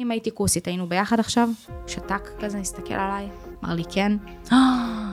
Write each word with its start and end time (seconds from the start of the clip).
אם 0.00 0.10
הייתי 0.10 0.30
כוסית, 0.34 0.66
היינו 0.66 0.88
ביחד 0.88 1.20
עכשיו? 1.20 1.48
שתק 1.86 2.30
כזה, 2.40 2.58
הסתכל 2.58 2.94
עליי, 2.94 3.28
אמר 3.64 3.74
לי 3.74 3.82
כן, 3.90 4.12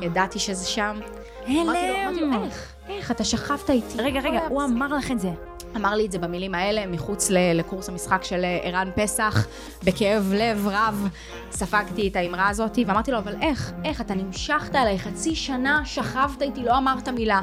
ידעתי 0.01 0.39
שזה 0.39 0.65
שם. 0.65 0.99
לו, 1.47 1.61
אמרתי 1.61 2.21
לו, 2.21 2.43
איך? 2.43 2.73
איך? 2.89 3.11
אתה 3.11 3.23
שכבת 3.23 3.69
איתי. 3.69 3.97
רגע, 3.97 4.19
רגע, 4.19 4.39
הוא 4.47 4.63
בסדר." 4.63 4.75
אמר 4.75 4.97
לך 4.97 5.11
את 5.11 5.19
זה. 5.19 5.31
אמר 5.75 5.95
לי 5.95 6.05
את 6.05 6.11
זה 6.11 6.19
במילים 6.19 6.55
האלה, 6.55 6.87
מחוץ 6.87 7.29
לקורס 7.31 7.89
המשחק 7.89 8.23
של 8.23 8.43
אה, 8.43 8.59
ערן 8.63 8.89
פסח, 8.95 9.47
בכאב 9.83 10.33
לב 10.35 10.67
רב, 10.67 11.07
ספגתי 11.51 12.07
את 12.07 12.15
האמרה 12.15 12.49
הזאת, 12.49 12.79
ואמרתי 12.87 13.11
לו, 13.11 13.17
אבל 13.17 13.35
איך? 13.41 13.73
איך? 13.85 14.01
אתה 14.01 14.15
נמשכת 14.15 14.75
אליי 14.75 14.99
חצי 14.99 15.35
שנה, 15.35 15.81
שכבת 15.85 16.41
איתי, 16.41 16.63
לא 16.63 16.77
אמרת 16.77 17.07
מילה. 17.09 17.41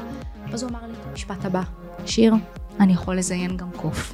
ואז 0.51 0.63
הוא 0.63 0.71
אמר 0.71 0.87
לי 0.87 0.93
את 0.93 1.05
המשפט 1.09 1.45
הבא, 1.45 1.61
שיר, 2.05 2.33
אני 2.79 2.93
יכול 2.93 3.17
לזיין 3.17 3.57
גם 3.57 3.71
קוף. 3.71 4.13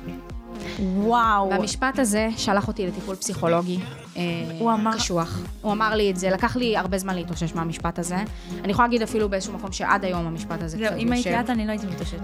וואו. 0.80 1.50
והמשפט 1.50 2.00
הזה 2.00 2.30
שלח 2.38 2.68
אותי 2.68 2.88
לטיפול 2.88 3.16
פסיכולוגי. 3.16 3.80
אה, 4.18 4.22
הוא 4.60 4.72
אמר- 4.74 4.94
קשוח. 4.94 5.40
הוא 5.62 5.72
אמר 5.72 5.96
לי 5.96 6.12
את 6.12 6.18
זה, 6.18 6.30
לקח 6.30 6.56
לי 6.56 6.78
הרבה 6.78 6.98
זמן 6.98 7.16
להתאושש 7.16 7.54
מהמשפט 7.56 8.00
הזה. 8.00 8.18
אני 8.64 8.72
יכולה 8.72 8.88
להגיד 8.88 9.02
אפילו 9.02 9.30
באיזשהו 9.30 9.54
מקום 9.54 9.72
שעד 9.72 10.06
היום 10.06 10.26
המשפט 10.28 10.62
הזה 10.64 10.78
זהו, 10.78 10.88
קצת 10.88 10.98
אם 10.98 11.12
הייתי. 11.12 11.40
את, 11.40 11.50
אני 11.50 11.66
לא 11.66 11.72
הייתי 11.72 11.86
מתעשת. 11.88 12.20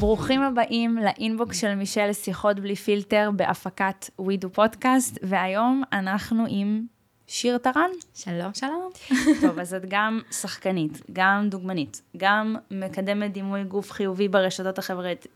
ברוכים 0.00 0.42
הבאים 0.42 0.96
לאינבוקס 0.98 1.60
של 1.60 1.74
מישל 1.74 2.12
שיחות 2.12 2.60
בלי 2.60 2.76
פילטר 2.76 3.30
בהפקת 3.36 4.10
ווידו 4.18 4.50
פודקאסט, 4.52 5.18
והיום 5.22 5.82
אנחנו 5.92 6.44
עם 6.48 6.82
שיר 7.28 7.58
טרן. 7.58 7.90
שלום, 8.14 8.54
שלום. 8.54 8.90
טוב, 9.42 9.58
אז 9.58 9.74
את 9.74 9.84
גם 9.88 10.20
שחקנית, 10.30 11.02
גם 11.12 11.48
דוגמנית, 11.48 12.02
גם 12.16 12.56
מקדמת 12.70 13.32
דימוי 13.32 13.64
גוף 13.64 13.92
חיובי 13.92 14.28
ברשתות 14.28 14.78
החברת... 14.78 15.26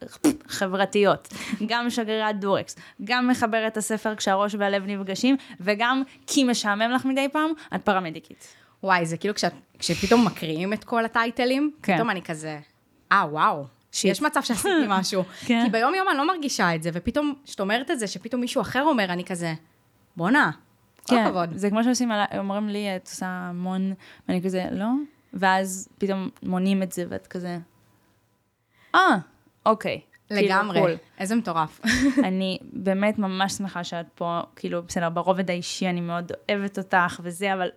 חברתיות, 0.48 1.28
גם 1.66 1.90
שגרירת 1.90 2.40
דורקס, 2.40 2.76
גם 3.04 3.28
מחברת 3.28 3.76
הספר 3.76 4.14
כשהראש 4.14 4.54
והלב 4.54 4.82
נפגשים, 4.86 5.36
וגם 5.60 6.02
כי 6.26 6.44
משעמם 6.44 6.90
לך 6.90 7.04
מדי 7.04 7.28
פעם, 7.32 7.50
את 7.74 7.82
פרמדיקית. 7.82 8.54
וואי, 8.82 9.06
זה 9.06 9.16
כאילו 9.16 9.34
כשאת, 9.34 9.52
כשפתאום 9.78 10.26
מקריאים 10.26 10.72
את 10.72 10.84
כל 10.84 11.04
הטייטלים, 11.04 11.70
כן. 11.82 11.94
פתאום 11.94 12.10
אני 12.10 12.22
כזה, 12.22 12.58
אה, 13.12 13.26
וואו. 13.30 13.64
שיט. 13.92 14.10
יש 14.10 14.22
מצב 14.22 14.42
שעשיתי 14.42 14.86
משהו. 14.98 15.24
כן. 15.46 15.62
כי 15.64 15.70
ביום 15.70 15.94
יום 15.94 16.08
אני 16.08 16.18
לא 16.18 16.26
מרגישה 16.26 16.74
את 16.74 16.82
זה, 16.82 16.90
ופתאום, 16.92 17.34
כשאת 17.44 17.60
אומרת 17.60 17.90
את 17.90 17.98
זה, 17.98 18.06
שפתאום 18.06 18.40
מישהו 18.40 18.60
אחר 18.60 18.82
אומר, 18.82 19.04
אני 19.04 19.24
כזה, 19.24 19.54
בואנה, 20.16 20.50
כל 21.10 21.16
כן, 21.16 21.26
הכבוד. 21.26 21.50
זה 21.56 21.70
כמו 21.70 21.84
שעושים, 21.84 22.10
אומרים 22.38 22.68
לי, 22.68 22.96
את 22.96 23.06
עושה 23.06 23.26
המון, 23.26 23.92
ואני 24.28 24.42
כזה, 24.42 24.66
לא? 24.72 24.88
ואז 25.32 25.88
פתאום 25.98 26.28
מונים 26.42 26.82
את 26.82 26.92
זה, 26.92 27.04
ואת 27.08 27.26
כזה, 27.26 27.58
אה, 28.94 29.18
אוקיי. 29.66 30.00
כאילו, 30.28 30.42
לגמרי. 30.42 30.80
קול. 30.80 30.96
איזה 31.18 31.34
מטורף. 31.34 31.80
אני 32.28 32.58
באמת 32.72 33.18
ממש 33.18 33.52
שמחה 33.52 33.84
שאת 33.84 34.06
פה, 34.14 34.40
כאילו, 34.56 34.82
בסדר, 34.82 35.08
ברובד 35.08 35.50
האישי 35.50 35.88
אני 35.88 36.00
מאוד 36.00 36.32
אוהבת 36.50 36.78
אותך 36.78 37.20
וזה, 37.22 37.54
אבל 37.54 37.68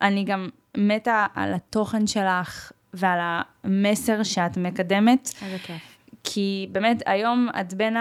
אני 0.00 0.24
גם 0.24 0.48
מתה 0.76 1.26
על 1.34 1.54
התוכן 1.54 2.06
שלך 2.06 2.72
ועל 2.94 3.18
המסר 3.64 4.22
שאת 4.22 4.56
מקדמת, 4.56 5.30
איזה 5.42 5.58
כיף. 5.58 5.82
כי 6.24 6.68
באמת 6.72 7.02
היום 7.06 7.48
את 7.60 7.74
בין 7.74 7.96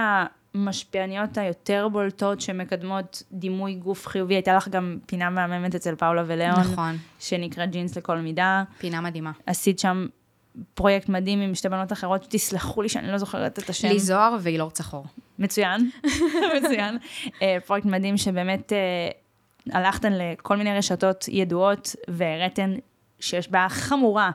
המשפיעניות 0.55 1.37
היותר 1.37 1.87
בולטות 1.91 2.41
שמקדמות 2.41 3.23
דימוי 3.31 3.73
גוף 3.73 4.07
חיובי, 4.07 4.33
הייתה 4.33 4.53
לך 4.53 4.67
גם 4.67 4.97
פינה 5.05 5.29
מהממת 5.29 5.75
אצל 5.75 5.95
פאולה 5.95 6.23
ולאון, 6.27 6.59
נכון. 6.59 6.97
שנקרא 7.19 7.65
ג'ינס 7.65 7.97
לכל 7.97 8.17
מידה, 8.17 8.63
פינה 8.77 9.01
מדהימה. 9.01 9.31
עשית 9.45 9.79
שם 9.79 10.07
פרויקט 10.73 11.09
מדהים 11.09 11.41
עם 11.41 11.55
שתי 11.55 11.69
בנות 11.69 11.91
אחרות, 11.91 12.25
תסלחו 12.29 12.81
לי 12.81 12.89
שאני 12.89 13.11
לא 13.11 13.17
זוכרת 13.17 13.59
את 13.59 13.69
השם. 13.69 13.87
לי 13.87 13.99
זוהר 13.99 14.37
ואילור 14.41 14.71
צחור. 14.71 15.05
מצוין, 15.39 15.89
מצוין. 16.57 16.97
אה, 17.41 17.57
פרויקט 17.65 17.85
מדהים 17.85 18.17
שבאמת 18.17 18.73
אה, 18.73 19.09
הלכתן 19.79 20.13
לכל 20.13 20.57
מיני 20.57 20.77
רשתות 20.77 21.25
ידועות 21.27 21.95
והראתן 22.07 22.73
שיש 23.19 23.51
בעיה 23.51 23.69
חמורה 23.69 24.31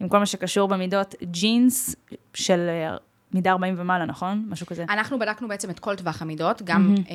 עם 0.00 0.08
כל 0.08 0.18
מה 0.18 0.26
שקשור 0.26 0.68
במידות 0.68 1.14
ג'ינס 1.22 1.96
של 2.34 2.68
אה, 2.68 2.96
מידה 3.34 3.50
40 3.50 3.74
ומעלה, 3.78 4.04
נכון? 4.04 4.46
משהו 4.48 4.66
כזה. 4.66 4.84
אנחנו 4.88 5.18
בדקנו 5.18 5.48
בעצם 5.48 5.70
את 5.70 5.78
כל 5.78 5.96
טווח 5.96 6.22
המידות, 6.22 6.62
גם 6.62 6.94
אה, 7.10 7.14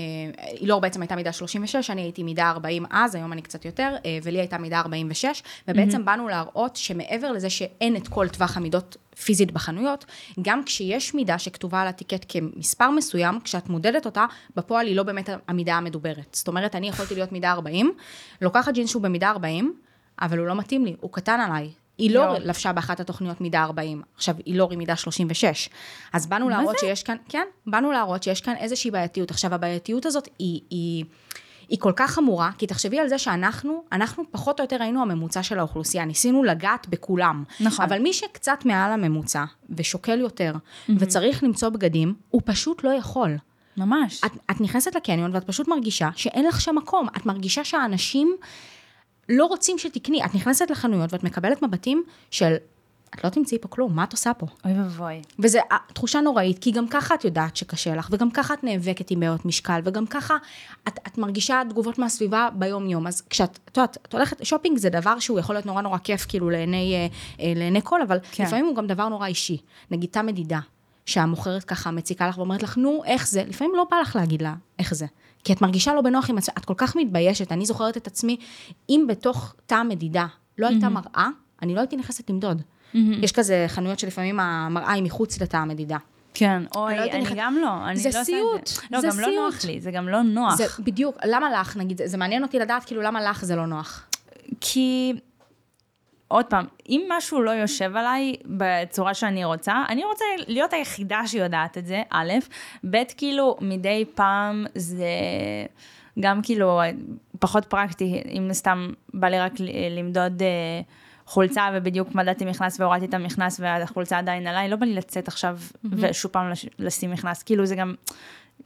אילור 0.61 0.81
בעצם 0.81 1.01
הייתה 1.01 1.15
מידה 1.15 1.31
36, 1.31 1.89
אני 1.89 2.01
הייתי 2.01 2.23
מידה 2.23 2.49
40 2.49 2.85
אז, 2.89 3.15
היום 3.15 3.33
אני 3.33 3.41
קצת 3.41 3.65
יותר, 3.65 3.95
אה, 4.05 4.17
ולי 4.23 4.39
הייתה 4.39 4.57
מידה 4.57 4.79
46, 4.79 5.43
ובעצם 5.67 6.05
באנו 6.05 6.27
להראות 6.27 6.75
שמעבר 6.75 7.31
לזה 7.31 7.49
שאין 7.49 7.95
את 7.95 8.07
כל 8.07 8.27
טווח 8.27 8.57
המידות 8.57 8.97
פיזית 9.23 9.51
בחנויות, 9.51 10.05
גם 10.41 10.63
כשיש 10.63 11.13
מידה 11.13 11.39
שכתובה 11.39 11.81
על 11.81 11.87
הטיקט 11.87 12.25
כמספר 12.29 12.89
מסוים, 12.89 13.39
כשאת 13.39 13.69
מודדת 13.69 14.05
אותה, 14.05 14.25
בפועל 14.55 14.87
היא 14.87 14.95
לא 14.95 15.03
באמת 15.03 15.29
המידה 15.47 15.75
המדוברת. 15.75 16.29
זאת 16.33 16.47
אומרת, 16.47 16.75
אני 16.75 16.89
יכולתי 16.89 17.15
להיות 17.15 17.31
מידה 17.31 17.51
40, 17.51 17.91
לוקחת 18.41 18.73
ג'ינס 18.73 18.89
שהוא 18.89 19.01
במידה 19.01 19.29
40, 19.29 19.73
אבל 20.21 20.37
הוא 20.37 20.47
לא 20.47 20.55
מתאים 20.55 20.85
לי, 20.85 20.95
הוא 21.01 21.11
קטן 21.11 21.39
עליי. 21.39 21.69
היא 21.97 22.11
לא 22.11 22.19
יואו. 22.19 22.39
לבשה 22.39 22.73
באחת 22.73 22.99
התוכניות 22.99 23.41
מידה 23.41 23.63
40, 23.63 24.01
עכשיו 24.15 24.35
אילור 24.47 24.71
היא 24.71 24.77
מידה 24.77 24.95
36. 24.95 25.69
אז 26.13 26.27
באנו 26.27 26.49
להראות 26.49 26.79
שיש 26.79 27.03
כאן, 27.03 27.17
כן, 27.29 27.43
באנו 27.67 27.91
להראות 27.91 28.23
שיש 28.23 28.41
כאן 28.41 28.55
איזושהי 28.59 28.91
בעייתיות. 28.91 29.31
עכשיו, 29.31 29.53
הבעייתיות 29.53 30.05
הזאת 30.05 30.29
היא, 30.39 30.61
היא, 30.69 31.05
היא 31.69 31.79
כל 31.79 31.91
כך 31.95 32.11
חמורה, 32.11 32.51
כי 32.57 32.67
תחשבי 32.67 32.99
על 32.99 33.07
זה 33.07 33.17
שאנחנו, 33.17 33.83
אנחנו 33.91 34.23
פחות 34.31 34.59
או 34.59 34.63
יותר 34.63 34.83
היינו 34.83 35.01
הממוצע 35.01 35.43
של 35.43 35.59
האוכלוסייה, 35.59 36.05
ניסינו 36.05 36.43
לגעת 36.43 36.87
בכולם. 36.87 37.43
נכון. 37.59 37.85
אבל 37.85 37.99
מי 37.99 38.13
שקצת 38.13 38.65
מעל 38.65 38.91
הממוצע, 38.91 39.43
ושוקל 39.69 40.19
יותר, 40.19 40.53
וצריך 40.89 41.43
למצוא 41.43 41.69
בגדים, 41.69 42.13
הוא 42.29 42.41
פשוט 42.45 42.83
לא 42.83 42.89
יכול. 42.89 43.37
ממש. 43.77 44.21
את, 44.25 44.31
את 44.51 44.61
נכנסת 44.61 44.95
לקניון 44.95 45.35
ואת 45.35 45.43
פשוט 45.43 45.67
מרגישה 45.67 46.09
שאין 46.15 46.45
לך 46.45 46.61
שם 46.61 46.75
מקום. 46.75 47.07
את 47.17 47.25
מרגישה 47.25 47.63
שהאנשים 47.63 48.37
לא 49.29 49.45
רוצים 49.45 49.77
שתקני. 49.77 50.25
את 50.25 50.35
נכנסת 50.35 50.69
לחנויות 50.71 51.13
ואת 51.13 51.23
מקבלת 51.23 51.61
מבטים 51.61 52.03
של, 52.31 52.55
את 53.15 53.23
לא 53.23 53.29
תמצאי 53.29 53.57
פה 53.61 53.67
כלום, 53.67 53.95
מה 53.95 54.03
את 54.03 54.11
עושה 54.11 54.33
פה? 54.33 54.45
אוי 54.65 54.79
ואבוי. 54.79 55.21
וזו 55.39 55.59
אה, 55.71 55.77
תחושה 55.93 56.21
נוראית, 56.21 56.59
כי 56.59 56.71
גם 56.71 56.87
ככה 56.87 57.15
את 57.15 57.25
יודעת 57.25 57.55
שקשה 57.55 57.95
לך, 57.95 58.09
וגם 58.11 58.31
ככה 58.31 58.53
את 58.53 58.63
נאבקת 58.63 59.11
עם 59.11 59.19
בעיות 59.19 59.45
משקל, 59.45 59.79
וגם 59.83 60.05
ככה 60.05 60.37
את, 60.87 60.99
את 61.07 61.17
מרגישה 61.17 61.61
תגובות 61.69 61.99
מהסביבה 61.99 62.49
ביום-יום. 62.53 63.07
אז 63.07 63.21
כשאת, 63.21 63.59
את 63.65 63.77
יודעת, 63.77 63.97
את 64.01 64.13
הולכת, 64.13 64.45
שופינג 64.45 64.77
זה 64.77 64.89
דבר 64.89 65.19
שהוא 65.19 65.39
יכול 65.39 65.55
להיות 65.55 65.65
נורא 65.65 65.81
נורא 65.81 65.97
כיף, 65.97 66.25
כאילו, 66.29 66.49
לעיני, 66.49 66.93
אה, 66.95 67.07
אה, 67.45 67.53
לעיני 67.55 67.79
כל, 67.83 68.01
אבל 68.01 68.19
כן. 68.19 68.27
כן. 68.31 68.43
לפעמים 68.43 68.65
הוא 68.65 68.75
גם 68.75 68.87
דבר 68.87 69.09
נורא 69.09 69.27
אישי. 69.27 69.57
נגיד, 69.91 70.09
תא 70.09 70.21
מדידה, 70.21 70.59
שהמוכרת 71.05 71.63
ככה 71.63 71.91
מציקה 71.91 72.27
לך 72.27 72.37
ואומרת 72.37 72.63
לך, 72.63 72.77
נו, 72.77 73.03
איך 73.05 73.27
זה? 73.27 73.43
לפעמים 73.47 73.75
לא 73.75 73.85
בא 73.91 73.97
לך 73.97 74.15
להגיד 74.15 74.41
לה 74.41 74.53
איך 74.79 74.93
זה. 74.93 75.05
כי 75.43 75.53
את 75.53 75.61
מרגישה 75.61 75.93
לא 75.93 76.01
בנוח 76.01 76.29
עם 76.29 76.37
עצמך, 76.37 76.55
את 76.57 76.65
כל 76.65 76.73
כך 76.77 76.95
מתביישת. 76.95 77.51
אני 77.51 77.65
זוכרת 77.65 77.97
את 77.97 78.07
עצמי, 78.07 78.37
אם 78.89 79.05
בתוך 79.09 79.55
תא 79.65 79.83
מדידה 79.83 80.25
לא 80.57 80.67
הייתה 80.67 80.89
מראה, 80.89 81.27
אני 81.61 81.75
לא 81.75 81.79
הייתי 81.79 81.95
נכנסת 81.97 82.29
למדוד. 82.29 82.61
יש 82.93 83.31
כזה 83.31 83.65
חנויות 83.67 83.99
שלפעמים 83.99 84.39
המראה 84.39 84.91
היא 84.91 85.03
מחוץ 85.03 85.41
לתא 85.41 85.57
המדידה. 85.57 85.97
כן, 86.33 86.63
אוי, 86.75 86.95
לא 86.95 87.01
יודעת 87.01 87.15
אני 87.15 87.23
איך- 87.25 87.33
גם 87.35 87.55
לא, 87.61 87.85
אני 87.85 87.97
זה 87.99 88.09
לא 88.13 88.21
עושה 88.21 88.21
את 88.21 88.25
סיוט, 88.25 88.67
זה. 88.67 88.81
לא, 88.91 89.01
זה 89.01 89.07
גם 89.07 89.19
לא 89.19 89.25
סיוט. 89.25 89.53
נוח 89.53 89.65
לי, 89.65 89.81
זה 89.81 89.91
גם 89.91 90.07
לא 90.09 90.21
נוח. 90.21 90.55
זה 90.55 90.65
בדיוק, 90.79 91.15
למה 91.25 91.49
לך, 91.61 91.77
נגיד, 91.77 92.01
זה 92.05 92.17
מעניין 92.17 92.43
אותי 92.43 92.59
לדעת, 92.59 92.83
כאילו, 92.85 93.01
למה 93.01 93.21
לך 93.21 93.45
זה 93.45 93.55
לא 93.55 93.65
נוח? 93.65 94.05
כי, 94.61 95.13
עוד 96.27 96.45
פעם, 96.45 96.65
אם 96.89 97.01
משהו 97.09 97.41
לא 97.41 97.51
יושב 97.51 97.95
עליי 97.95 98.35
בצורה 98.45 99.13
שאני 99.13 99.45
רוצה, 99.45 99.83
אני 99.89 100.03
רוצה 100.05 100.25
להיות 100.47 100.73
היחידה 100.73 101.21
שיודעת 101.27 101.77
את 101.77 101.85
זה, 101.85 102.01
א', 102.09 102.33
ב', 102.89 102.97
כאילו, 103.17 103.57
מדי 103.61 104.05
פעם 104.15 104.65
זה 104.75 105.05
גם 106.19 106.41
כאילו 106.43 106.81
פחות 107.39 107.65
פרקטי, 107.65 108.21
אם 108.31 108.53
סתם 108.53 108.89
בא 109.13 109.27
לי 109.27 109.39
רק 109.39 109.51
למדוד 109.97 110.41
אה, 110.41 110.81
חולצה 111.25 111.69
ובדיוק 111.73 112.15
מדדתי 112.15 112.45
מכנס 112.45 112.79
והורדתי 112.79 113.05
את 113.05 113.13
המכנס 113.13 113.59
והחולצה 113.59 114.17
עדיין 114.17 114.47
עליי, 114.47 114.69
לא 114.69 114.75
בא 114.75 114.85
לי 114.85 114.93
לצאת 114.93 115.27
עכשיו 115.27 115.59
ושוב 115.91 116.31
פעם 116.31 116.49
לש- 116.49 116.69
לשים 116.79 117.11
מכנס, 117.11 117.43
כאילו 117.43 117.65
זה 117.65 117.75
גם... 117.75 117.95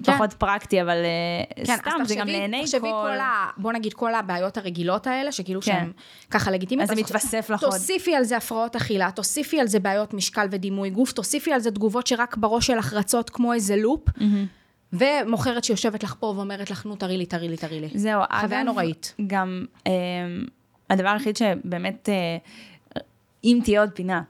כן. 0.03 0.13
פחות 0.13 0.33
פרקטי, 0.33 0.81
אבל 0.81 0.97
אה, 1.57 1.63
כן, 1.65 1.77
סתם, 1.77 1.91
זה 2.05 2.15
גם 2.15 2.27
לעיני 2.27 2.63
כל... 2.71 2.79
כל 2.79 3.19
ה... 3.19 3.49
בוא 3.57 3.73
נגיד 3.73 3.93
כל 3.93 4.15
הבעיות 4.15 4.57
הרגילות 4.57 5.07
האלה, 5.07 5.31
שכאילו 5.31 5.61
כן. 5.61 5.65
שהן 5.65 5.91
ככה 6.29 6.51
לגיטימיות. 6.51 6.89
אז 6.89 6.95
זה 6.95 7.01
מתווסף 7.01 7.49
לך 7.49 7.63
עוד. 7.63 7.71
תוסיפי 7.71 8.15
על 8.15 8.23
זה 8.23 8.37
הפרעות 8.37 8.75
אכילה, 8.75 9.11
תוסיפי 9.11 9.59
על 9.59 9.67
זה 9.67 9.79
בעיות 9.79 10.13
משקל 10.13 10.47
ודימוי 10.51 10.89
גוף, 10.89 11.11
תוסיפי 11.11 11.53
על 11.53 11.59
זה 11.59 11.71
תגובות 11.71 12.07
שרק 12.07 12.37
בראש 12.37 12.67
שלך 12.67 12.93
רצות 12.93 13.29
כמו 13.29 13.53
איזה 13.53 13.75
לופ, 13.75 14.09
ומוכרת 14.93 15.63
שיושבת 15.63 16.03
לך 16.03 16.15
פה 16.19 16.33
ואומרת 16.35 16.71
לך, 16.71 16.85
נו, 16.85 16.95
תראי 16.95 17.17
לי, 17.17 17.25
תראי 17.25 17.47
לי, 17.47 17.57
תראי 17.57 17.79
לי. 17.79 17.89
זהו, 17.95 18.21
חוויה 18.39 18.61
אגב, 18.61 18.69
נוראית. 18.69 19.15
גם 19.27 19.65
אה, 19.87 19.91
הדבר 20.89 21.09
היחיד 21.09 21.37
שבאמת, 21.37 22.09
אה, 22.09 22.37
אם 23.43 23.59
תהיה 23.63 23.81
עוד 23.81 23.89
פינה, 23.89 24.21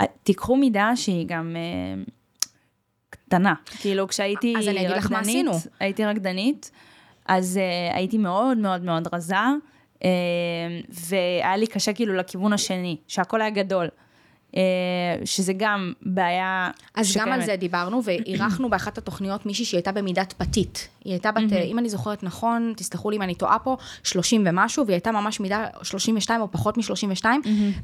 אה, 0.00 0.06
תיקחו 0.22 0.56
מידה 0.56 0.92
שהיא 0.96 1.26
גם 1.28 1.56
אה, 1.56 2.02
קטנה. 3.30 3.54
כאילו, 3.80 4.08
כשהייתי 4.08 4.54
אז 4.58 4.68
אני 4.68 4.86
אגיד 4.86 4.90
לך 4.96 5.10
מה 5.10 5.18
רקדנית, 5.18 5.46
עשינו. 5.46 5.52
הייתי 5.80 6.04
רקדנית, 6.04 6.70
אז 7.26 7.58
אה, 7.58 7.96
הייתי 7.96 8.18
מאוד 8.18 8.58
מאוד 8.58 8.82
מאוד 8.82 9.08
רזה, 9.12 9.34
אה, 10.04 10.10
והיה 10.88 11.56
לי 11.56 11.66
קשה 11.66 11.92
כאילו 11.92 12.14
לכיוון 12.14 12.52
השני, 12.52 12.96
שהכל 13.08 13.40
היה 13.40 13.50
גדול. 13.50 13.88
אה, 14.56 14.62
שזה 15.24 15.52
גם 15.56 15.92
בעיה 16.02 16.70
אז 16.94 17.08
שקיימת. 17.08 17.28
גם 17.28 17.32
על 17.32 17.42
זה 17.42 17.56
דיברנו, 17.56 18.04
ואירחנו 18.04 18.70
באחת 18.70 18.98
התוכניות 18.98 19.46
מישהי 19.46 19.64
שהיא 19.64 19.78
הייתה 19.78 19.92
במידת 19.92 20.32
פתית. 20.32 20.88
היא 21.04 21.12
הייתה 21.12 21.32
בת, 21.32 21.52
אם 21.52 21.78
אני 21.78 21.88
זוכרת 21.88 22.22
נכון, 22.22 22.72
תסלחו 22.76 23.10
לי 23.10 23.16
אם 23.16 23.22
אני 23.22 23.34
טועה 23.34 23.58
פה, 23.58 23.76
30 24.02 24.44
ומשהו, 24.46 24.86
והיא 24.86 24.94
הייתה 24.94 25.12
ממש 25.12 25.40
מידה 25.40 25.66
32 25.82 26.40
או 26.40 26.50
פחות 26.50 26.78
מ-32, 26.78 27.24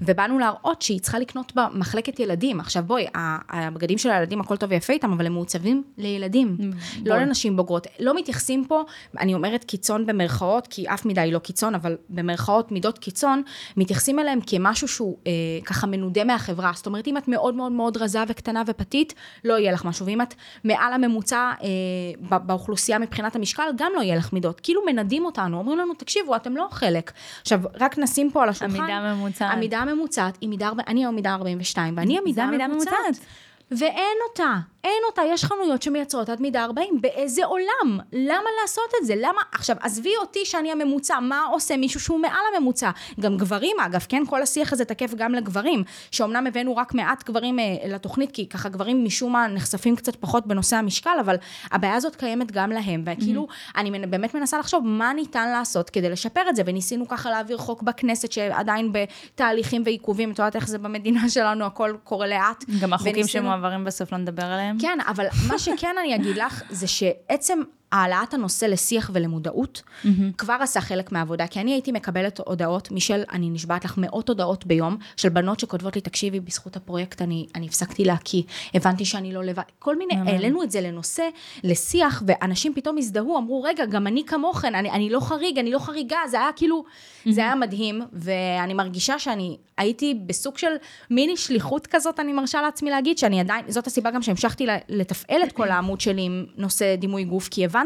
ובאנו 0.01 0.39
להראות 0.39 0.83
שהיא 0.83 1.01
צריכה 1.01 1.19
לקנות 1.19 1.53
במחלקת 1.55 2.21
ילדים. 2.21 2.61
עכשיו 2.61 2.83
בואי, 2.87 3.07
הבגדים 3.51 3.99
של 3.99 4.11
הילדים, 4.11 4.41
הכל 4.41 4.57
טוב 4.57 4.71
ויפה 4.71 4.93
איתם, 4.93 5.13
אבל 5.13 5.27
הם 5.27 5.33
מעוצבים 5.33 5.83
לילדים, 5.99 6.57
לא 7.05 7.17
לנשים 7.17 7.57
בוגרות. 7.57 7.87
לא 8.01 8.17
מתייחסים 8.17 8.65
פה, 8.69 8.83
אני 9.21 9.35
אומרת 9.35 9.65
קיצון 9.65 10.07
במרכאות, 10.07 10.67
כי 10.67 10.89
אף 10.89 11.05
מידה 11.07 11.23
היא 11.23 11.33
לא 11.33 11.39
קיצון, 11.39 11.75
אבל 11.75 11.97
במרכאות 12.09 12.73
מידות 12.73 12.99
קיצון, 12.99 13.43
מתייחסים 13.77 14.19
אליהם 14.19 14.39
כמשהו 14.47 14.89
שהוא 14.89 15.17
אה, 15.27 15.33
ככה 15.65 15.87
מנודה 15.87 16.25
מהחברה. 16.25 16.73
זאת 16.75 16.87
אומרת, 16.87 17.07
אם 17.07 17.17
את 17.17 17.29
מאוד 17.29 17.55
מאוד 17.55 17.73
מאוד 17.73 17.97
רזה 17.97 18.23
וקטנה 18.29 18.63
ופתית, 18.67 19.15
לא 19.45 19.59
יהיה 19.59 19.73
לך 19.73 19.85
משהו. 19.85 20.07
ואם 20.07 20.23
את 20.23 20.35
מעל 20.65 20.93
הממוצע 20.93 21.53
אה, 21.63 22.39
באוכלוסייה 22.39 22.99
מבחינת 23.07 23.37
המשקל, 23.37 23.63
גם 23.77 23.93
לא 23.97 24.01
יהיה 24.03 24.17
לך 24.17 24.33
מידות. 24.33 24.61
כאילו 24.61 24.83
מנדים 24.87 25.25
אותנו, 25.25 25.59
אומרים 25.59 25.79
לנו, 25.79 25.95
תקשיבו, 25.95 26.37
אתם 26.37 26.57
לא 26.57 26.69
חלק. 26.71 27.13
עכשיו, 27.41 27.61
רק 27.81 27.99
נשים 27.99 28.31
פה 28.31 28.43
על 28.43 28.49
השולחן. 28.49 28.77
המידה 28.77 28.95
הממוצעת. 28.95 29.53
המידה 29.53 29.79
הממוצעת 29.79 30.39
היא 30.41 30.49
מידה, 30.49 30.71
אני 30.87 31.01
היום 31.01 31.15
מידה 31.15 31.35
42, 31.35 31.97
ואני 31.97 32.19
המידה. 32.19 32.45
הממוצעת. 32.45 32.95
ואין 33.71 34.17
אותה, 34.31 34.55
אין 34.87 35.03
אותה, 35.11 35.23
יש 35.33 35.45
חנויות 35.45 35.83
שמייצרות 35.83 36.29
עד 36.29 36.41
מידה 36.41 36.65
40, 36.65 37.01
באיזה 37.01 37.45
עולם? 37.45 37.99
למה 38.13 38.49
לעשות 38.63 38.91
את 39.01 39.07
זה? 39.07 39.15
למה? 39.17 39.41
עכשיו, 39.53 39.77
עזבי 39.81 40.17
אותי 40.21 40.45
שאני 40.45 40.73
הממוצע, 40.73 41.21
מה 41.21 41.45
עושה 41.53 41.77
מישהו 41.77 42.01
שהוא 42.01 42.21
מעל 42.21 42.33
הממוצע? 42.57 42.91
גם 43.21 43.37
גברים, 43.37 43.77
אגב, 43.87 44.07
כן? 44.09 44.23
כל 44.29 44.43
השיח 44.43 44.73
הזה 44.73 44.85
תקף 44.85 45.15
גם 45.15 45.35
לגברים, 45.35 45.83
שאומנם 46.11 46.47
הבאנו 46.47 46.77
רק 46.77 46.95
מעט 46.95 47.25
גברים 47.25 47.59
אה, 47.59 47.65
לתוכנית, 47.89 48.31
כי 48.33 48.49
ככה 48.49 48.69
גברים 48.69 49.05
משום 49.05 49.33
מה 49.33 49.47
נחשפים 49.49 49.97
קצת 49.97 50.17
פחות 50.17 50.47
בנושא 50.47 50.77
המשקל, 50.77 51.17
אבל 51.21 51.37
הבעיה 51.73 51.95
הזאת 51.95 52.17
קיימת 52.17 52.53
גם 52.53 52.71
להם, 52.71 53.05
וכאילו, 53.07 53.47
אני 53.77 53.91
מנ- 53.91 54.07
באמת 54.11 54.35
מנסה 54.35 54.59
לחשוב 54.59 54.85
מה 54.87 55.13
ניתן 55.13 55.49
לעשות 55.53 55.91
כדי 55.91 56.11
לשפר 56.11 56.49
את 56.49 56.57
זה, 56.57 56.63
וניסינו 56.67 57.09
ככה 57.09 57.31
להעביר 57.31 57.59
חוק 57.59 57.83
בכנסת 57.83 58.33
שעדיין 58.33 58.93
בתהליכים 58.93 59.83
ועיכובים, 59.85 60.31
את 60.33 60.39
יודעת 60.39 60.57
איך 60.57 60.69
זה 60.69 60.79
במדינה 60.79 61.29
שלנו, 61.29 61.65
הכל 61.65 61.95
קורה 62.05 62.27
לאט. 62.27 62.65
גם 62.81 62.93
החוקים 62.93 63.13
וניסינו- 63.15 63.27
שמועברים 63.45 63.85
בסוף 63.85 64.13
לא 64.13 64.19
נדבר 64.19 64.45
עליהם. 64.45 64.76
כן, 64.81 64.99
אבל 65.07 65.27
מה 65.49 65.59
שכן 65.59 65.95
אני 66.01 66.15
אגיד 66.15 66.37
לך, 66.37 66.63
זה 66.71 66.87
שעצם 66.87 67.63
העלאת 67.97 68.35
הנושא 68.35 68.67
לשיח 68.67 69.11
ולמודעות, 69.15 69.83
כבר 70.39 70.57
עשה 70.61 70.81
חלק 70.81 71.13
מהעבודה, 71.13 71.47
כי 71.47 71.61
אני 71.61 71.73
הייתי 71.73 71.93
מקבלת 71.93 72.41
הודעות 72.47 72.91
משל, 72.91 73.23
אני 73.33 73.51
נשבעת 73.51 73.85
לך, 73.85 73.95
מאות 73.99 74.29
הודעות 74.29 74.67
ביום, 74.67 74.97
של 75.17 75.29
בנות 75.29 75.61
שכותבות 75.61 75.95
לי, 75.97 76.01
תקשיבי, 76.01 76.41
בזכות 76.41 76.77
הפרויקט 76.77 77.23
אני, 77.23 77.47
אני 77.55 77.67
הפסקתי 77.67 78.05
להקיא, 78.05 78.43
הבנתי 78.75 79.05
שאני 79.05 79.33
לא 79.33 79.45
לבד, 79.45 79.63
כל 79.79 79.97
מיני, 79.97 80.15
העלינו 80.15 80.63
את 80.63 80.71
זה 80.71 80.81
לנושא, 80.81 81.29
לשיח, 81.65 82.23
ואנשים 82.27 82.75
פתאום 82.75 82.99
הזדהו, 82.99 83.39
אמרו, 83.39 83.63
רגע, 83.63 83.87
גם 83.87 84.07
אני 84.07 84.25
כמוכן, 84.27 84.75
אני, 84.75 84.91
אני 84.91 85.11
לא 85.11 85.21
חריג, 85.21 85.59
אני 85.59 85.71
לא 85.71 85.79
חריגה, 85.79 86.19
זה 86.31 86.37
היה 86.37 86.51
כאילו, 86.57 86.85
זה 87.31 87.41
היה 87.41 87.55
מדהים, 87.55 88.03
ואני 88.13 88.75
מרגישה 88.75 89.19
שאני 89.19 89.57
הייתי 89.77 90.15
בסוג 90.27 90.59
של 90.59 90.73
מיני 91.11 91.37
שליחות 91.37 91.87
כזאת, 91.87 92.21
אני 92.21 92.33
מרשה 92.33 92.63
לעצמי 92.63 92.91
להגיד, 92.91 93.19
שאני 93.19 93.41
עדיין, 93.41 93.65
זאת 93.69 93.87
הסיבה 93.87 94.11
גם 94.11 94.23
שהמשכתי 94.23 94.67
לתפעל 94.89 95.43
את 95.43 95.53
כל 95.53 95.69
העמוד 95.69 96.01
שלי 96.01 96.23
עם 96.23 96.47
נושא 96.57 96.97
דימוי 96.97 97.25
גוף, 97.25 97.49
כי 97.49 97.65
הבנתי 97.65 97.86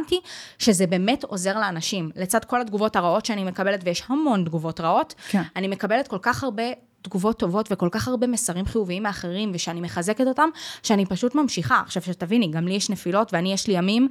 שזה 0.59 0.87
באמת 0.87 1.25
עוזר 1.25 1.59
לאנשים. 1.59 2.11
לצד 2.17 2.45
כל 2.45 2.61
התגובות 2.61 2.97
הרעות 2.97 3.27
שאני 3.27 3.45
מקבלת, 3.45 3.81
ויש 3.85 4.03
המון 4.07 4.45
תגובות 4.45 4.81
רעות, 4.81 5.15
כן. 5.29 5.43
אני 5.57 5.69
מקבלת 5.69 6.09
כל 6.09 6.19
כך 6.23 6.45
הרבה 6.45 6.63
תגובות 7.03 7.39
טובות 7.39 7.73
וכל 7.73 7.89
כך 7.93 8.09
הרבה 8.09 8.27
מסרים 8.27 8.67
חיוביים 8.67 9.03
מאחרים, 9.03 9.51
ושאני 9.55 9.81
מחזקת 9.81 10.27
אותם, 10.27 10.49
שאני 10.83 11.07
פשוט 11.07 11.35
ממשיכה. 11.35 11.83
עכשיו, 11.87 12.03
שתביני, 12.03 12.51
גם 12.51 12.69
לי 12.69 12.75
יש 12.75 12.91
נפילות, 12.91 13.35
ואני, 13.35 13.53
יש 13.53 13.67
לי 13.67 13.75
ימים 13.75 14.09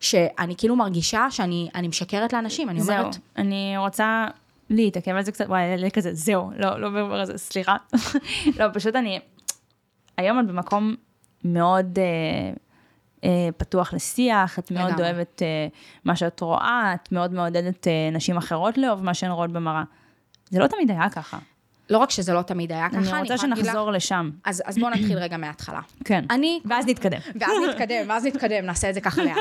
שאני 0.00 0.54
כאילו 0.58 0.76
מרגישה 0.76 1.26
שאני 1.30 1.68
אני 1.74 1.88
משקרת 1.88 2.32
לאנשים, 2.32 2.68
אני 2.68 2.80
זהו, 2.80 2.98
אומרת... 2.98 3.16
אני 3.36 3.74
רוצה 3.78 4.26
להתעכב 4.70 5.10
על 5.10 5.22
זה 5.22 5.32
קצת, 5.32 5.44
וואי, 5.48 5.76
לי 5.76 5.90
כזה, 5.90 6.14
זהו, 6.14 6.50
לא, 6.56 6.80
לא 6.80 6.90
ברור 6.90 7.14
על 7.14 7.26
זה, 7.26 7.38
סליחה. 7.38 7.76
לא, 8.58 8.66
פשוט 8.72 8.96
אני, 8.96 9.20
היום 10.16 10.40
את 10.40 10.46
במקום 10.46 10.94
מאוד 11.44 11.98
אה, 11.98 12.52
פתוח 13.56 13.94
לשיח, 13.94 14.58
את 14.58 14.70
מאוד 14.70 14.88
לגמרי. 14.90 15.04
אוהבת 15.04 15.42
אה, 15.42 15.66
מה 16.04 16.16
שאת 16.16 16.40
רואה, 16.40 16.92
את 16.94 17.12
מאוד 17.12 17.32
מעודדת 17.34 17.88
אה, 17.88 18.08
נשים 18.12 18.36
אחרות 18.36 18.78
לאהוב 18.78 19.04
מה 19.04 19.14
שהן 19.14 19.30
רואות 19.30 19.50
במראה. 19.52 19.82
זה 20.50 20.58
לא 20.58 20.66
תמיד 20.66 20.90
היה 20.90 21.10
ככה. 21.10 21.38
לא 21.90 21.98
רק 21.98 22.10
שזה 22.10 22.32
לא 22.32 22.42
תמיד 22.42 22.72
היה 22.72 22.88
ככה, 22.88 22.96
אני 22.98 23.04
רוצה 23.04 23.16
יכולה 23.34 23.48
להגיד 23.48 23.58
לך- 23.58 23.64
שנחזור 23.72 23.90
לשם. 23.92 24.30
אז, 24.44 24.62
אז 24.66 24.78
בואו 24.78 24.90
נתחיל 24.90 25.18
רגע 25.18 25.36
מההתחלה. 25.36 25.80
כן. 26.04 26.24
אני 26.30 26.60
ואז 26.64 26.86
נתקדם. 26.86 27.18
ואז 27.40 27.52
נתקדם, 27.70 28.04
ואז 28.08 28.26
נתקדם, 28.26 28.64
נעשה 28.66 28.88
את 28.90 28.94
זה 28.94 29.00
ככה 29.00 29.22
לאט. 29.24 29.36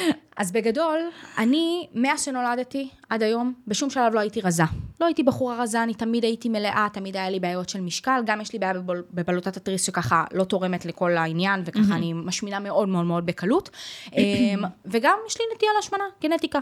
אז 0.36 0.52
בגדול, 0.52 0.98
אני, 1.38 1.86
מאז 1.94 2.24
שנולדתי 2.24 2.88
עד 3.14 3.22
היום, 3.22 3.52
בשום 3.66 3.90
שלב 3.90 4.14
לא 4.14 4.20
הייתי 4.20 4.40
רזה. 4.40 4.62
לא 5.00 5.06
הייתי 5.06 5.22
בחורה 5.22 5.62
רזה, 5.62 5.82
אני 5.82 5.94
תמיד 5.94 6.24
הייתי 6.24 6.48
מלאה, 6.48 6.86
תמיד 6.92 7.16
היה 7.16 7.30
לי 7.30 7.40
בעיות 7.40 7.68
של 7.68 7.80
משקל, 7.80 8.20
גם 8.26 8.40
יש 8.40 8.52
לי 8.52 8.58
בעיה 8.58 8.74
בבול- 8.74 9.04
בבלוטת 9.14 9.56
התריס 9.56 9.86
שככה 9.86 10.24
לא 10.32 10.44
תורמת 10.44 10.84
לכל 10.84 11.16
העניין, 11.16 11.62
וככה 11.64 11.94
אני 11.94 12.12
משמינה 12.12 12.58
מאוד 12.58 12.88
מאוד 12.88 13.04
מאוד 13.04 13.26
בקלות. 13.26 13.70
אמ, 14.12 14.62
וגם 14.86 15.18
יש 15.28 15.36
לי 15.40 15.44
נטייה 15.54 15.70
להשמנה, 15.76 16.04
גנטיקה. 16.22 16.58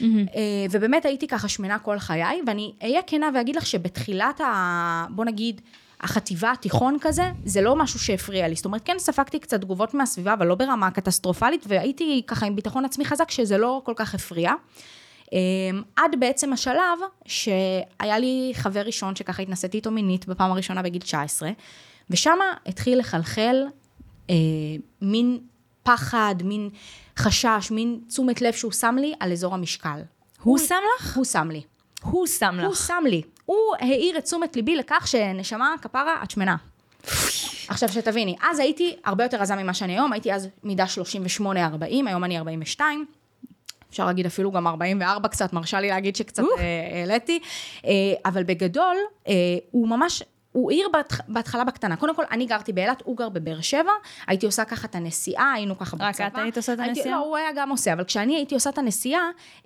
אה, 0.00 0.06
ובאמת 0.70 1.04
הייתי 1.04 1.26
ככה 1.26 1.48
שמנה 1.48 1.78
כל 1.78 1.98
חיי, 1.98 2.40
ואני 2.46 2.72
אהיה 2.82 3.00
כנה 3.06 3.28
ואגיד 3.34 3.56
לך 3.56 3.66
שבתחילת 3.66 4.40
ה... 4.40 5.06
בוא 5.10 5.24
נגיד... 5.24 5.60
החטיבה, 6.00 6.52
התיכון 6.52 6.96
כזה, 7.00 7.22
זה 7.44 7.60
לא 7.60 7.76
משהו 7.76 7.98
שהפריע 7.98 8.48
לי. 8.48 8.54
זאת 8.54 8.64
אומרת, 8.64 8.82
כן 8.84 8.98
ספגתי 8.98 9.38
קצת 9.38 9.60
תגובות 9.60 9.94
מהסביבה, 9.94 10.32
אבל 10.32 10.46
לא 10.46 10.54
ברמה 10.54 10.90
קטסטרופלית, 10.90 11.64
והייתי 11.68 12.22
ככה 12.26 12.46
עם 12.46 12.56
ביטחון 12.56 12.84
עצמי 12.84 13.04
חזק, 13.04 13.30
שזה 13.30 13.58
לא 13.58 13.80
כל 13.84 13.92
כך 13.96 14.14
הפריע. 14.14 14.52
אמ, 15.32 15.82
עד 15.96 16.16
בעצם 16.18 16.52
השלב 16.52 16.98
שהיה 17.26 18.18
לי 18.18 18.52
חבר 18.54 18.80
ראשון 18.80 19.16
שככה 19.16 19.42
התנסיתי 19.42 19.76
איתו 19.76 19.90
מינית 19.90 20.26
בפעם 20.26 20.50
הראשונה 20.50 20.82
בגיל 20.82 21.02
19, 21.02 21.50
ושם 22.10 22.38
התחיל 22.66 22.98
לחלחל 22.98 23.64
אה, 24.30 24.34
מין 25.02 25.38
פחד, 25.82 26.34
מין 26.44 26.70
חשש, 27.18 27.70
מין 27.70 28.00
תשומת 28.08 28.42
לב 28.42 28.52
שהוא 28.52 28.72
שם 28.72 28.96
לי 29.00 29.14
על 29.20 29.32
אזור 29.32 29.54
המשקל. 29.54 30.00
הוא 30.42 30.58
שם 30.58 30.74
לך? 30.98 31.16
הוא 31.16 31.24
שם 31.24 31.50
לי. 31.50 31.62
הוא 32.02 32.26
שם 32.26 32.60
הוא 32.60 32.72
לך. 32.72 32.86
שם 32.86 33.02
לי. 33.06 33.22
הוא 33.44 33.58
העיר 33.80 34.18
את 34.18 34.24
תשומת 34.24 34.56
ליבי 34.56 34.76
לכך 34.76 35.06
שנשמה, 35.08 35.74
כפרה, 35.82 36.22
את 36.22 36.30
שמנה. 36.30 36.56
עכשיו 37.68 37.88
שתביני, 37.88 38.36
אז 38.42 38.58
הייתי 38.58 38.96
הרבה 39.04 39.24
יותר 39.24 39.40
רזה 39.40 39.56
ממה 39.56 39.74
שאני 39.74 39.92
היום, 39.92 40.12
הייתי 40.12 40.34
אז 40.34 40.48
מידה 40.64 40.84
38-40, 41.40 41.46
היום 42.06 42.24
אני 42.24 42.38
42. 42.38 43.06
אפשר 43.90 44.06
להגיד 44.06 44.26
אפילו 44.26 44.52
גם 44.52 44.66
44 44.66 45.28
קצת, 45.28 45.52
מרשה 45.52 45.80
לי 45.80 45.88
להגיד 45.88 46.16
שקצת. 46.16 46.42
אה, 46.58 46.98
העליתי. 47.00 47.38
אה, 47.84 47.90
אבל 48.24 48.42
בגדול, 48.42 48.96
אה, 49.28 49.32
הוא 49.70 49.88
ממש... 49.88 50.22
הוא 50.52 50.70
העיר 50.70 50.88
בהתח- 50.92 51.20
בהתחלה 51.28 51.64
בקטנה. 51.64 51.96
קודם 51.96 52.16
כל, 52.16 52.22
אני 52.30 52.46
גרתי 52.46 52.72
באילת, 52.72 53.02
הוא 53.04 53.16
גר 53.16 53.28
בבאר 53.28 53.60
שבע, 53.60 53.90
הייתי 54.26 54.46
עושה 54.46 54.64
ככה 54.64 54.86
את 54.86 54.94
הנסיעה, 54.94 55.52
היינו 55.52 55.78
ככה 55.78 55.96
רק 56.00 56.14
בצבא. 56.14 56.26
את 56.26 56.32
היית 56.36 56.56
עושה 56.56 56.72
את 56.72 56.78
הנסיעה? 56.78 57.10
לא, 57.16 57.24
הוא 57.24 57.36
היה 57.36 57.48
גם 57.56 57.70
עושה, 57.70 57.92
אבל 57.92 58.04
כשאני 58.04 58.36
הייתי 58.36 58.54
עושה 58.54 58.70
את 58.70 58.78
הנסיעה, 58.78 59.20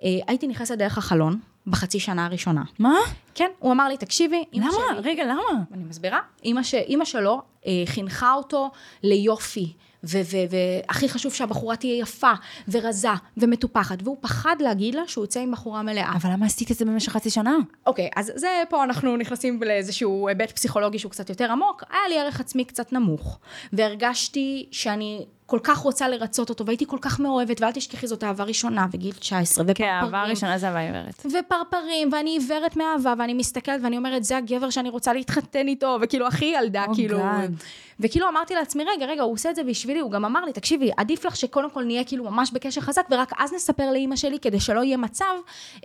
אה, 0.05 0.09
הייתי 0.27 0.47
נכנסת 0.47 0.79
דרך 0.79 0.99
החלון, 0.99 1.39
בחצי 1.67 2.01
שנה 2.01 2.25
הראשונה. 2.27 2.63
מה? 2.79 2.95
כן, 3.35 3.51
הוא 3.59 3.73
אמר 3.73 3.89
לי, 3.89 3.97
תקשיבי, 3.97 4.45
למה? 4.53 4.71
שלי... 4.73 5.11
רגע, 5.11 5.25
למה? 5.25 5.43
אני 5.75 5.85
מסבירה. 5.85 6.21
אמא, 6.45 6.63
ש... 6.63 6.75
אמא 6.75 7.05
שלו 7.05 7.43
אה, 7.67 7.73
חינכה 7.87 8.33
אותו 8.35 8.71
ליופי, 9.03 9.73
והכי 10.05 11.09
חשוב 11.09 11.35
שהבחורה 11.35 11.77
תהיה 11.77 11.99
יפה, 11.99 12.33
ורזה, 12.69 13.09
ומטופחת, 13.37 13.99
והוא 14.05 14.17
פחד 14.21 14.57
להגיד 14.61 14.95
לה 14.95 15.03
שהוא 15.07 15.25
יוצא 15.25 15.41
עם 15.41 15.53
בחורה 15.53 15.83
מלאה. 15.83 16.13
אבל 16.17 16.31
למה 16.33 16.47
עשית 16.47 16.71
את 16.71 16.77
זה 16.77 16.85
במשך 16.85 17.13
חצי 17.13 17.31
שנה? 17.31 17.57
אוקיי, 17.87 18.09
אז 18.17 18.33
זה 18.35 18.63
פה 18.69 18.85
אנחנו 18.85 19.17
נכנסים 19.17 19.63
לאיזשהו 19.63 20.29
היבט 20.29 20.51
פסיכולוגי 20.51 20.99
שהוא 20.99 21.11
קצת 21.11 21.29
יותר 21.29 21.53
עמוק. 21.53 21.85
היה 21.91 22.09
לי 22.09 22.19
ערך 22.21 22.41
עצמי 22.41 22.65
קצת 22.65 22.93
נמוך, 22.93 23.39
והרגשתי 23.73 24.67
שאני 24.71 25.27
כל 25.51 25.59
כך 25.63 25.79
רוצה 25.79 26.09
לרצות 26.09 26.49
אותו, 26.51 26.67
והייתי 26.67 26.87
כל 26.87 26.99
כך 27.01 27.21
מאוהבת, 27.21 27.61
ואל 27.61 27.71
תשכחי 27.73 28.07
זאת 28.07 28.25
אהבה 28.25 28.45
ראשונה, 28.45 28.87
וגיל 28.93 29.13
19, 29.13 29.65
ופרפרים. 29.65 29.75
כן, 29.75 29.85
האהבה 29.85 30.23
הראשונה 30.23 30.59
זה 30.59 30.69
אהבה 30.69 30.79
עיוורת. 30.81 31.27
ופרפרים, 31.27 32.09
ואני 32.13 32.31
עיוורת 32.31 32.77
מאהבה, 32.77 33.15
ואני 33.19 33.35
מסתכלת 33.35 33.81
ואני 33.83 33.97
אומרת, 33.97 34.25
זה 34.25 34.37
הגבר 34.37 34.71
שאני 34.71 34.89
רוצה 34.89 35.13
להתחתן 35.13 35.69
איתו, 35.69 35.99
וכאילו, 36.01 36.27
הכי 36.27 36.45
ילדה, 36.45 36.85
Oh 36.85 36.95
כאילו. 36.95 37.19
God. 37.19 37.65
וכאילו 38.01 38.29
אמרתי 38.29 38.55
לעצמי, 38.55 38.85
רגע, 38.97 39.07
רגע, 39.07 39.23
הוא 39.23 39.33
עושה 39.33 39.51
את 39.51 39.57
זה 39.57 39.65
בשבילי, 39.65 40.01
הוא 40.01 40.11
גם 40.11 40.25
אמר 40.25 40.45
לי, 40.45 40.53
תקשיבי, 40.53 40.91
עדיף 40.97 41.25
לך 41.25 41.37
שקודם 41.37 41.71
כל 41.71 41.85
נהיה 41.85 42.05
כאילו 42.05 42.25
ממש 42.25 42.51
בקשר 42.53 42.81
חזק, 42.81 43.07
ורק 43.11 43.33
אז 43.39 43.53
נספר 43.53 43.91
לאימא 43.93 44.17
שלי, 44.17 44.39
כדי 44.39 44.61
שלא 44.61 44.85
יהיה 44.85 44.97
מצב 44.97 45.25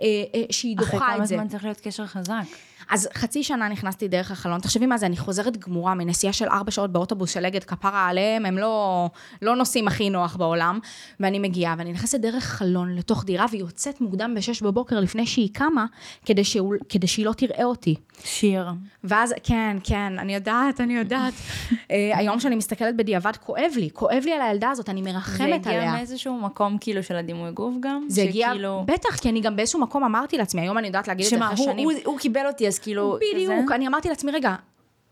אה, 0.00 0.06
אה, 0.34 0.42
שהיא 0.50 0.76
אחרי 0.78 0.90
דוחה 0.92 1.06
כמה 1.06 1.22
את 1.22 1.28
זה. 1.28 1.36
זמן 1.36 1.48
צריך 1.48 1.64
להיות 1.64 1.80
קשר 1.80 2.06
חזק? 2.06 2.44
אז 2.90 3.08
חצי 3.14 3.42
שנה 3.42 3.68
נכנסתי 3.68 4.08
דרך 4.08 4.30
החלון, 4.30 4.60
תחשבי 4.60 4.86
מה 4.86 4.98
זה, 4.98 5.06
אני 5.06 5.16
חוזרת 5.16 5.56
גמורה 5.56 5.94
מנסיעה 5.94 6.32
של 6.32 6.48
ארבע 6.48 6.70
שעות 6.70 6.92
באוטובוס 6.92 7.30
של 7.30 7.46
אגד 7.46 7.64
כפרה 7.64 8.08
עליהם, 8.08 8.46
הם 8.46 8.58
לא, 8.58 9.08
לא 9.42 9.56
נוסעים 9.56 9.88
הכי 9.88 10.10
נוח 10.10 10.36
בעולם, 10.36 10.78
ואני 11.20 11.38
מגיעה, 11.38 11.74
ואני 11.78 11.92
נכנסת 11.92 12.20
דרך 12.20 12.44
חלון 12.44 12.94
לתוך 12.94 13.24
דירה, 13.24 13.46
והיא 13.50 13.60
יוצאת 13.60 14.00
מוקדם 14.00 14.34
בשש 14.36 14.62
בבוקר 14.62 15.00
לפני 15.00 15.26
שהיא 15.26 15.48
קמה, 15.52 15.86
כדי, 16.24 16.44
שהוא, 16.44 16.74
כדי 16.88 17.06
שהיא 17.06 17.26
לא 17.26 17.32
תראה 17.32 17.64
אותי. 17.64 17.94
שיר. 18.24 18.68
ואז, 19.04 19.34
כן, 19.42 19.76
כן, 19.84 20.12
אני 20.18 20.34
יודעת, 20.34 20.80
אני 20.80 20.96
יודעת. 20.96 21.34
אה, 21.90 22.18
היום 22.18 22.40
שאני 22.40 22.56
מסתכלת 22.56 22.96
בדיעבד, 22.96 23.36
כואב 23.36 23.72
לי, 23.76 23.88
כואב 23.92 24.22
לי 24.24 24.32
על 24.32 24.42
הילדה 24.42 24.70
הזאת, 24.70 24.88
אני 24.88 25.02
מרחמת 25.02 25.40
עליה. 25.40 25.60
זה 25.62 25.70
הגיע 25.70 25.92
מאיזשהו 25.92 26.40
מקום 26.40 26.78
כאילו 26.80 27.02
של 27.02 27.16
הדימוי 27.16 27.50
גוף 27.50 27.74
גם? 27.80 28.04
זה 28.08 28.22
הגיע, 28.22 28.52
בטח, 28.86 29.16
כי 29.16 29.28
אני 29.28 29.40
גם 29.40 29.56
באיזשהו 29.56 29.80
מקום 29.80 30.04
אמרתי 30.04 30.38
לעצמי, 30.38 30.60
היום 30.60 30.78
אני 30.78 30.86
יודעת 30.86 31.08
להגיד 31.08 31.24
את 31.24 31.30
זה 31.30 31.44
אחרי 31.44 31.56
שנים. 31.56 31.90
שמה, 31.90 32.00
הוא 32.04 32.18
קיבל 32.18 32.46
אותי, 32.46 32.66
אז 32.76 32.80
כאילו... 32.80 33.18
בדיוק, 33.32 33.72
אני 33.72 33.86
אמרתי 33.86 34.08
לעצמי, 34.08 34.32
רגע, 34.32 34.54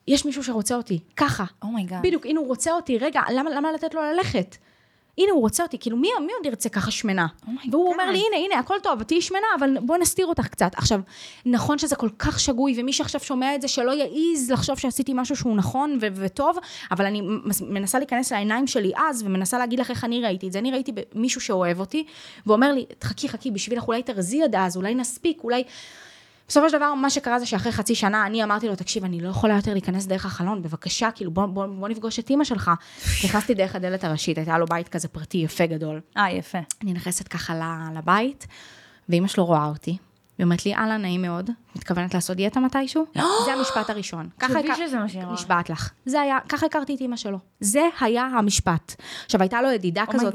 יש 0.08 0.24
מישהו 0.24 0.44
שרוצה 0.44 0.74
אותי, 0.74 0.98
ככה. 1.16 1.44
Oh 1.62 1.71
my 1.71 1.80
God. 1.80 1.98
Oh 1.98 2.06
בדיוק, 2.06 2.26
הנה 2.26 2.40
הוא 2.40 2.48
רוצה 2.48 2.72
אותי, 2.72 2.98
רגע, 2.98 3.20
למה, 3.32 3.50
למה 3.50 3.72
לתת 3.72 3.94
לו 3.94 4.02
ללכת? 4.02 4.56
הנה, 5.18 5.32
הוא 5.32 5.40
רוצה 5.40 5.62
אותי, 5.62 5.78
כאילו, 5.78 5.96
מי, 5.96 6.08
מי 6.26 6.32
עוד 6.32 6.46
ירצה 6.46 6.68
ככה 6.68 6.90
שמנה? 6.90 7.26
Oh 7.46 7.48
והוא 7.70 7.92
אומר 7.92 8.10
לי, 8.10 8.18
הנה, 8.18 8.44
הנה, 8.44 8.58
הכל 8.58 8.76
טוב, 8.82 9.02
תהיי 9.02 9.20
שמנה, 9.20 9.46
אבל 9.58 9.76
בואי 9.80 9.98
נסתיר 9.98 10.26
אותך 10.26 10.46
קצת. 10.46 10.72
עכשיו, 10.76 11.00
נכון 11.46 11.78
שזה 11.78 11.96
כל 11.96 12.08
כך 12.18 12.40
שגוי, 12.40 12.74
ומי 12.80 12.92
שעכשיו 12.92 13.20
שומע 13.20 13.54
את 13.54 13.62
זה, 13.62 13.68
שלא 13.68 13.92
יעז 13.92 14.50
לחשוב 14.50 14.78
שעשיתי 14.78 15.12
משהו 15.14 15.36
שהוא 15.36 15.56
נכון 15.56 15.98
ו- 16.00 16.06
וטוב, 16.14 16.58
אבל 16.90 17.06
אני 17.06 17.22
מנסה 17.60 17.98
להיכנס 17.98 18.32
לעיניים 18.32 18.66
שלי 18.66 18.92
אז, 18.96 19.22
ומנסה 19.22 19.58
להגיד 19.58 19.80
לך 19.80 19.90
איך 19.90 20.04
אני 20.04 20.22
ראיתי 20.22 20.46
את 20.46 20.52
זה. 20.52 20.58
אני 20.58 20.70
ראיתי 20.70 20.92
מישהו 21.14 21.40
שאוהב 21.40 21.80
אותי, 21.80 22.04
ואומר 22.46 22.72
לי, 22.72 22.84
חכי, 23.04 23.28
חכי, 23.28 23.50
בשבילך 23.50 23.88
אולי 23.88 24.02
תרזי 24.02 24.42
עד 24.42 24.54
אז, 24.54 24.76
אולי 24.76 24.94
נספיק, 24.94 25.44
אולי... 25.44 25.64
בסופו 26.48 26.70
של 26.70 26.76
דבר, 26.76 26.94
מה 26.94 27.10
שקרה 27.10 27.38
זה 27.38 27.46
שאחרי 27.46 27.72
חצי 27.72 27.94
שנה, 27.94 28.26
אני 28.26 28.44
אמרתי 28.44 28.68
לו, 28.68 28.76
תקשיב, 28.76 29.04
אני 29.04 29.20
לא 29.20 29.28
יכולה 29.28 29.54
יותר 29.54 29.72
להיכנס 29.72 30.06
דרך 30.06 30.26
החלון, 30.26 30.62
בבקשה, 30.62 31.10
כאילו, 31.14 31.30
בוא, 31.30 31.46
בוא, 31.46 31.66
בוא 31.66 31.88
נפגוש 31.88 32.18
את 32.18 32.30
אימא 32.30 32.44
שלך. 32.44 32.70
נכנסתי 33.24 33.54
דרך 33.54 33.74
הדלת 33.74 34.04
הראשית, 34.04 34.38
הייתה 34.38 34.58
לו 34.58 34.66
בית 34.66 34.88
כזה 34.88 35.08
פרטי, 35.08 35.38
יפה 35.38 35.66
גדול. 35.66 36.00
אה, 36.16 36.30
יפה. 36.30 36.58
אני 36.82 36.92
נכנסת 36.92 37.28
ככה 37.28 37.54
לבית, 37.94 38.46
ואימא 39.08 39.28
שלו 39.28 39.44
רואה 39.44 39.66
אותי, 39.66 39.96
והיא 40.38 40.44
אומרת 40.44 40.66
לי, 40.66 40.74
אהלן, 40.74 41.02
נעים 41.02 41.22
מאוד, 41.22 41.50
מתכוונת 41.76 42.14
לעשות 42.14 42.36
דיאטה 42.36 42.60
מתישהו? 42.60 43.04
זה 43.44 43.52
המשפט 43.52 43.90
הראשון. 43.90 44.28
חשבי 44.42 44.68
שזה 44.76 44.98
מה 44.98 45.08
שהיא. 45.08 45.22
נשבעת 45.32 45.70
לך. 45.70 45.90
זה 46.06 46.20
היה, 46.20 46.38
ככה 46.48 46.66
הכרתי 46.66 46.94
את 46.94 47.00
אימא 47.00 47.16
שלו. 47.16 47.38
זה 47.60 47.80
היה 48.00 48.22
המשפט. 48.22 48.94
עכשיו, 49.24 49.40
הייתה 49.40 49.62
לו 49.62 49.70
ידידה 49.70 50.04
כזאת, 50.10 50.34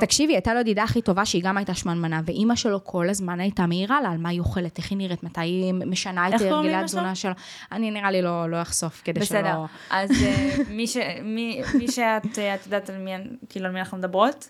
תקשיבי, 0.00 0.32
הייתה 0.32 0.54
לו 0.54 0.60
ידידה 0.60 0.82
הכי 0.82 1.02
טובה, 1.02 1.24
שהיא 1.24 1.42
גם 1.44 1.56
הייתה 1.56 1.74
שמנמנה, 1.74 2.20
ואימא 2.24 2.54
שלו 2.54 2.84
כל 2.84 3.08
הזמן 3.08 3.40
הייתה 3.40 3.66
מעירה 3.66 4.00
לה 4.00 4.10
על 4.10 4.18
מה 4.18 4.28
היא 4.28 4.40
אוכלת, 4.40 4.78
איך 4.78 4.90
היא 4.90 4.98
נראית, 4.98 5.22
מתי 5.22 5.40
היא 5.40 5.74
משנה 5.74 6.28
את 6.28 6.40
הרגלי 6.40 6.74
התזונה 6.74 7.14
שלה. 7.14 7.32
אני 7.72 7.90
נראה 7.90 8.10
לי 8.10 8.22
לא 8.22 8.62
אחשוף, 8.62 9.02
כדי 9.04 9.26
שלא... 9.26 9.40
בסדר, 9.40 9.64
אז 9.90 10.10
מי 11.74 11.88
שאת, 11.88 12.38
את 12.38 12.66
יודעת 12.66 12.90
כאילו, 13.48 13.66
על 13.66 13.72
מי 13.72 13.78
אנחנו 13.78 13.98
מדברות? 13.98 14.48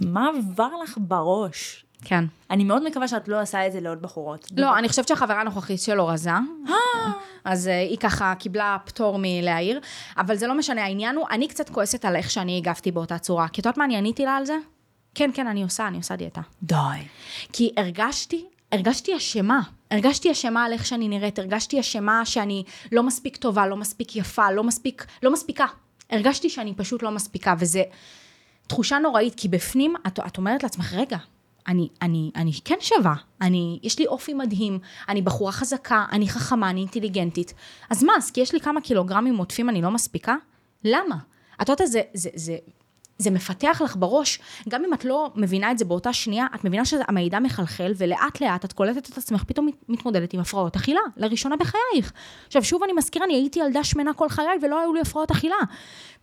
מה 0.00 0.28
עבר 0.28 0.70
לך 0.82 0.98
בראש? 1.00 1.84
כן. 2.04 2.24
אני 2.50 2.64
מאוד 2.64 2.88
מקווה 2.88 3.08
שאת 3.08 3.28
לא 3.28 3.42
עושה 3.42 3.66
את 3.66 3.72
זה 3.72 3.80
לעוד 3.80 4.02
בחורות. 4.02 4.46
לא, 4.56 4.78
אני 4.78 4.88
חושבת 4.88 5.08
שהחברה 5.08 5.40
הנוכחית 5.40 5.80
שלו 5.80 6.06
רזה. 6.06 6.30
אז 7.44 7.66
היא 7.66 7.98
ככה 7.98 8.34
קיבלה 8.38 8.76
פטור 8.84 9.18
מלהעיר, 9.20 9.80
אבל 10.16 10.36
זה 10.36 10.46
לא 10.46 10.54
משנה, 10.54 10.84
העניין 10.84 11.16
הוא, 11.16 11.26
אני 11.30 11.48
קצת 11.48 11.68
כועסת 11.68 12.04
על 12.04 12.16
איך 12.16 12.30
שאני 12.30 12.56
הגבתי 12.56 12.92
באותה 12.92 13.18
צורה. 13.18 13.48
כי 13.48 13.60
את 13.60 13.66
יודעת 13.66 13.78
מה 13.78 13.84
אני 13.84 13.96
עניתי 13.96 14.24
לה 14.24 14.36
על 14.36 14.44
זה? 14.44 14.56
כן, 15.14 15.30
כן, 15.34 15.46
אני 15.46 15.62
עושה, 15.62 15.88
אני 15.88 15.96
עושה 15.96 16.16
דיאטה. 16.16 16.40
די. 16.62 16.76
כי 17.52 17.72
הרגשתי, 17.76 18.44
הרגשתי 18.72 19.16
אשמה. 19.16 19.60
הרגשתי 19.90 20.32
אשמה 20.32 20.64
על 20.64 20.72
איך 20.72 20.86
שאני 20.86 21.08
נראית, 21.08 21.38
הרגשתי 21.38 21.80
אשמה 21.80 22.24
שאני 22.24 22.64
לא 22.92 23.02
מספיק 23.02 23.36
טובה, 23.36 23.66
לא 23.66 23.76
מספיק 23.76 24.16
יפה, 24.16 24.50
לא 24.50 24.64
מספיק, 24.64 25.06
לא 25.22 25.32
מספיקה. 25.32 25.66
הרגשתי 26.10 26.50
שאני 26.50 26.74
פשוט 26.74 27.02
לא 27.02 27.10
מספיקה, 27.10 27.54
וזה 27.58 27.82
תחושה 28.66 28.98
נוראית, 28.98 29.34
כי 29.36 29.48
בפנים 29.48 29.94
את, 30.06 30.20
את 30.26 30.38
אומרת 30.38 30.62
לעצמך, 30.62 30.94
רגע, 30.94 31.16
אני, 31.68 31.88
אני, 32.02 32.30
אני 32.36 32.52
כן 32.64 32.76
שווה, 32.80 33.14
אני, 33.40 33.78
יש 33.82 33.98
לי 33.98 34.06
אופי 34.06 34.34
מדהים, 34.34 34.78
אני 35.08 35.22
בחורה 35.22 35.52
חזקה, 35.52 36.04
אני 36.12 36.28
חכמה, 36.28 36.70
אני 36.70 36.80
אינטליגנטית. 36.80 37.54
אז 37.90 38.04
מה, 38.04 38.12
אז 38.16 38.30
כי 38.30 38.40
יש 38.40 38.52
לי 38.52 38.60
כמה 38.60 38.80
קילוגרמים 38.80 39.36
עוטפים, 39.36 39.68
אני 39.68 39.82
לא 39.82 39.90
מספיקה? 39.90 40.36
למה? 40.84 41.16
את 41.62 41.68
יודעת, 41.68 41.88
זה, 41.88 42.00
זה, 42.14 42.30
זה, 42.34 42.56
זה 43.18 43.30
מפתח 43.30 43.82
לך 43.84 43.96
בראש, 43.96 44.38
גם 44.68 44.84
אם 44.84 44.94
את 44.94 45.04
לא 45.04 45.30
מבינה 45.34 45.70
את 45.70 45.78
זה 45.78 45.84
באותה 45.84 46.12
שנייה, 46.12 46.46
את 46.54 46.64
מבינה 46.64 46.84
שהמידע 46.84 47.38
מחלחל, 47.38 47.92
ולאט 47.96 48.40
לאט 48.40 48.64
את 48.64 48.72
קולטת 48.72 49.08
את 49.10 49.18
עצמך, 49.18 49.44
פתאום 49.44 49.68
מתמודדת 49.88 50.32
עם 50.32 50.40
הפרעות 50.40 50.76
אכילה, 50.76 51.00
לראשונה 51.16 51.56
בחייך. 51.56 52.12
עכשיו, 52.46 52.64
שוב 52.64 52.82
אני 52.82 52.92
מזכירה, 52.92 53.24
אני 53.24 53.34
הייתי 53.34 53.60
ילדה 53.60 53.84
שמנה 53.84 54.12
כל 54.12 54.28
חיי, 54.28 54.58
ולא 54.62 54.80
היו 54.80 54.94
לי 54.94 55.00
הפרעות 55.00 55.30
אכילה. 55.30 55.56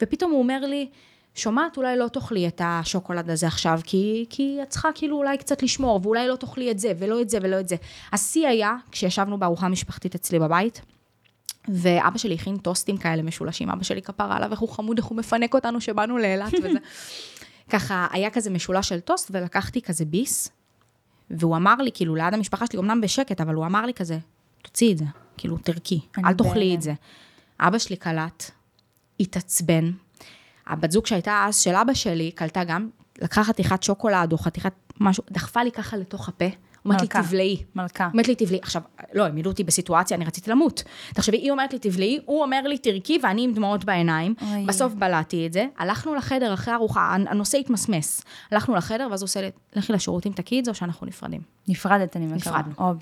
ופתאום 0.02 0.32
הוא 0.32 0.40
אומר 0.40 0.60
לי, 0.60 0.90
שומעת, 1.36 1.78
אולי 1.78 1.98
לא 1.98 2.08
תאכלי 2.08 2.48
את 2.48 2.62
השוקולד 2.64 3.30
הזה 3.30 3.48
עכשיו, 3.48 3.80
כי, 3.84 4.26
כי 4.30 4.60
את 4.64 4.70
צריכה 4.70 4.90
כאילו 4.96 5.18
אולי 5.18 5.38
קצת 5.38 5.64
לשמור, 5.64 6.00
ואולי 6.04 6.28
לא 6.28 6.36
תאכלי 6.36 6.72
את 6.72 6.80
זה, 6.80 6.92
ולא 7.00 7.22
את 7.22 7.30
זה, 7.30 7.38
ולא 7.42 7.60
את 7.60 7.68
זה. 7.68 7.76
השיא 8.12 8.48
היה, 8.48 8.76
כשישבנו 8.92 9.40
בארוחה 9.40 9.68
משפחתית 9.68 10.16
אצלי 10.16 10.40
בבית, 10.40 10.82
ואבא 11.68 12.18
שלי 12.18 12.36
הכין 12.36 12.58
טוסטים 12.58 12.98
כאלה 12.98 13.24
משולשים, 13.24 13.70
אבא 13.70 13.84
שלי 13.84 14.02
כפרה 14.02 14.38
עליו, 14.38 14.52
איך 14.52 14.60
הוא 14.60 14.70
חמוד, 14.70 14.98
איך 14.98 15.06
הוא 15.06 15.18
מפנק 15.18 15.54
אותנו 15.54 15.82
שבאנו 15.82 16.18
לאילת 16.18 16.54
וזה. 16.64 16.80
ככה, 17.70 18.08
היה 18.12 18.30
כזה 18.30 18.50
משולש 18.50 18.90
של 18.90 19.00
טוסט, 19.00 19.32
ולקחתי 19.34 19.82
כזה 19.82 20.06
ביס, 20.06 20.50
והוא 21.30 21.56
אמר 21.56 21.76
לי, 21.76 21.92
כאילו, 21.94 22.16
ליד 22.16 22.34
המשפחה 22.34 22.66
שלי, 22.68 22.80
אמנם 22.80 23.02
בשקט, 23.02 23.42
אבל 23.42 23.54
הוא 23.54 23.66
אמר 23.66 23.86
לי 23.86 23.94
כזה, 23.94 24.18
תוציאי 24.62 24.94
את 24.94 24.98
זה, 24.98 25.06
כאילו, 25.38 25.58
תרקי, 25.58 26.00
אל 26.26 26.34
תאכלי 26.34 26.76
את 26.76 26.82
זה. 26.82 26.94
אבא 27.60 27.78
שלי 27.78 27.96
קלט, 27.96 28.52
התעצבן, 29.20 29.92
הבת 30.68 30.92
זוג 30.92 31.06
שהייתה 31.06 31.46
אז 31.48 31.60
של 31.60 31.76
אבא 31.76 31.94
שלי, 31.94 32.32
קלטה 32.32 32.64
גם, 32.64 32.90
לקחה 33.22 33.44
חתיכת 33.44 33.84
שוקולד 33.84 34.32
או 34.32 34.38
חתיכת 34.38 34.74
משהו, 35.00 35.24
דחפה 35.32 35.64
לי 35.64 35.72
ככה 35.72 35.98
לתוך 35.98 36.30
הפה. 36.30 36.46
אומרת 36.86 37.02
לי, 37.02 37.08
תבלעי. 37.08 37.64
מלכה. 37.76 38.10
אומרת 38.14 38.28
לי, 38.28 38.36
תבלעי. 38.36 38.60
עכשיו, 38.62 38.82
לא, 39.14 39.26
הם 39.26 39.38
העלו 39.38 39.52
אותי 39.52 39.64
בסיטואציה, 39.64 40.18
אני 40.18 40.26
רציתי 40.26 40.52
למות. 40.52 40.84
תחשבי, 41.14 41.38
היא 41.38 41.52
אומרת 41.52 41.74
לי, 41.74 41.80
תבלעי, 41.80 42.20
הוא 42.26 42.42
אומר 42.42 42.62
לי, 42.62 42.78
תרקי, 42.78 43.20
ואני 43.24 43.44
עם 43.44 43.54
דמעות 43.54 43.86
בעיניים. 43.86 44.34
אוי. 44.42 44.66
בסוף 44.66 44.94
בלעתי 44.94 45.48
את 45.48 45.54
זה. 45.54 45.66
הלכנו 45.78 46.16
לחדר 46.16 46.54
אחרי 46.54 46.74
ארוחה, 46.74 47.16
הנושא 47.30 47.58
התמסמס. 47.58 48.22
הלכנו 48.52 48.76
לחדר, 48.76 49.08
ואז 49.12 49.22
הוא 49.22 49.28
עושה 49.28 49.42
לי, 49.42 49.52
לכי 49.76 49.94
לשירותים, 49.94 50.34
תקי 50.34 50.60
את 50.60 50.66
זה, 50.66 50.72
או 50.72 50.76
שאנחנו 50.76 51.08
נפרדים. 51.08 51.42
נפרדת, 51.68 52.16
אני 52.16 52.26
מקווה. 52.26 52.38
נפרדנו. 52.60 52.74
או, 52.78 52.94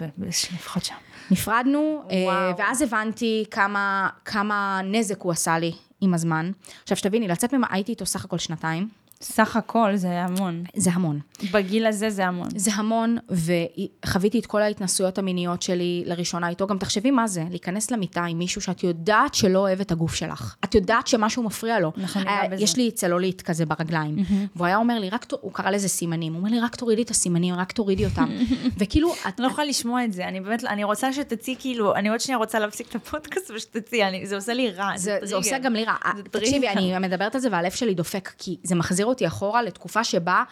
לפחות 0.53 0.85
שם. 0.85 0.95
נפרדנו, 1.31 2.03
אה, 2.11 2.51
ואז 2.57 2.81
הבנתי 2.81 3.45
כמה, 3.51 4.09
כמה 4.25 4.81
נזק 4.83 5.21
הוא 5.21 5.31
עשה 5.31 5.59
לי 5.59 5.73
עם 6.03 6.13
הזמן. 6.13 6.51
עכשיו, 6.83 6.97
שתביני, 6.97 7.27
לצאת 7.27 7.53
ממה, 7.53 7.67
הייתי 7.69 7.91
איתו 7.91 8.05
סך 8.05 8.25
הכל 8.25 8.37
שנתיים. 8.37 8.89
סך 9.23 9.55
הכל 9.55 9.95
זה 9.95 10.21
המון. 10.21 10.63
זה 10.75 10.89
המון. 10.93 11.19
בגיל 11.53 11.85
הזה 11.85 12.09
זה 12.09 12.25
המון. 12.25 12.47
זה 12.55 12.71
המון, 12.73 13.17
וחוויתי 13.29 14.39
את 14.39 14.45
כל 14.45 14.61
ההתנסויות 14.61 15.17
המיניות 15.17 15.61
שלי 15.61 16.03
לראשונה 16.05 16.49
איתו. 16.49 16.67
גם 16.67 16.77
תחשבי 16.77 17.11
מה 17.11 17.27
זה, 17.27 17.43
להיכנס 17.49 17.91
למיטה 17.91 18.23
עם 18.23 18.39
מישהו 18.39 18.61
שאת 18.61 18.83
יודעת 18.83 19.33
שלא 19.33 19.59
אוהב 19.59 19.79
את 19.79 19.91
הגוף 19.91 20.15
שלך. 20.15 20.55
את 20.63 20.75
יודעת 20.75 21.07
שמשהו 21.07 21.43
מפריע 21.43 21.79
לו. 21.79 21.91
נכון, 21.97 22.21
ניגע 22.21 22.47
בזה. 22.51 22.63
יש 22.63 22.77
לי 22.77 22.91
צלולית 22.91 23.41
כזה 23.41 23.65
ברגליים. 23.65 24.17
Mm-hmm. 24.17 24.33
והוא 24.55 24.67
היה 24.67 24.77
אומר 24.77 24.99
לי, 24.99 25.09
רק, 25.09 25.25
הוא 25.41 25.53
קרא 25.53 25.69
לזה 25.69 25.87
סימנים. 25.87 26.33
הוא 26.33 26.39
אומר 26.39 26.51
לי, 26.51 26.59
רק 26.59 26.75
תורידי 26.75 27.01
את 27.01 27.09
הסימנים, 27.09 27.55
רק 27.55 27.71
תורידי 27.71 28.05
אותם. 28.05 28.29
וכאילו, 28.79 29.13
את... 29.27 29.39
לא 29.39 29.47
יכולה 29.47 29.67
לשמוע 29.67 30.05
את 30.05 30.13
זה. 30.13 30.27
אני 30.27 30.39
באמת, 30.39 30.63
אני 30.63 30.83
רוצה 30.83 31.13
שתצאי, 31.13 31.55
כאילו, 31.59 31.95
אני 31.95 32.09
עוד 32.09 32.19
שנייה 32.19 32.37
רוצה 32.37 32.59
להפסיק 32.59 32.89
את 32.89 32.95
הפודקאסט 32.95 33.51
ושתצאי, 33.55 34.25
זה 34.25 34.35
עושה 34.35 34.53
לי 34.53 34.71
רע. 34.71 34.97
זה, 34.97 35.17
זה 35.21 35.35
עושה 35.35 35.57
גם 35.59 35.73
לי 35.73 35.83
רע. 35.83 35.95
תקשיבי, 36.31 36.69
אני 36.69 36.99
מדברת 36.99 37.35
על 37.35 37.41
זה 37.41 37.49
והלב 37.51 37.71
שלי 37.71 37.93
דופק, 37.93 38.31
כי 38.37 38.57
זה 38.63 38.75
מחזיר 38.75 39.05
אותי 39.13 39.27
אחורה 39.27 39.61
לתקופה 39.61 40.03
שבה 40.03 40.43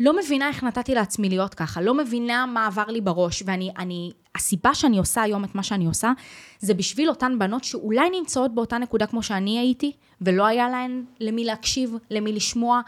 לא 0.00 0.16
מבינה 0.16 0.48
איך 0.48 0.64
נתתי 0.64 0.94
לעצמי 0.94 1.28
להיות 1.28 1.54
ככה, 1.54 1.80
לא 1.80 1.94
מבינה 1.94 2.46
מה 2.46 2.66
עבר 2.66 2.86
לי 2.86 3.00
בראש, 3.00 3.42
ואני, 3.46 3.70
אני, 3.78 4.12
הסיבה 4.34 4.74
שאני 4.74 4.98
עושה 4.98 5.22
היום 5.22 5.44
את 5.44 5.54
מה 5.54 5.62
שאני 5.62 5.86
עושה, 5.86 6.12
זה 6.58 6.74
בשביל 6.74 7.08
אותן 7.08 7.38
בנות 7.38 7.64
שאולי 7.64 8.10
נמצאות 8.10 8.54
באותה 8.54 8.78
נקודה 8.78 9.06
כמו 9.06 9.22
שאני 9.22 9.58
הייתי, 9.58 9.92
ולא 10.20 10.46
היה 10.46 10.68
להן 10.68 11.04
למי 11.20 11.44
להקשיב, 11.44 11.94
למי 12.10 12.32
לשמוע. 12.32 12.80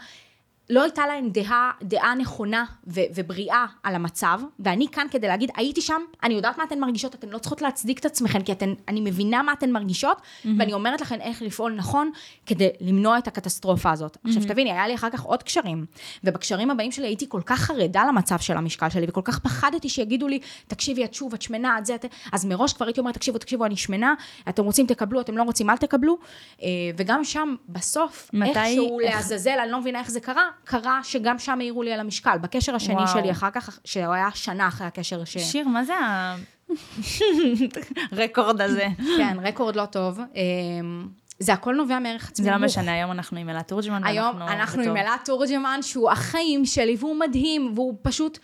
לא 0.71 0.83
הייתה 0.83 1.07
להן 1.07 1.29
דעה, 1.29 1.71
דעה 1.83 2.15
נכונה 2.15 2.65
ו- 2.87 3.01
ובריאה 3.15 3.65
על 3.83 3.95
המצב, 3.95 4.41
ואני 4.59 4.87
כאן 4.91 5.07
כדי 5.11 5.27
להגיד, 5.27 5.51
הייתי 5.55 5.81
שם, 5.81 6.01
אני 6.23 6.33
יודעת 6.33 6.57
מה 6.57 6.63
אתן 6.63 6.79
מרגישות, 6.79 7.15
אתן 7.15 7.29
לא 7.29 7.37
צריכות 7.37 7.61
להצדיק 7.61 7.99
את 7.99 8.05
עצמכן, 8.05 8.41
כי 8.41 8.51
אתן, 8.51 8.73
אני 8.87 9.01
מבינה 9.01 9.43
מה 9.43 9.53
אתן 9.53 9.71
מרגישות, 9.71 10.17
mm-hmm. 10.17 10.47
ואני 10.59 10.73
אומרת 10.73 11.01
לכן 11.01 11.21
איך 11.21 11.41
לפעול 11.41 11.73
נכון 11.73 12.11
כדי 12.45 12.69
למנוע 12.81 13.17
את 13.17 13.27
הקטסטרופה 13.27 13.91
הזאת. 13.91 14.15
Mm-hmm. 14.15 14.29
עכשיו 14.29 14.43
תביני, 14.47 14.71
היה 14.71 14.87
לי 14.87 14.95
אחר 14.95 15.09
כך 15.09 15.21
עוד 15.21 15.43
קשרים, 15.43 15.85
ובקשרים 16.23 16.71
הבאים 16.71 16.91
שלי 16.91 17.07
הייתי 17.07 17.25
כל 17.29 17.41
כך 17.45 17.59
חרדה 17.59 18.03
למצב 18.07 18.39
של 18.39 18.57
המשקל 18.57 18.89
שלי, 18.89 19.05
וכל 19.09 19.21
כך 19.23 19.39
פחדתי 19.39 19.89
שיגידו 19.89 20.27
לי, 20.27 20.39
תקשיבי, 20.67 21.05
את 21.05 21.13
שוב, 21.13 21.33
את 21.33 21.41
שמנה, 21.41 21.77
את 21.77 21.85
זה, 21.85 21.95
את... 21.95 22.05
אז 22.31 22.45
מראש 22.45 22.73
כבר 22.73 22.85
הייתי 22.85 22.99
אומרת, 22.99 23.15
תקשיבו, 23.15 23.37
תקשיבו, 23.37 23.65
אני 23.65 23.77
שמנה, 23.77 24.13
אתם 24.49 24.63
רוצים 24.63 24.87
תקבלו, 24.87 25.21
אתם 25.21 25.37
לא 25.37 25.43
רוצים 25.43 25.69
אל 25.69 25.77
תקבלו, 25.77 26.17
אה, 26.61 26.67
וגם 26.97 27.23
שם, 27.23 27.55
בסוף, 27.69 28.29
מתי... 28.33 28.59
איכשהו 28.59 28.99
איך... 28.99 29.15
לעזאזל, 29.15 29.59
אני 29.63 29.71
לא 29.71 29.79
מבינה 29.79 29.99
איך 29.99 30.11
זה 30.11 30.19
קרה, 30.19 30.43
קרה 30.63 30.99
שגם 31.03 31.39
שם 31.39 31.59
העירו 31.59 31.83
לי 31.83 31.93
על 31.93 31.99
המשקל. 31.99 32.37
בקשר 32.41 32.75
השני 32.75 32.95
וואו. 32.95 33.07
שלי 33.07 33.31
אחר 33.31 33.51
כך, 33.51 33.79
שהוא 33.85 34.13
היה 34.13 34.29
שנה 34.33 34.67
אחרי 34.67 34.87
הקשר 34.87 35.25
ש... 35.25 35.37
שיר, 35.37 35.67
מה 35.67 35.83
זה 35.83 35.95
ה... 35.95 36.35
רקורד 38.23 38.61
הזה. 38.61 38.87
כן, 39.17 39.37
רקורד 39.43 39.75
לא 39.75 39.85
טוב. 39.85 40.19
אמ, 40.35 41.07
זה 41.39 41.53
הכל 41.53 41.75
נובע 41.75 41.99
מערך 41.99 42.29
עצמי 42.29 42.45
זה 42.45 42.51
לא. 42.51 42.57
משנה, 42.57 42.93
היום 42.93 43.11
אנחנו 43.11 43.39
עם 43.39 43.49
אלה 43.49 43.63
תורג'מן. 43.63 44.03
היום 44.03 44.41
אנחנו 44.41 44.83
עם. 44.83 44.97
אלעד 44.97 45.19
תורג'מן, 45.25 45.79
שהוא 45.81 46.11
החיים 46.11 46.65
שלי, 46.65 46.95
והוא 46.99 47.15
מדהים, 47.15 47.71
והוא 47.75 47.97
פשוט, 48.01 48.39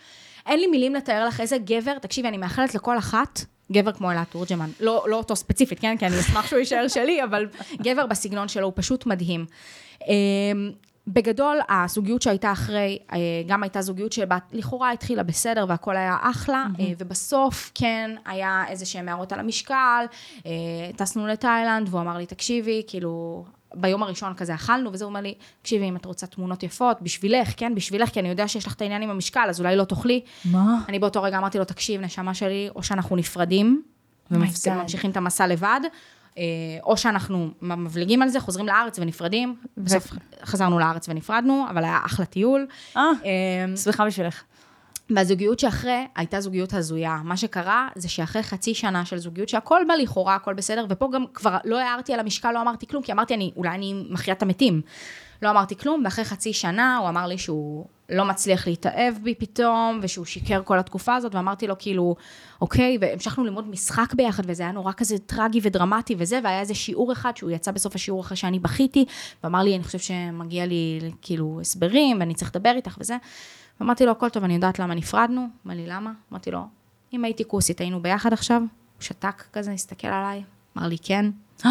אין 0.46 0.60
לי 0.60 0.66
מילים 0.66 0.94
לתאר 0.94 1.26
לך 1.26 1.40
איזה 1.40 1.58
גבר, 1.58 1.98
תקשיבי, 1.98 2.28
אני 2.28 2.36
מאחלת 2.36 2.74
לכל 2.74 2.98
אחת. 2.98 3.40
גבר 3.72 3.92
כמו 3.92 4.10
אלעד 4.10 4.26
תורג'מן, 4.30 4.70
לא, 4.80 5.04
לא 5.08 5.16
אותו 5.16 5.36
ספציפית, 5.36 5.80
כן? 5.80 5.96
כי 5.96 6.06
אני 6.06 6.20
אשמח 6.20 6.46
שהוא 6.46 6.58
יישאר 6.58 6.88
שלי, 6.88 7.24
אבל 7.24 7.46
גבר 7.82 8.06
בסגנון 8.06 8.48
שלו 8.48 8.64
הוא 8.66 8.72
פשוט 8.76 9.06
מדהים. 9.06 9.46
בגדול, 11.12 11.58
הזוגיות 11.68 12.22
שהייתה 12.22 12.52
אחרי, 12.52 12.98
אה, 13.12 13.18
גם 13.46 13.62
הייתה 13.62 13.82
זוגיות 13.82 14.12
שלכאורה 14.12 14.92
התחילה 14.92 15.22
בסדר 15.22 15.64
והכל 15.68 15.96
היה 15.96 16.16
אחלה, 16.20 16.66
אה, 16.80 16.92
ובסוף 16.98 17.70
כן 17.74 18.10
היה 18.26 18.64
איזה 18.68 18.86
שהם 18.86 19.08
הערות 19.08 19.32
על 19.32 19.40
המשקל, 19.40 20.04
אה, 20.46 20.52
טסנו 20.96 21.26
לתאילנד, 21.26 21.88
והוא 21.88 22.00
אמר 22.00 22.16
לי, 22.16 22.26
תקשיבי, 22.26 22.82
כאילו, 22.86 23.44
ביום 23.74 24.02
הראשון 24.02 24.34
כזה 24.34 24.54
אכלנו, 24.54 24.92
וזה 24.92 25.04
אומר 25.04 25.20
לי, 25.20 25.34
תקשיבי, 25.62 25.88
אם 25.88 25.96
את 25.96 26.04
רוצה 26.04 26.26
תמונות 26.26 26.62
יפות, 26.62 27.02
בשבילך, 27.02 27.52
כן, 27.56 27.74
בשבילך, 27.74 28.08
כי 28.08 28.20
אני 28.20 28.28
יודע 28.28 28.48
שיש 28.48 28.66
לך 28.66 28.74
את 28.74 28.82
העניין 28.82 29.02
עם 29.02 29.10
המשקל, 29.10 29.46
אז 29.48 29.60
אולי 29.60 29.76
לא 29.76 29.84
תאכלי. 29.84 30.20
מה? 30.44 30.80
אני 30.88 30.98
באותו 30.98 31.22
רגע 31.22 31.38
אמרתי 31.38 31.58
לו, 31.58 31.64
תקשיב, 31.64 32.00
נשמה 32.00 32.34
שלי, 32.34 32.68
או 32.76 32.82
שאנחנו 32.82 33.16
נפרדים, 33.16 33.82
God. 34.32 34.34
וממשיכים 34.70 35.10
את 35.10 35.16
המסע 35.16 35.46
לבד, 35.46 35.80
או 36.82 36.96
שאנחנו 36.96 37.50
מבליגים 37.62 38.22
על 38.22 38.28
זה, 38.28 38.40
חוזרים 38.40 38.66
לארץ 38.66 38.98
ונפרדים. 38.98 39.56
בסוף 39.76 40.12
חזרנו 40.44 40.78
לארץ 40.78 41.08
ונפרדנו, 41.08 41.66
אבל 41.70 41.84
היה 41.84 41.98
אחלה 42.04 42.26
טיול. 42.26 42.66
אה, 42.96 43.02
אה, 43.02 43.76
שמחה 43.76 44.06
בשבילך. 44.06 44.42
והזוגיות 45.10 45.58
שאחרי, 45.58 46.06
הייתה 46.16 46.40
זוגיות 46.40 46.74
הזויה. 46.74 47.18
מה 47.24 47.36
שקרה, 47.36 47.88
זה 47.94 48.08
שאחרי 48.08 48.42
חצי 48.42 48.74
שנה 48.74 49.04
של 49.04 49.18
זוגיות, 49.18 49.48
שהכל 49.48 49.82
בה 49.88 49.96
לכאורה, 49.96 50.34
הכל 50.34 50.54
בסדר, 50.54 50.86
ופה 50.88 51.08
גם 51.12 51.24
כבר 51.34 51.56
לא 51.64 51.78
הערתי 51.78 52.14
על 52.14 52.20
המשקל, 52.20 52.52
לא 52.52 52.60
אמרתי 52.60 52.86
כלום, 52.86 53.02
כי 53.02 53.12
אמרתי, 53.12 53.34
אני, 53.34 53.52
אולי 53.56 53.70
אני 53.70 54.04
מחיה 54.10 54.34
את 54.34 54.42
המתים. 54.42 54.82
לא 55.42 55.50
אמרתי 55.50 55.76
כלום, 55.76 56.02
ואחרי 56.04 56.24
חצי 56.24 56.52
שנה 56.52 56.96
הוא 56.96 57.08
אמר 57.08 57.26
לי 57.26 57.38
שהוא 57.38 57.86
לא 58.10 58.24
מצליח 58.24 58.66
להתאהב 58.66 59.14
בי 59.22 59.34
פתאום, 59.34 60.00
ושהוא 60.02 60.26
שיקר 60.26 60.62
כל 60.64 60.78
התקופה 60.78 61.14
הזאת, 61.14 61.34
ואמרתי 61.34 61.66
לו 61.66 61.74
כאילו, 61.78 62.16
אוקיי, 62.60 62.98
והמשכנו 63.00 63.44
ללמוד 63.44 63.68
משחק 63.68 64.14
ביחד, 64.14 64.42
וזה 64.46 64.62
היה 64.62 64.72
נורא 64.72 64.92
כזה 64.96 65.18
טרגי 65.18 65.60
ודרמטי 65.62 66.14
וזה, 66.18 66.40
והיה 66.44 66.60
איזה 66.60 66.74
שיעור 66.74 67.12
אחד 67.12 67.36
שהוא 67.36 67.50
יצא 67.50 67.70
בסוף 67.70 67.94
השיעור 67.94 68.20
אחרי 68.20 68.36
שאני 68.36 68.58
בכיתי, 68.58 69.04
ואמר 69.44 69.62
לי, 69.62 69.76
אני 69.76 69.84
חושב 69.84 69.98
שמגיע 69.98 70.66
לי 70.66 71.00
כאילו 71.22 71.58
הסברים, 71.60 72.20
ואני 72.20 72.34
צריך 72.34 72.50
לדבר 72.56 72.72
איתך 72.76 72.96
וזה. 73.00 73.16
ואמרתי 73.80 74.06
לו, 74.06 74.12
הכל 74.12 74.28
טוב, 74.28 74.44
אני 74.44 74.54
יודעת 74.54 74.78
למה 74.78 74.94
נפרדנו. 74.94 75.46
אמר 75.66 75.74
לי, 75.74 75.86
למה? 75.86 76.12
אמרתי 76.32 76.50
לו, 76.50 76.60
אם 77.12 77.24
הייתי 77.24 77.44
כוסית, 77.46 77.80
היינו 77.80 78.02
ביחד 78.02 78.32
עכשיו? 78.32 78.60
הוא 78.60 79.02
שתק 79.02 79.44
כזה, 79.52 79.72
הסתכל 79.72 80.08
עליי, 80.08 80.42
אמר 80.78 80.88
לי, 80.88 80.96
כן. 81.02 81.30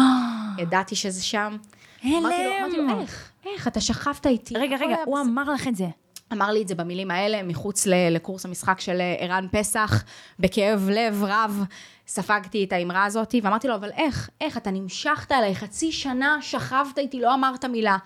ידעתי 0.58 0.96
שזה 0.96 1.22
שם. 1.22 1.56
אמרתי 2.04 2.44
לו, 2.44 2.50
אמרתי 2.60 2.76
לו, 2.76 3.00
איך? 3.00 3.30
איך? 3.46 3.68
אתה 3.68 3.80
שכבת 3.80 4.26
איתי. 4.26 4.54
רגע, 4.58 4.76
רגע, 4.76 4.96
הוא 5.04 5.18
בסדר." 5.18 5.30
אמר 5.32 5.52
לך 5.52 5.68
את 5.68 5.76
זה. 5.76 5.86
אמר 6.32 6.50
לי 6.50 6.62
את 6.62 6.68
זה 6.68 6.74
במילים 6.74 7.10
האלה, 7.10 7.42
מחוץ 7.42 7.86
לקורס 7.86 8.44
המשחק 8.44 8.80
של 8.80 9.00
אה, 9.00 9.16
ערן 9.18 9.46
פסח, 9.52 10.04
בכאב 10.38 10.88
לב 10.92 11.24
רב, 11.26 11.64
ספגתי 12.06 12.64
את 12.64 12.72
האמרה 12.72 13.04
הזאת, 13.04 13.34
ואמרתי 13.42 13.68
לו, 13.68 13.74
אבל 13.74 13.90
איך? 13.96 14.30
איך? 14.40 14.56
אתה 14.56 14.70
נמשכת 14.70 15.32
אליי 15.32 15.54
חצי 15.54 15.92
שנה, 15.92 16.38
שכבת 16.40 16.98
איתי, 16.98 17.20
לא 17.20 17.34
אמרת 17.34 17.64
מילה. 17.64 17.96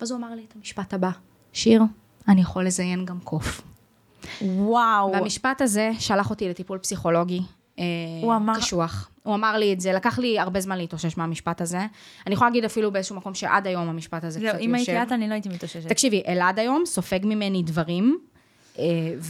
ואז 0.00 0.10
הוא 0.10 0.18
אמר 0.18 0.34
לי 0.34 0.44
את 0.48 0.54
המשפט 0.56 0.94
הבא, 0.94 1.10
שיר, 1.52 1.82
אני 2.28 2.40
יכול 2.40 2.66
לזיין 2.66 3.04
גם 3.04 3.20
קוף. 3.20 3.60
וואו. 4.42 5.12
והמשפט 5.12 5.60
הזה 5.60 5.90
שלח 5.98 6.30
אותי 6.30 6.48
לטיפול 6.48 6.78
פסיכולוגי. 6.78 7.40
אה, 7.78 7.84
הוא 8.22 8.34
אמר- 8.36 8.56
קשוח. 8.56 9.10
הוא 9.22 9.34
אמר 9.34 9.56
לי 9.58 9.72
את 9.72 9.80
זה, 9.80 9.92
לקח 9.92 10.18
לי 10.18 10.38
הרבה 10.38 10.60
זמן 10.60 10.78
להתאושש 10.78 11.16
מהמשפט 11.16 11.60
הזה. 11.60 11.78
אני 12.26 12.34
יכולה 12.34 12.50
להגיד 12.50 12.64
אפילו 12.64 12.90
באיזשהו 12.92 13.16
מקום 13.16 13.34
שעד 13.34 13.66
היום 13.66 13.88
המשפט 13.88 14.24
הזה 14.24 14.40
זהו, 14.40 14.48
קצת 14.52 14.60
אם 14.60 14.74
הייתי 14.74 14.90
יושב. 14.92 15.02
את, 15.06 15.12
אני 15.12 15.28
לא 15.28 15.32
הייתי 15.32 15.48
מתאוששת. 15.48 15.88
תקשיבי, 15.88 16.22
אלעד 16.28 16.58
היום 16.58 16.82
סופג 16.86 17.18
ממני 17.22 17.62
דברים 17.62 18.18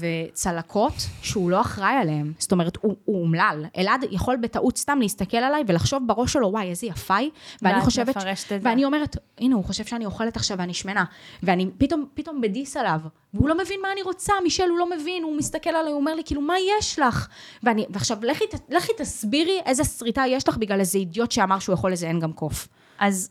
וצלקות 0.00 0.93
שהוא 1.23 1.50
לא 1.50 1.61
אחראי 1.61 1.95
עליהם. 1.95 2.33
זאת 2.38 2.52
אומרת, 2.52 2.76
הוא, 2.81 2.97
אומלל. 3.09 3.64
אלעד 3.76 4.05
יכול 4.11 4.37
בטעות 4.37 4.78
סתם 4.78 4.99
להסתכל 5.00 5.37
עליי 5.37 5.62
ולחשוב 5.67 6.02
בראש 6.07 6.33
שלו, 6.33 6.49
וואי, 6.49 6.71
איזה 6.71 6.87
יפה 6.87 7.17
היא. 7.17 7.31
ואני 7.62 7.81
חושבת. 7.81 8.17
ואני 8.62 8.85
אומרת, 8.85 9.17
הנה, 9.38 9.55
הוא 9.55 9.64
חושב 9.64 9.85
שאני 9.85 10.07
אוכלת 10.07 10.37
עכשיו 10.37 10.59
ואני 10.59 10.75
שמנה. 10.75 11.05
ואני 11.43 11.71
פתאום, 11.78 12.07
פתאום 12.14 12.40
בדיס 12.40 12.77
עליו. 12.77 13.01
והוא 13.35 13.49
לא 13.49 13.59
מבין 13.59 13.81
מה 13.83 13.92
אני 13.92 14.03
רוצה, 14.03 14.33
מישל, 14.42 14.68
הוא 14.68 14.79
לא 14.79 14.90
מבין, 14.90 15.23
הוא 15.23 15.37
מסתכל 15.37 15.70
עליי, 15.70 15.92
הוא 15.92 16.01
אומר 16.01 16.14
לי, 16.14 16.23
כאילו, 16.25 16.40
מה 16.40 16.55
יש 16.79 16.99
לך? 16.99 17.29
ואני, 17.62 17.87
ועכשיו, 17.90 18.18
לכי, 18.23 18.44
לכי 18.70 18.92
תסבירי 18.99 19.61
איזה 19.66 19.85
שריטה 19.85 20.23
יש 20.29 20.49
לך 20.49 20.57
בגלל 20.57 20.81
איזה 20.81 20.99
אידיוט 20.99 21.31
שאמר 21.31 21.59
שהוא 21.59 21.75
יכול 21.75 21.92
לזיין 21.92 22.20
גם 22.20 22.33
קוף. 22.33 22.68
אז 22.99 23.31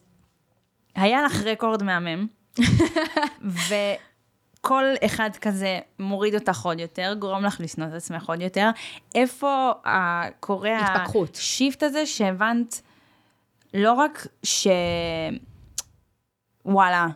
היה 0.96 1.22
לך 1.22 1.44
רקורד 1.44 1.84
מהמם, 1.84 2.28
וכל 4.60 4.84
אחד 5.06 5.30
כזה 5.42 5.80
מוריד 6.00 6.36
אותך 6.36 6.62
עוד 6.66 6.80
יותר, 6.80 7.14
גורם 7.20 7.44
לך 7.44 7.58
לשנוא 7.60 7.88
את 7.88 7.94
עצמך 7.94 8.30
עוד 8.30 8.42
יותר. 8.42 8.70
איפה 9.16 9.72
ה- 9.86 10.32
קורה 10.40 10.80
התפכחות. 10.80 11.36
השיפט 11.36 11.84
הזה 11.84 12.06
שהבנת 12.06 12.82
לא 13.74 13.94
רק 13.94 14.28
ש... 14.44 14.68
וואלה, 16.66 17.08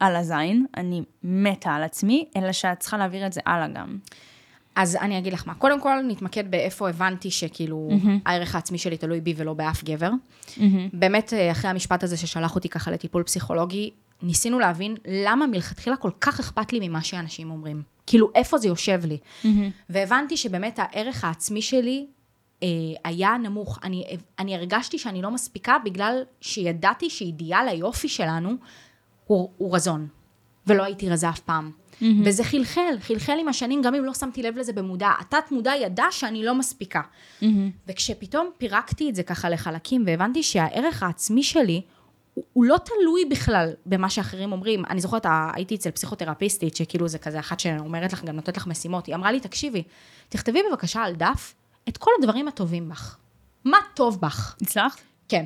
על 0.00 0.16
הזין, 0.16 0.66
אני 0.76 1.02
מתה 1.24 1.70
על 1.74 1.82
עצמי, 1.82 2.24
אלא 2.36 2.52
שאת 2.52 2.80
צריכה 2.80 2.96
להעביר 2.96 3.26
את 3.26 3.32
זה 3.32 3.40
הלאה 3.46 3.68
גם. 3.68 3.98
אז 4.76 4.96
אני 4.96 5.18
אגיד 5.18 5.32
לך 5.32 5.46
מה. 5.46 5.54
קודם 5.54 5.80
כל, 5.80 6.00
נתמקד 6.08 6.50
באיפה 6.50 6.88
הבנתי 6.88 7.30
שכאילו, 7.30 7.88
הערך 8.26 8.54
העצמי 8.54 8.78
שלי 8.78 8.96
תלוי 8.96 9.20
בי 9.20 9.34
ולא 9.36 9.54
באף 9.54 9.84
גבר. 9.84 10.10
באמת, 10.92 11.32
אה, 11.32 11.50
אחרי 11.50 11.70
המשפט 11.70 12.02
הזה 12.02 12.16
ששלח 12.16 12.54
אותי 12.54 12.68
ככה 12.68 12.90
לטיפול 12.90 13.22
פסיכולוגי, 13.22 13.90
ניסינו 14.22 14.58
להבין 14.58 14.96
למה 15.08 15.46
מלכתחילה 15.46 15.96
כל 15.96 16.10
כך 16.20 16.40
אכפת 16.40 16.72
לי 16.72 16.88
ממה 16.88 17.02
שאנשים 17.02 17.50
אומרים. 17.50 17.82
כאילו, 18.06 18.30
איפה 18.34 18.58
זה 18.58 18.68
יושב 18.68 19.00
לי. 19.04 19.18
והבנתי 19.90 20.36
שבאמת 20.36 20.78
הערך 20.78 21.24
העצמי 21.24 21.62
שלי 21.62 22.06
אה, 22.62 22.68
היה 23.04 23.36
נמוך. 23.42 23.78
אני, 23.82 24.04
אני 24.38 24.54
הרגשתי 24.54 24.98
שאני 24.98 25.22
לא 25.22 25.30
מספיקה 25.30 25.76
בגלל 25.84 26.22
שידעתי 26.40 27.10
שאידיאל 27.10 27.68
היופי 27.68 28.08
שלנו 28.08 28.50
הוא, 29.26 29.50
הוא 29.56 29.74
רזון. 29.74 30.08
ולא 30.66 30.82
הייתי 30.82 31.10
רזה 31.10 31.28
אף 31.28 31.40
פעם. 31.40 31.70
Mm-hmm. 31.70 32.04
וזה 32.24 32.44
חלחל, 32.44 32.94
חלחל 33.00 33.36
עם 33.40 33.48
השנים, 33.48 33.82
גם 33.82 33.94
אם 33.94 34.04
לא 34.04 34.14
שמתי 34.14 34.42
לב 34.42 34.56
לזה 34.56 34.72
במודע. 34.72 35.10
התת 35.20 35.50
מודע 35.50 35.72
ידע 35.82 36.04
שאני 36.10 36.44
לא 36.44 36.54
מספיקה. 36.54 37.00
Mm-hmm. 37.00 37.46
וכשפתאום 37.88 38.50
פירקתי 38.58 39.10
את 39.10 39.14
זה 39.14 39.22
ככה 39.22 39.50
לחלקים, 39.50 40.04
והבנתי 40.06 40.42
שהערך 40.42 41.02
העצמי 41.02 41.42
שלי, 41.42 41.82
הוא, 42.34 42.44
הוא 42.52 42.64
לא 42.64 42.76
תלוי 42.84 43.24
בכלל 43.24 43.72
במה 43.86 44.10
שאחרים 44.10 44.52
אומרים. 44.52 44.84
אני 44.90 45.00
זוכרת, 45.00 45.26
הייתי 45.54 45.74
אצל 45.74 45.90
פסיכותרפיסטית, 45.90 46.76
שכאילו 46.76 47.08
זה 47.08 47.18
כזה 47.18 47.40
אחת 47.40 47.60
שאומרת 47.60 48.12
לך, 48.12 48.24
גם 48.24 48.36
נותנת 48.36 48.56
לך 48.56 48.66
משימות. 48.66 49.06
היא 49.06 49.14
אמרה 49.14 49.32
לי, 49.32 49.40
תקשיבי, 49.40 49.82
תכתבי 50.28 50.60
בבקשה 50.70 51.02
על 51.02 51.14
דף 51.14 51.54
את 51.88 51.96
כל 51.96 52.10
הדברים 52.18 52.48
הטובים 52.48 52.88
בך. 52.88 53.16
מה 53.64 53.78
טוב 53.94 54.20
בך? 54.20 54.56
הצלחת? 54.62 55.00
כן. 55.28 55.44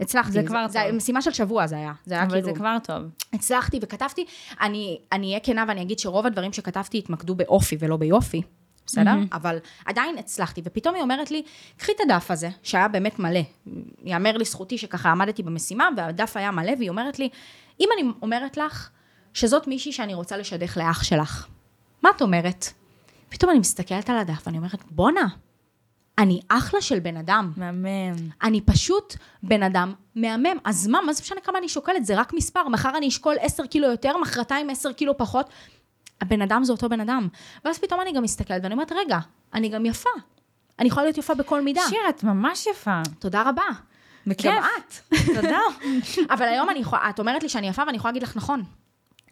הצלחתי. 0.00 0.32
זה 0.32 0.42
כבר 0.46 0.68
זה, 0.68 0.78
טוב. 0.78 0.90
זה 0.90 0.96
משימה 0.96 1.22
של 1.22 1.30
שבוע 1.30 1.66
זה 1.66 1.76
היה. 1.76 1.92
זה 2.06 2.14
היה 2.14 2.22
אבל 2.22 2.32
כאילו... 2.32 2.46
זה 2.46 2.54
כבר 2.54 2.76
טוב. 2.82 3.02
הצלחתי 3.32 3.78
וכתבתי, 3.82 4.24
אני 4.60 4.98
אהיה 5.12 5.40
כנה 5.40 5.64
ואני 5.68 5.82
אגיד 5.82 5.98
שרוב 5.98 6.26
הדברים 6.26 6.52
שכתבתי 6.52 6.98
התמקדו 6.98 7.34
באופי 7.34 7.76
ולא 7.80 7.96
ביופי, 7.96 8.42
בסדר? 8.86 9.10
Mm-hmm. 9.10 9.36
אבל 9.36 9.58
עדיין 9.84 10.18
הצלחתי, 10.18 10.60
ופתאום 10.64 10.94
היא 10.94 11.02
אומרת 11.02 11.30
לי, 11.30 11.42
קחי 11.76 11.92
את 11.92 12.00
הדף 12.00 12.30
הזה, 12.30 12.48
שהיה 12.62 12.88
באמת 12.88 13.18
מלא, 13.18 13.40
יאמר 14.04 14.36
לזכותי 14.36 14.78
שככה 14.78 15.10
עמדתי 15.10 15.42
במשימה, 15.42 15.88
והדף 15.96 16.36
היה 16.36 16.50
מלא, 16.50 16.72
והיא 16.78 16.90
אומרת 16.90 17.18
לי, 17.18 17.28
אם 17.80 17.88
אני 17.94 18.10
אומרת 18.22 18.56
לך 18.56 18.90
שזאת 19.34 19.66
מישהי 19.66 19.92
שאני 19.92 20.14
רוצה 20.14 20.36
לשדך 20.36 20.76
לאח 20.76 21.02
שלך, 21.02 21.46
מה 22.02 22.10
את 22.16 22.22
אומרת? 22.22 22.66
פתאום 23.28 23.50
אני 23.50 23.58
מסתכלת 23.58 24.10
על 24.10 24.18
הדף 24.18 24.46
ואני 24.46 24.58
אומרת, 24.58 24.84
בואנה, 24.90 25.26
אני 26.18 26.40
אחלה 26.48 26.80
של 26.80 26.98
בן 26.98 27.16
אדם. 27.16 27.52
מהמם. 27.56 28.30
אני 28.42 28.60
פשוט 28.60 29.16
בן 29.42 29.62
אדם 29.62 29.94
מהמם. 30.14 30.56
אז 30.64 30.86
מה, 30.86 30.98
מה 31.06 31.12
זה 31.12 31.22
משנה 31.22 31.40
כמה 31.40 31.58
אני 31.58 31.68
שוקלת? 31.68 32.04
זה 32.04 32.20
רק 32.20 32.32
מספר. 32.32 32.68
מחר 32.68 32.96
אני 32.96 33.08
אשקול 33.08 33.36
10 33.40 33.66
קילו 33.66 33.90
יותר, 33.90 34.16
מחרתיים 34.16 34.70
10 34.70 34.92
קילו 34.92 35.18
פחות. 35.18 35.50
הבן 36.20 36.42
אדם 36.42 36.64
זה 36.64 36.72
אותו 36.72 36.88
בן 36.88 37.00
אדם. 37.00 37.28
ואז 37.64 37.78
פתאום 37.78 38.00
אני 38.00 38.12
גם 38.12 38.22
מסתכלת 38.22 38.62
ואני 38.62 38.74
אומרת, 38.74 38.92
רגע, 38.92 39.18
אני 39.54 39.68
גם 39.68 39.86
יפה. 39.86 40.10
אני 40.78 40.88
יכולה 40.88 41.06
להיות 41.06 41.18
יפה 41.18 41.34
בכל 41.34 41.62
מידה. 41.62 41.80
שיר, 41.88 42.00
את 42.08 42.24
ממש 42.24 42.66
יפה. 42.66 43.00
תודה 43.18 43.42
רבה. 43.42 43.62
בכיף. 44.26 44.52
גם 44.52 44.62
את. 44.78 45.14
תודה. 45.36 45.58
אבל 46.34 46.46
היום 46.46 46.70
אני 46.70 46.78
יכולה, 46.78 47.10
את 47.10 47.18
אומרת 47.18 47.42
לי 47.42 47.48
שאני 47.48 47.68
יפה 47.68 47.82
ואני 47.86 47.96
יכולה 47.96 48.12
להגיד 48.12 48.22
לך, 48.22 48.36
נכון, 48.36 48.62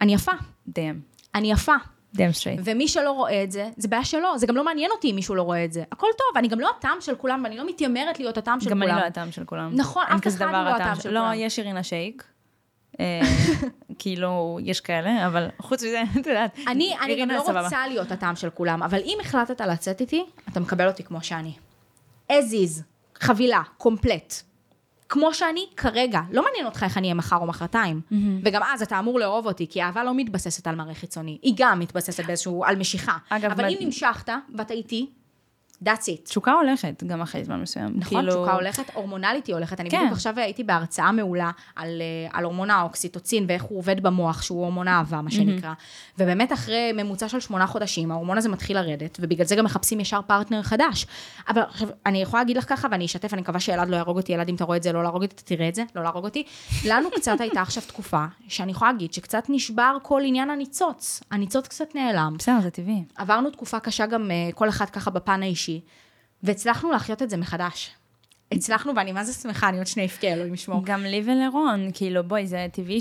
אני 0.00 0.14
יפה. 0.14 0.32
דאם. 0.68 1.00
אני 1.34 1.52
יפה. 1.52 1.74
Damn 2.14 2.32
straight. 2.32 2.60
ומי 2.64 2.88
שלא 2.88 3.10
רואה 3.12 3.42
את 3.44 3.52
זה, 3.52 3.70
זה 3.76 3.88
בעיה 3.88 4.04
שלו. 4.04 4.38
זה 4.38 4.46
גם 4.46 4.56
לא 4.56 4.64
מעניין 4.64 4.90
אותי 4.90 5.10
אם 5.10 5.14
מישהו 5.14 5.34
לא 5.34 5.42
רואה 5.42 5.64
את 5.64 5.72
זה. 5.72 5.84
הכל 5.92 6.06
טוב, 6.18 6.36
אני 6.36 6.48
גם 6.48 6.60
לא 6.60 6.70
הטעם 6.78 7.00
של 7.00 7.14
כולם, 7.14 7.40
ואני 7.44 7.56
לא 7.56 7.66
מתיימרת 7.66 8.18
להיות 8.18 8.38
הטעם 8.38 8.60
של 8.60 8.70
גם 8.70 8.78
כולם. 8.78 8.90
אני 8.90 9.00
לא 9.00 9.06
הטעם 9.06 9.32
של 9.32 9.44
כולם. 9.44 9.70
נכון, 9.74 10.04
אף 10.06 10.26
אחד 10.26 10.40
לא 10.40 10.56
הטעם 10.56 11.00
של 11.00 11.10
לא, 11.10 11.20
כולם. 11.20 11.32
יש 11.34 11.58
אירינה 11.58 11.82
שייק. 11.82 12.24
אה, 13.00 13.20
כאילו, 13.98 14.58
יש 14.62 14.80
כאלה, 14.80 15.26
אבל 15.26 15.48
חוץ 15.58 15.82
מזה, 15.82 16.02
את 16.20 16.26
יודעת, 16.26 16.58
אני, 16.68 16.94
אני 17.04 17.20
גם 17.20 17.30
לא. 17.30 17.62
רוצה 17.62 17.86
להיות 17.88 18.12
הטעם 18.12 18.36
של 18.36 18.50
כולם, 18.50 18.82
אבל 18.82 18.98
אם 19.04 19.18
החלטת 19.20 19.60
לצאת 19.60 20.00
איתי, 20.00 20.24
אתה 20.48 20.60
מקבל 20.60 20.88
אותי 20.88 21.04
כמו 21.04 21.18
שאני. 21.22 21.52
as 22.32 22.52
is, 22.52 22.82
חבילה, 23.20 23.62
קומפלט. 23.78 24.34
כמו 25.10 25.34
שאני 25.34 25.66
כרגע, 25.76 26.20
לא 26.32 26.44
מעניין 26.44 26.66
אותך 26.66 26.82
איך 26.82 26.98
אני 26.98 27.06
אהיה 27.06 27.14
מחר 27.14 27.36
או 27.36 27.46
מחרתיים. 27.46 28.00
Mm-hmm. 28.10 28.14
וגם 28.44 28.62
אז 28.74 28.82
אתה 28.82 28.98
אמור 28.98 29.20
לאהוב 29.20 29.46
אותי, 29.46 29.66
כי 29.70 29.82
אהבה 29.82 30.04
לא 30.04 30.14
מתבססת 30.14 30.66
על 30.66 30.74
מראה 30.74 30.94
חיצוני, 30.94 31.38
היא 31.42 31.54
גם 31.56 31.78
מתבססת 31.80 32.24
באיזשהו, 32.24 32.64
על 32.64 32.76
משיכה. 32.76 33.16
אגב, 33.28 33.50
אבל 33.50 33.64
מד- 33.64 33.70
אם 33.80 33.86
נמשכת, 33.86 34.28
ואתה 34.54 34.74
איתי, 34.74 35.10
that's 35.84 35.86
it. 35.86 36.24
תשוקה 36.24 36.52
הולכת 36.52 37.04
גם 37.06 37.20
אחרי 37.20 37.44
זמן 37.44 37.60
מסוים. 37.60 37.92
נכון, 37.96 38.18
כאילו... 38.18 38.32
תשוקה 38.32 38.54
הולכת, 38.54 38.90
הורמונלית 38.94 39.46
היא 39.46 39.54
הולכת. 39.54 39.80
אני 39.80 39.90
כן. 39.90 39.98
בדיוק 39.98 40.12
עכשיו 40.12 40.38
הייתי 40.38 40.64
בהרצאה 40.64 41.12
מעולה 41.12 41.50
על, 41.76 42.02
אה, 42.02 42.38
על 42.38 42.44
הורמון 42.44 42.70
האוקסיטוצין 42.70 43.44
ואיך 43.48 43.62
הוא 43.62 43.78
עובד 43.78 44.00
במוח, 44.00 44.42
שהוא 44.42 44.60
הורמון 44.60 44.88
אהבה, 44.88 45.22
מה 45.22 45.30
שנקרא. 45.30 45.72
ובאמת 46.18 46.52
אחרי 46.52 46.92
ממוצע 46.94 47.28
של 47.28 47.40
שמונה 47.40 47.66
חודשים, 47.66 48.10
ההורמון 48.10 48.38
הזה 48.38 48.48
מתחיל 48.48 48.76
לרדת, 48.78 49.18
ובגלל 49.20 49.46
זה 49.46 49.56
גם 49.56 49.64
מחפשים 49.64 50.00
ישר 50.00 50.20
פרטנר 50.26 50.62
חדש. 50.62 51.06
אבל 51.48 51.62
עכשיו, 51.62 51.88
אני 52.06 52.22
יכולה 52.22 52.42
להגיד 52.42 52.56
לך 52.56 52.68
ככה, 52.68 52.88
ואני 52.90 53.04
אשתף, 53.04 53.32
אני 53.32 53.40
מקווה 53.40 53.60
שאלעד 53.60 53.88
לא 53.88 53.96
יהרוג 53.96 54.16
אותי, 54.16 54.34
אלעד, 54.34 54.48
אם 54.48 54.54
אתה 54.54 54.64
רואה 54.64 54.76
את 54.76 54.82
זה, 54.82 54.92
לא 54.92 55.02
להרוג 55.02 55.22
אותי, 55.22 55.34
אתה 55.34 55.42
תראה 55.42 55.68
את 55.68 55.74
זה, 55.74 55.82
לא 55.96 56.02
להרוג 56.02 56.24
אותי. 56.24 56.42
לנו 56.86 57.10
קצת 57.10 57.40
הייתה 57.40 57.60
עכשיו 57.60 57.82
תקופה, 57.86 58.24
שאני 58.48 58.72
יכולה 58.72 58.92
להגיד 58.92 59.12
שקצת 59.12 59.44
נשבר 59.48 59.96
כל 60.02 60.22
עניין 60.24 60.50
הניצוץ. 60.50 61.22
הניצוץ 61.30 61.68
קצת 61.68 61.94
נעלם. 61.94 62.34
בסדר, 62.38 62.60
זה 62.62 62.70
טבעי. 62.70 63.04
עברנו 63.16 63.50
תקופה 63.50 63.80
קשה 63.80 64.06
גם 64.06 64.30
אה, 64.30 64.52
כל 64.54 64.68
אחד 64.68 64.90
ככה 64.90 65.10
בפן 65.10 65.42
האישי, 65.42 65.67
והצלחנו 66.42 66.90
להחיות 66.90 67.22
את 67.22 67.30
זה 67.30 67.36
מחדש. 67.36 67.90
הצלחנו, 68.52 68.92
ואני 68.96 69.12
מה 69.12 69.24
זה 69.24 69.32
שמחה, 69.32 69.68
אני 69.68 69.78
עוד 69.78 69.86
שנייה 69.86 70.08
אבכה, 70.08 70.26
אלוהים 70.26 70.54
ישמור. 70.54 70.80
גם 70.84 71.02
לי 71.02 71.22
ולרון, 71.24 71.90
כאילו, 71.94 72.24
בואי, 72.24 72.46
זה 72.46 72.66
טבעי 72.72 72.98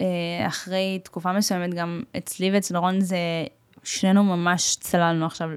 שאחרי 0.00 1.00
תקופה 1.02 1.32
מסוימת, 1.32 1.74
גם 1.74 2.02
אצלי 2.16 2.50
ואצל 2.50 2.76
רון 2.76 3.00
זה, 3.00 3.16
שנינו 3.84 4.24
ממש 4.24 4.76
צללנו 4.80 5.26
עכשיו, 5.26 5.48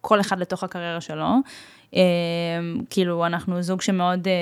כל 0.00 0.20
אחד 0.20 0.38
לתוך 0.38 0.64
הקריירה 0.64 1.00
שלו. 1.00 1.26
אה, 1.96 2.00
כאילו, 2.90 3.26
אנחנו 3.26 3.62
זוג 3.62 3.80
שמאוד 3.80 4.28
אה, 4.28 4.32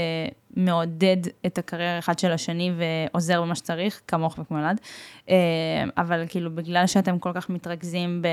מעודד 0.56 1.16
את 1.46 1.58
הקריירה 1.58 1.98
אחד 1.98 2.18
של 2.18 2.32
השני 2.32 2.72
ועוזר 2.76 3.42
במה 3.42 3.54
שצריך, 3.54 4.00
כמוך 4.08 4.38
וכמו 4.38 4.58
אלעד. 4.58 4.80
אה, 5.28 5.34
אבל 5.96 6.24
כאילו, 6.28 6.54
בגלל 6.54 6.86
שאתם 6.86 7.18
כל 7.18 7.30
כך 7.34 7.50
מתרכזים 7.50 8.22
ב... 8.22 8.28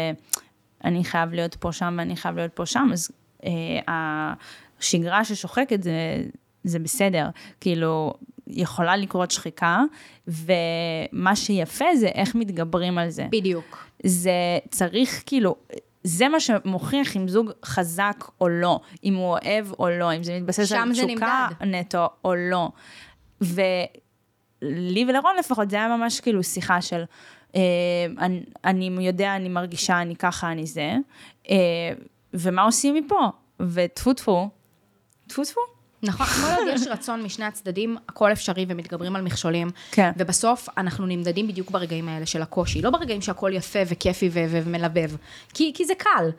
אני 0.85 1.03
חייב 1.03 1.33
להיות 1.33 1.55
פה 1.55 1.71
שם 1.71 1.95
ואני 1.97 2.15
חייב 2.15 2.35
להיות 2.35 2.53
פה 2.53 2.65
שם, 2.65 2.89
אז 2.93 3.11
אה, 3.45 4.33
השגרה 4.79 5.25
ששוחקת 5.25 5.83
זה, 5.83 6.23
זה 6.63 6.79
בסדר. 6.79 7.29
כאילו, 7.61 8.13
יכולה 8.47 8.97
לקרות 8.97 9.31
שחיקה, 9.31 9.81
ומה 10.27 11.35
שיפה 11.35 11.85
זה 11.95 12.07
איך 12.07 12.35
מתגברים 12.35 12.97
על 12.97 13.09
זה. 13.09 13.27
בדיוק. 13.31 13.87
זה 14.03 14.31
צריך 14.69 15.23
כאילו, 15.25 15.55
זה 16.03 16.27
מה 16.27 16.39
שמוכיח 16.39 17.17
אם 17.17 17.27
זוג 17.27 17.51
חזק 17.65 18.25
או 18.41 18.49
לא, 18.49 18.79
אם 19.03 19.15
הוא 19.15 19.25
אוהב 19.25 19.65
או 19.79 19.89
לא, 19.89 20.15
אם 20.15 20.23
זה 20.23 20.39
מתבסס 20.39 20.71
על 20.71 20.91
תשוקה 20.91 21.47
נטו 21.61 22.07
או 22.25 22.35
לא. 22.35 22.69
ולי 23.41 25.05
ולרון 25.09 25.35
לפחות, 25.39 25.69
זה 25.69 25.75
היה 25.75 25.97
ממש 25.97 26.19
כאילו 26.19 26.43
שיחה 26.43 26.81
של, 26.81 27.03
אני, 28.19 28.43
אני 28.65 29.05
יודע, 29.05 29.35
אני 29.35 29.49
מרגישה, 29.49 30.01
אני 30.01 30.15
ככה, 30.15 30.51
אני 30.51 30.65
זה, 30.65 30.95
אה, 31.49 31.55
ומה 32.33 32.61
עושים 32.61 32.95
מפה? 32.95 33.29
וטפו 33.59 34.13
טפו, 34.13 34.49
טפו 35.27 35.43
טפו. 35.45 35.61
נכון, 36.03 36.25
כל 36.25 36.55
עוד 36.57 36.67
יש 36.73 36.87
רצון 36.87 37.23
משני 37.23 37.45
הצדדים, 37.45 37.97
הכל 38.09 38.31
אפשרי 38.31 38.65
ומתגברים 38.69 39.15
על 39.15 39.21
מכשולים. 39.21 39.69
כן. 39.91 40.11
ובסוף 40.17 40.69
אנחנו 40.77 41.05
נמדדים 41.05 41.47
בדיוק 41.47 41.71
ברגעים 41.71 42.09
האלה 42.09 42.25
של 42.25 42.41
הקושי, 42.41 42.81
לא 42.81 42.89
ברגעים 42.89 43.21
שהכל 43.21 43.51
יפה 43.53 43.79
וכיפי 43.87 44.29
ומלבב, 44.33 45.11
כי, 45.53 45.71
כי 45.75 45.85
זה 45.85 45.93
קל. 45.97 46.29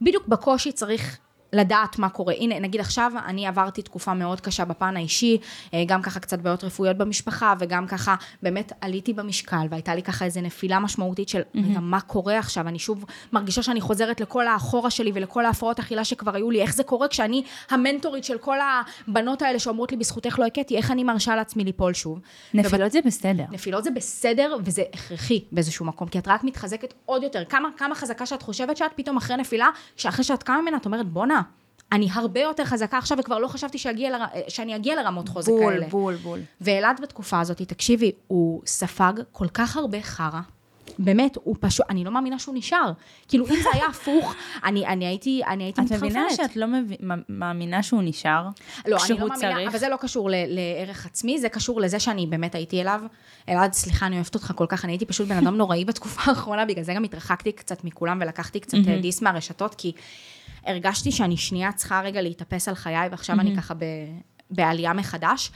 בדיוק 0.00 0.28
בקושי 0.28 0.72
צריך 0.72 1.18
לדעת 1.52 1.98
מה 1.98 2.08
קורה. 2.08 2.34
הנה, 2.34 2.58
נגיד 2.58 2.80
עכשיו, 2.80 3.12
אני 3.26 3.46
עברתי 3.46 3.82
תקופה 3.82 4.14
מאוד 4.14 4.40
קשה 4.40 4.64
בפן 4.64 4.96
האישי, 4.96 5.38
אה, 5.74 5.84
גם 5.86 6.02
ככה 6.02 6.20
קצת 6.20 6.38
בעיות 6.38 6.64
רפואיות 6.64 6.96
במשפחה, 6.96 7.54
וגם 7.58 7.86
ככה 7.86 8.14
באמת 8.42 8.72
עליתי 8.80 9.12
במשקל, 9.12 9.66
והייתה 9.70 9.94
לי 9.94 10.02
ככה 10.02 10.24
איזו 10.24 10.40
נפילה 10.40 10.78
משמעותית 10.78 11.28
של, 11.28 11.40
רגע, 11.54 11.80
מה 11.80 12.00
קורה 12.00 12.38
עכשיו? 12.38 12.68
אני 12.68 12.78
שוב 12.78 13.04
מרגישה 13.32 13.62
שאני 13.62 13.80
חוזרת 13.80 14.20
לכל 14.20 14.46
האחורה 14.46 14.90
שלי 14.90 15.10
ולכל 15.14 15.44
ההפרעות 15.44 15.78
אכילה 15.78 16.04
שכבר 16.04 16.34
היו 16.34 16.50
לי, 16.50 16.62
איך 16.62 16.74
זה 16.74 16.84
קורה 16.84 17.08
כשאני 17.08 17.42
המנטורית 17.70 18.24
של 18.24 18.38
כל 18.38 18.56
הבנות 19.08 19.42
האלה 19.42 19.58
שאומרות 19.58 19.92
לי, 19.92 19.96
בזכותך 19.96 20.38
לא 20.38 20.46
הכיתי, 20.46 20.76
איך 20.76 20.90
אני 20.90 21.04
מרשה 21.04 21.36
לעצמי 21.36 21.64
ליפול 21.64 21.94
שוב? 21.94 22.20
נפילות 22.54 22.92
זה 22.92 22.98
בסדר. 23.04 23.44
נפילות 23.50 23.84
זה 23.84 23.90
בסדר 23.90 24.56
וזה 24.64 24.82
הכרחי 24.92 25.44
באיזשהו 25.52 25.86
מקום, 25.86 26.08
כי 26.08 26.18
את 26.18 26.28
רק 26.28 26.44
מתחזקת 26.44 26.94
עוד 27.04 27.22
יותר. 27.22 27.44
כמה, 27.44 27.68
כמה 27.76 27.94
חזקה 27.94 28.26
שאת 28.26 28.42
חושבת 28.42 28.76
שאת 28.76 28.90
פתאום 28.96 29.16
אחרי 29.16 29.36
נפילה, 29.36 29.68
שאחרי 29.96 30.24
שאת 30.24 30.42
קמה 30.42 30.62
ממנה, 30.62 30.76
את 30.76 30.86
אומרת, 30.86 31.06
בואנה, 31.06 31.41
אני 31.92 32.08
הרבה 32.12 32.40
יותר 32.40 32.64
חזקה 32.64 32.98
עכשיו, 32.98 33.18
וכבר 33.18 33.38
לא 33.38 33.48
חשבתי 33.48 33.78
שאגיע 33.78 34.10
לר... 34.10 34.24
שאני 34.48 34.76
אגיע 34.76 35.02
לרמות 35.02 35.28
חוזק 35.28 35.48
בול, 35.48 35.74
כאלה. 35.74 35.86
בול, 35.86 36.14
בול. 36.14 36.40
ואלעד 36.60 37.00
בתקופה 37.02 37.40
הזאת, 37.40 37.62
תקשיבי, 37.62 38.12
הוא 38.26 38.62
ספג 38.66 39.12
כל 39.32 39.48
כך 39.48 39.76
הרבה 39.76 40.02
חרא. 40.02 40.40
באמת, 40.98 41.36
הוא 41.44 41.56
פשוט, 41.60 41.86
אני 41.90 42.04
לא 42.04 42.10
מאמינה 42.10 42.38
שהוא 42.38 42.54
נשאר. 42.54 42.92
כאילו, 43.28 43.46
אם 43.46 43.56
זה 43.62 43.68
היה 43.72 43.86
הפוך, 43.86 44.34
אני, 44.64 44.86
אני 44.86 45.06
הייתי, 45.06 45.42
אני 45.48 45.64
הייתי 45.64 45.80
את 45.80 45.84
מתחרפנת. 45.84 46.10
מבינה 46.10 46.30
שאת 46.36 46.56
לא 46.56 46.66
מב... 46.66 46.92
מאמינה 47.28 47.82
שהוא 47.82 48.02
נשאר? 48.02 48.48
לא, 48.86 48.96
אני 49.10 49.18
לא 49.18 49.28
מאמינה, 49.28 49.54
צריך? 49.54 49.68
אבל 49.70 49.78
זה 49.78 49.88
לא 49.88 49.96
קשור 49.96 50.30
ל- 50.30 50.34
לערך 50.46 51.06
עצמי, 51.06 51.38
זה 51.38 51.48
קשור 51.48 51.80
לזה 51.80 52.00
שאני 52.00 52.26
באמת 52.26 52.54
הייתי 52.54 52.80
אליו. 52.80 53.00
אלעד, 53.48 53.72
סליחה, 53.72 54.06
אני 54.06 54.16
אוהבת 54.16 54.34
אותך 54.34 54.52
כל 54.56 54.66
כך, 54.68 54.84
אני 54.84 54.92
הייתי 54.92 55.06
פשוט 55.06 55.28
בן 55.28 55.36
אדם 55.36 55.56
נוראי 55.56 55.84
בתקופה 55.84 56.22
האחרונה, 56.30 56.64
בגלל 56.64 56.84
זה 56.84 56.94
גם 56.94 57.04
התרחקתי 57.04 57.52
קצת 57.52 57.84
מכולם 57.84 58.18
ולקחתי 58.22 58.60
קצת 58.60 58.78
אה, 58.88 58.98
דיס 59.00 59.22
מהרשתות, 59.22 59.74
כי 59.74 59.92
הרגשתי 60.66 61.12
שאני 61.12 61.36
שנייה 61.36 61.72
צריכה 61.72 62.00
רגע 62.04 62.22
להתאפס 62.22 62.68
על 62.68 62.74
חיי, 62.74 63.08
ועכשיו 63.10 63.40
אני 63.40 63.56
ככה 63.56 63.74
ב- 63.74 64.18
בעלייה 64.50 64.92
מחדש. 64.92 65.50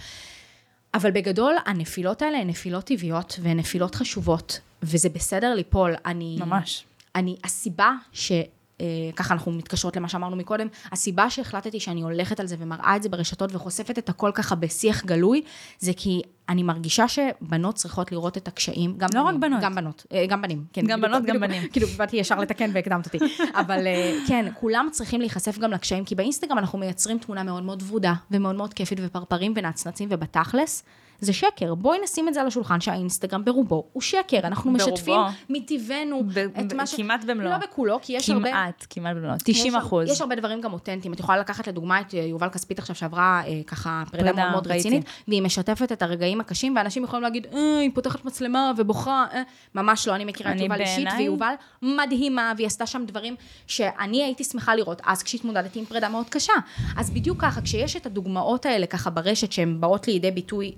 אבל 0.94 1.10
בגדול, 1.10 1.54
הנפילות 1.66 2.22
האלה 2.22 2.38
הן 2.38 2.48
נפילות 2.48 2.84
טבעיות 2.84 3.38
והן 3.42 3.56
נפילות 3.58 3.94
חשובות, 3.94 4.60
וזה 4.82 5.08
בסדר 5.08 5.54
ליפול. 5.54 5.94
אני... 6.06 6.36
ממש. 6.40 6.84
אני, 7.14 7.36
הסיבה 7.44 7.92
ש... 8.12 8.32
אה, 8.80 8.86
ככה 9.16 9.34
אנחנו 9.34 9.52
מתקשרות 9.52 9.96
למה 9.96 10.08
שאמרנו 10.08 10.36
מקודם, 10.36 10.66
הסיבה 10.92 11.30
שהחלטתי 11.30 11.80
שאני 11.80 12.02
הולכת 12.02 12.40
על 12.40 12.46
זה 12.46 12.56
ומראה 12.58 12.96
את 12.96 13.02
זה 13.02 13.08
ברשתות 13.08 13.54
וחושפת 13.54 13.98
את 13.98 14.08
הכל 14.08 14.30
ככה 14.34 14.54
בשיח 14.54 15.04
גלוי, 15.04 15.42
זה 15.78 15.92
כי 15.96 16.22
אני 16.48 16.62
מרגישה 16.62 17.08
שבנות 17.08 17.74
צריכות 17.74 18.12
לראות 18.12 18.36
את 18.36 18.48
הקשיים, 18.48 18.94
גם 18.96 19.08
לא 19.14 19.22
בנים, 19.22 19.34
רק 19.34 19.40
בנות. 19.40 19.62
גם 19.62 19.74
בנות, 19.74 20.06
אה, 20.12 20.26
גם 20.26 20.42
בנים, 20.42 20.64
כן. 20.72 20.82
גם 20.86 21.00
בנות, 21.00 21.24
גם 21.24 21.40
בנים. 21.40 21.68
כאילו, 21.72 21.86
באתי 21.86 22.16
ישר 22.16 22.40
לתקן 22.40 22.70
והקדמת 22.74 23.06
אותי. 23.06 23.18
אבל 23.60 23.86
אה, 23.86 24.18
כן, 24.28 24.52
כולם 24.60 24.88
צריכים 24.92 25.20
להיחשף 25.20 25.58
גם 25.58 25.70
לקשיים, 25.70 26.04
כי 26.04 26.14
באינסטגרם 26.14 26.58
אנחנו 26.58 26.78
מייצרים 26.78 27.18
תמונה 27.18 27.42
מאוד 27.42 27.62
מאוד 27.62 27.82
ורודה, 27.86 28.14
ומאוד 28.30 28.56
מאוד 28.56 28.74
כיפית, 28.74 28.98
ופרפרים 29.02 29.52
ונצנצים, 29.56 30.08
ובתכלס, 30.12 30.82
זה 31.20 31.32
שקר. 31.32 31.74
בואי 31.74 31.98
נשים 32.04 32.28
את 32.28 32.34
זה 32.34 32.40
על 32.40 32.46
השולחן 32.46 32.80
שהאינסטגרם 32.80 33.44
ברובו 33.44 33.84
הוא 33.92 34.02
שקר. 34.02 34.38
אנחנו 34.38 34.72
ברובו. 34.72 34.92
משתפים 34.92 35.20
מטבענו 35.50 36.22
ב- 36.26 36.38
את 36.38 36.72
ב- 36.72 36.76
מה 36.76 36.86
ש... 36.86 36.94
כמעט 36.94 37.24
במלואו. 37.24 37.50
לא 37.50 37.58
בכולו, 37.58 37.98
כי 38.02 38.12
יש 38.12 38.30
הרבה... 38.30 38.50
כמעט, 38.50 38.86
כמעט 38.90 39.16
במלואו. 39.16 39.34
90 39.44 39.66
יש 39.66 39.74
אחוז. 39.74 40.10
יש 40.10 40.20
הרבה 40.20 40.34
דברים 40.34 40.60
גם 40.60 40.72
אותנטיים. 40.72 41.14
את 41.14 41.20
יכולה 41.20 41.38
לקחת 41.38 41.68
לדוגמה 41.68 42.00
את 42.00 42.14
אה, 42.14 42.20
יובל 42.20 42.48
כספית 42.48 42.78
עכשיו, 42.78 42.96
שעברה 42.96 43.42
אה, 43.46 43.60
ככה 43.66 44.02
פרידה 44.10 44.32
מאוד 44.32 44.50
מאוד. 44.50 44.66
רצינית, 44.66 45.04
והיא 45.28 45.42
משתפת 45.42 45.92
את 45.92 46.02
הרגעים 46.02 46.40
הקשים, 46.40 46.76
ואנשים 46.76 47.04
יכולים 47.04 47.22
להגיד, 47.22 47.46
אה, 47.54 47.78
היא 47.78 47.90
פותחת 47.94 48.24
מצלמה 48.24 48.72
ובוכה, 48.76 49.26
אה. 49.32 49.42
ממש 49.74 50.08
לא, 50.08 50.14
אני 50.14 50.24
מכירה 50.24 50.50
את 50.50 50.56
אני 50.56 50.62
יובל 50.62 50.80
אישית, 50.80 51.08
ויובל 51.18 51.54
מדהימה, 51.82 52.52
והיא 52.56 52.66
עשתה 52.66 52.86
שם 52.86 53.04
דברים 53.06 53.36
שאני 53.66 54.22
הייתי 54.24 54.44
שמחה 54.44 54.74
לראות 54.74 55.02
אז 55.04 55.22
כשהתמודדתי 55.22 55.78
עם 55.78 55.84
פרידה 55.84 56.08
מאוד 56.08 56.28
קשה. 56.28 56.52
אז 56.96 57.10
בדיוק 57.10 57.40
ככה, 57.40 57.60
כשיש 57.60 57.96
את 57.96 58.06
הדוגמאות 58.06 58.66
האלה 58.66 58.86
ככה 58.86 59.10
ברשת, 59.10 59.52
שהן 59.52 59.80
באות 59.80 60.08
לידי 60.08 60.30
ביטוי, 60.30 60.72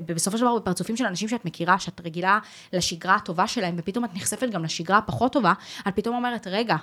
בסופו 0.00 0.38
של 0.38 0.44
דבר 0.44 0.58
בפרצופים 0.58 0.96
של 0.96 1.04
אנשים 1.06 1.28
שאת 1.28 1.44
מכירה, 1.44 1.78
שאת 1.78 2.00
רגילה 2.04 2.38
לשגרה 2.72 3.14
הטובה 3.14 3.46
שלהם, 3.46 3.74
ופתאום 3.78 4.04
את 4.04 4.14
נחשפת 4.14 4.50
גם 4.50 4.64
לשגרה 4.64 4.98
הפחות 4.98 5.32
טובה, 5.32 5.52
את 5.88 5.96
פתאום 5.96 6.16
אומרת, 6.16 6.46
רגע, 6.46 6.76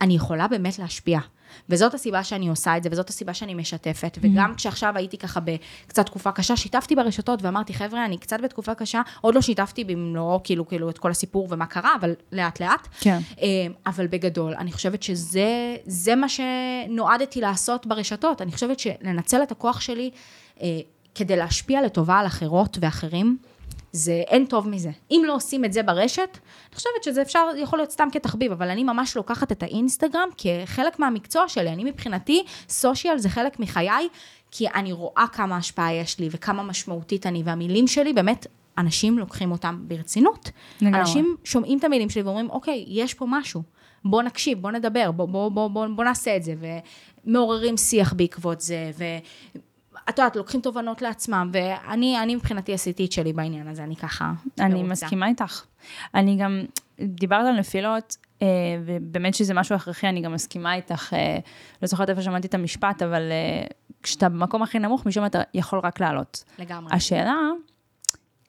אני 0.00 0.14
יכולה 0.14 0.48
באמת 0.48 0.78
להשפיע. 0.78 1.20
וזאת 1.68 1.94
הסיבה 1.94 2.24
שאני 2.24 2.48
עושה 2.48 2.76
את 2.76 2.82
זה, 2.82 2.88
וזאת 2.92 3.08
הסיבה 3.08 3.34
שאני 3.34 3.54
משתפת. 3.54 4.18
וגם 4.20 4.54
כשעכשיו 4.54 4.92
הייתי 4.96 5.18
ככה 5.18 5.40
בקצת 5.40 6.06
תקופה 6.06 6.32
קשה, 6.32 6.56
שיתפתי 6.56 6.96
ברשתות 6.96 7.42
ואמרתי, 7.42 7.74
חבר'ה, 7.74 8.04
אני 8.04 8.18
קצת 8.18 8.40
בתקופה 8.40 8.74
קשה, 8.74 9.02
עוד 9.20 9.34
לא 9.34 9.40
שיתפתי 9.40 9.84
במלואו, 9.84 10.40
כאילו, 10.44 10.68
כאילו, 10.68 10.90
את 10.90 10.98
כל 10.98 11.10
הסיפור 11.10 11.48
ומה 11.50 11.66
קרה, 11.66 11.94
אבל 12.00 12.14
לאט 12.32 12.60
לאט. 12.60 12.88
כן. 13.00 13.18
אה, 13.40 13.46
אבל 13.86 14.06
בגדול, 14.06 14.54
אני 14.54 14.72
חושבת 14.72 15.02
שזה 15.02 15.76
זה 15.86 16.14
מה 16.14 16.26
שנועדתי 16.28 17.40
לעשות 17.40 17.86
ברשתות. 17.86 18.42
אני 18.42 18.52
חושבת 18.52 18.78
שלנצל 18.78 19.42
את 19.42 19.52
הכוח 19.52 19.80
שלי 19.80 20.10
אה, 20.62 20.66
כדי 21.14 21.36
להשפיע 21.36 21.82
לטובה 21.82 22.18
על 22.18 22.26
אחרות 22.26 22.78
ואחרים, 22.80 23.36
זה 23.92 24.22
אין 24.26 24.46
טוב 24.46 24.68
מזה. 24.68 24.90
אם 25.10 25.22
לא 25.26 25.34
עושים 25.34 25.64
את 25.64 25.72
זה 25.72 25.82
ברשת, 25.82 26.38
אני 26.68 26.76
חושבת 26.76 27.04
שזה 27.04 27.22
אפשר, 27.22 27.46
יכול 27.56 27.78
להיות 27.78 27.90
סתם 27.90 28.08
כתחביב, 28.12 28.52
אבל 28.52 28.70
אני 28.70 28.84
ממש 28.84 29.16
לוקחת 29.16 29.52
את 29.52 29.62
האינסטגרם 29.62 30.28
כחלק 30.36 30.98
מהמקצוע 30.98 31.48
שלי. 31.48 31.68
אני 31.68 31.84
מבחינתי, 31.84 32.44
סושיאל 32.68 33.18
זה 33.18 33.28
חלק 33.28 33.60
מחיי, 33.60 34.08
כי 34.50 34.68
אני 34.68 34.92
רואה 34.92 35.24
כמה 35.32 35.56
השפעה 35.56 35.94
יש 35.94 36.18
לי 36.18 36.28
וכמה 36.30 36.62
משמעותית 36.62 37.26
אני, 37.26 37.42
והמילים 37.44 37.86
שלי 37.86 38.12
באמת, 38.12 38.46
אנשים 38.78 39.18
לוקחים 39.18 39.52
אותם 39.52 39.78
ברצינות. 39.88 40.50
לגמרי. 40.80 41.00
אנשים 41.00 41.36
שומעים 41.44 41.78
את 41.78 41.84
המילים 41.84 42.10
שלי 42.10 42.22
ואומרים, 42.22 42.50
אוקיי, 42.50 42.84
יש 42.88 43.14
פה 43.14 43.26
משהו. 43.28 43.62
בוא 44.04 44.22
נקשיב, 44.22 44.62
בוא 44.62 44.70
נדבר, 44.70 45.10
בוא, 45.10 45.26
בוא, 45.26 45.48
בוא, 45.48 45.68
בוא, 45.68 45.86
בוא 45.86 46.04
נעשה 46.04 46.36
את 46.36 46.42
זה. 46.42 46.54
מעוררים 47.24 47.76
שיח 47.76 48.12
בעקבות 48.12 48.60
זה, 48.60 48.90
ואת 50.06 50.18
יודעת, 50.18 50.36
לוקחים 50.36 50.60
תובנות 50.60 51.02
לעצמם, 51.02 51.50
ואני 51.52 52.22
אני 52.22 52.34
מבחינתי 52.34 52.74
עשיתי 52.74 53.04
את 53.04 53.12
שלי 53.12 53.32
בעניין 53.32 53.68
הזה, 53.68 53.84
אני 53.84 53.96
ככה 53.96 54.32
אני. 54.60 54.82
מסכימה 54.82 55.28
איתך. 55.28 55.64
אני 56.14 56.36
גם, 56.36 56.64
דיברת 57.00 57.46
על 57.46 57.58
נפילות, 57.58 58.16
אה, 58.42 58.46
ובאמת 58.84 59.34
שזה 59.34 59.54
משהו 59.54 59.74
הכרחי, 59.74 60.08
אני 60.08 60.20
גם 60.20 60.32
מסכימה 60.32 60.74
איתך, 60.74 61.14
אה, 61.14 61.38
לא 61.82 61.88
זוכרת 61.88 62.10
איפה 62.10 62.22
שמעתי 62.22 62.46
את 62.46 62.54
המשפט, 62.54 63.02
אבל 63.02 63.22
אה, 63.32 63.66
כשאתה 64.02 64.28
במקום 64.28 64.62
הכי 64.62 64.78
נמוך, 64.78 65.06
משום 65.06 65.26
אתה 65.26 65.42
יכול 65.54 65.78
רק 65.78 66.00
לעלות. 66.00 66.44
לגמרי. 66.58 66.96
השאלה, 66.96 67.36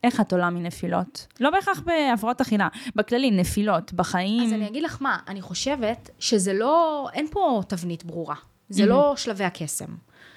איך 0.03 0.21
את 0.21 0.31
עולה 0.31 0.49
מנפילות? 0.49 1.27
לא 1.39 1.49
בהכרח 1.49 1.79
בהפרעות 1.79 2.41
אכילה, 2.41 2.67
בכללי, 2.95 3.31
נפילות, 3.31 3.93
בחיים. 3.93 4.43
אז 4.43 4.53
אני 4.53 4.67
אגיד 4.67 4.83
לך 4.83 4.97
מה, 5.01 5.17
אני 5.27 5.41
חושבת 5.41 6.09
שזה 6.19 6.53
לא, 6.53 7.07
אין 7.13 7.27
פה 7.31 7.61
תבנית 7.67 8.03
ברורה. 8.03 8.35
זה 8.69 8.85
לא 8.85 9.13
שלבי 9.17 9.43
הקסם. 9.43 9.95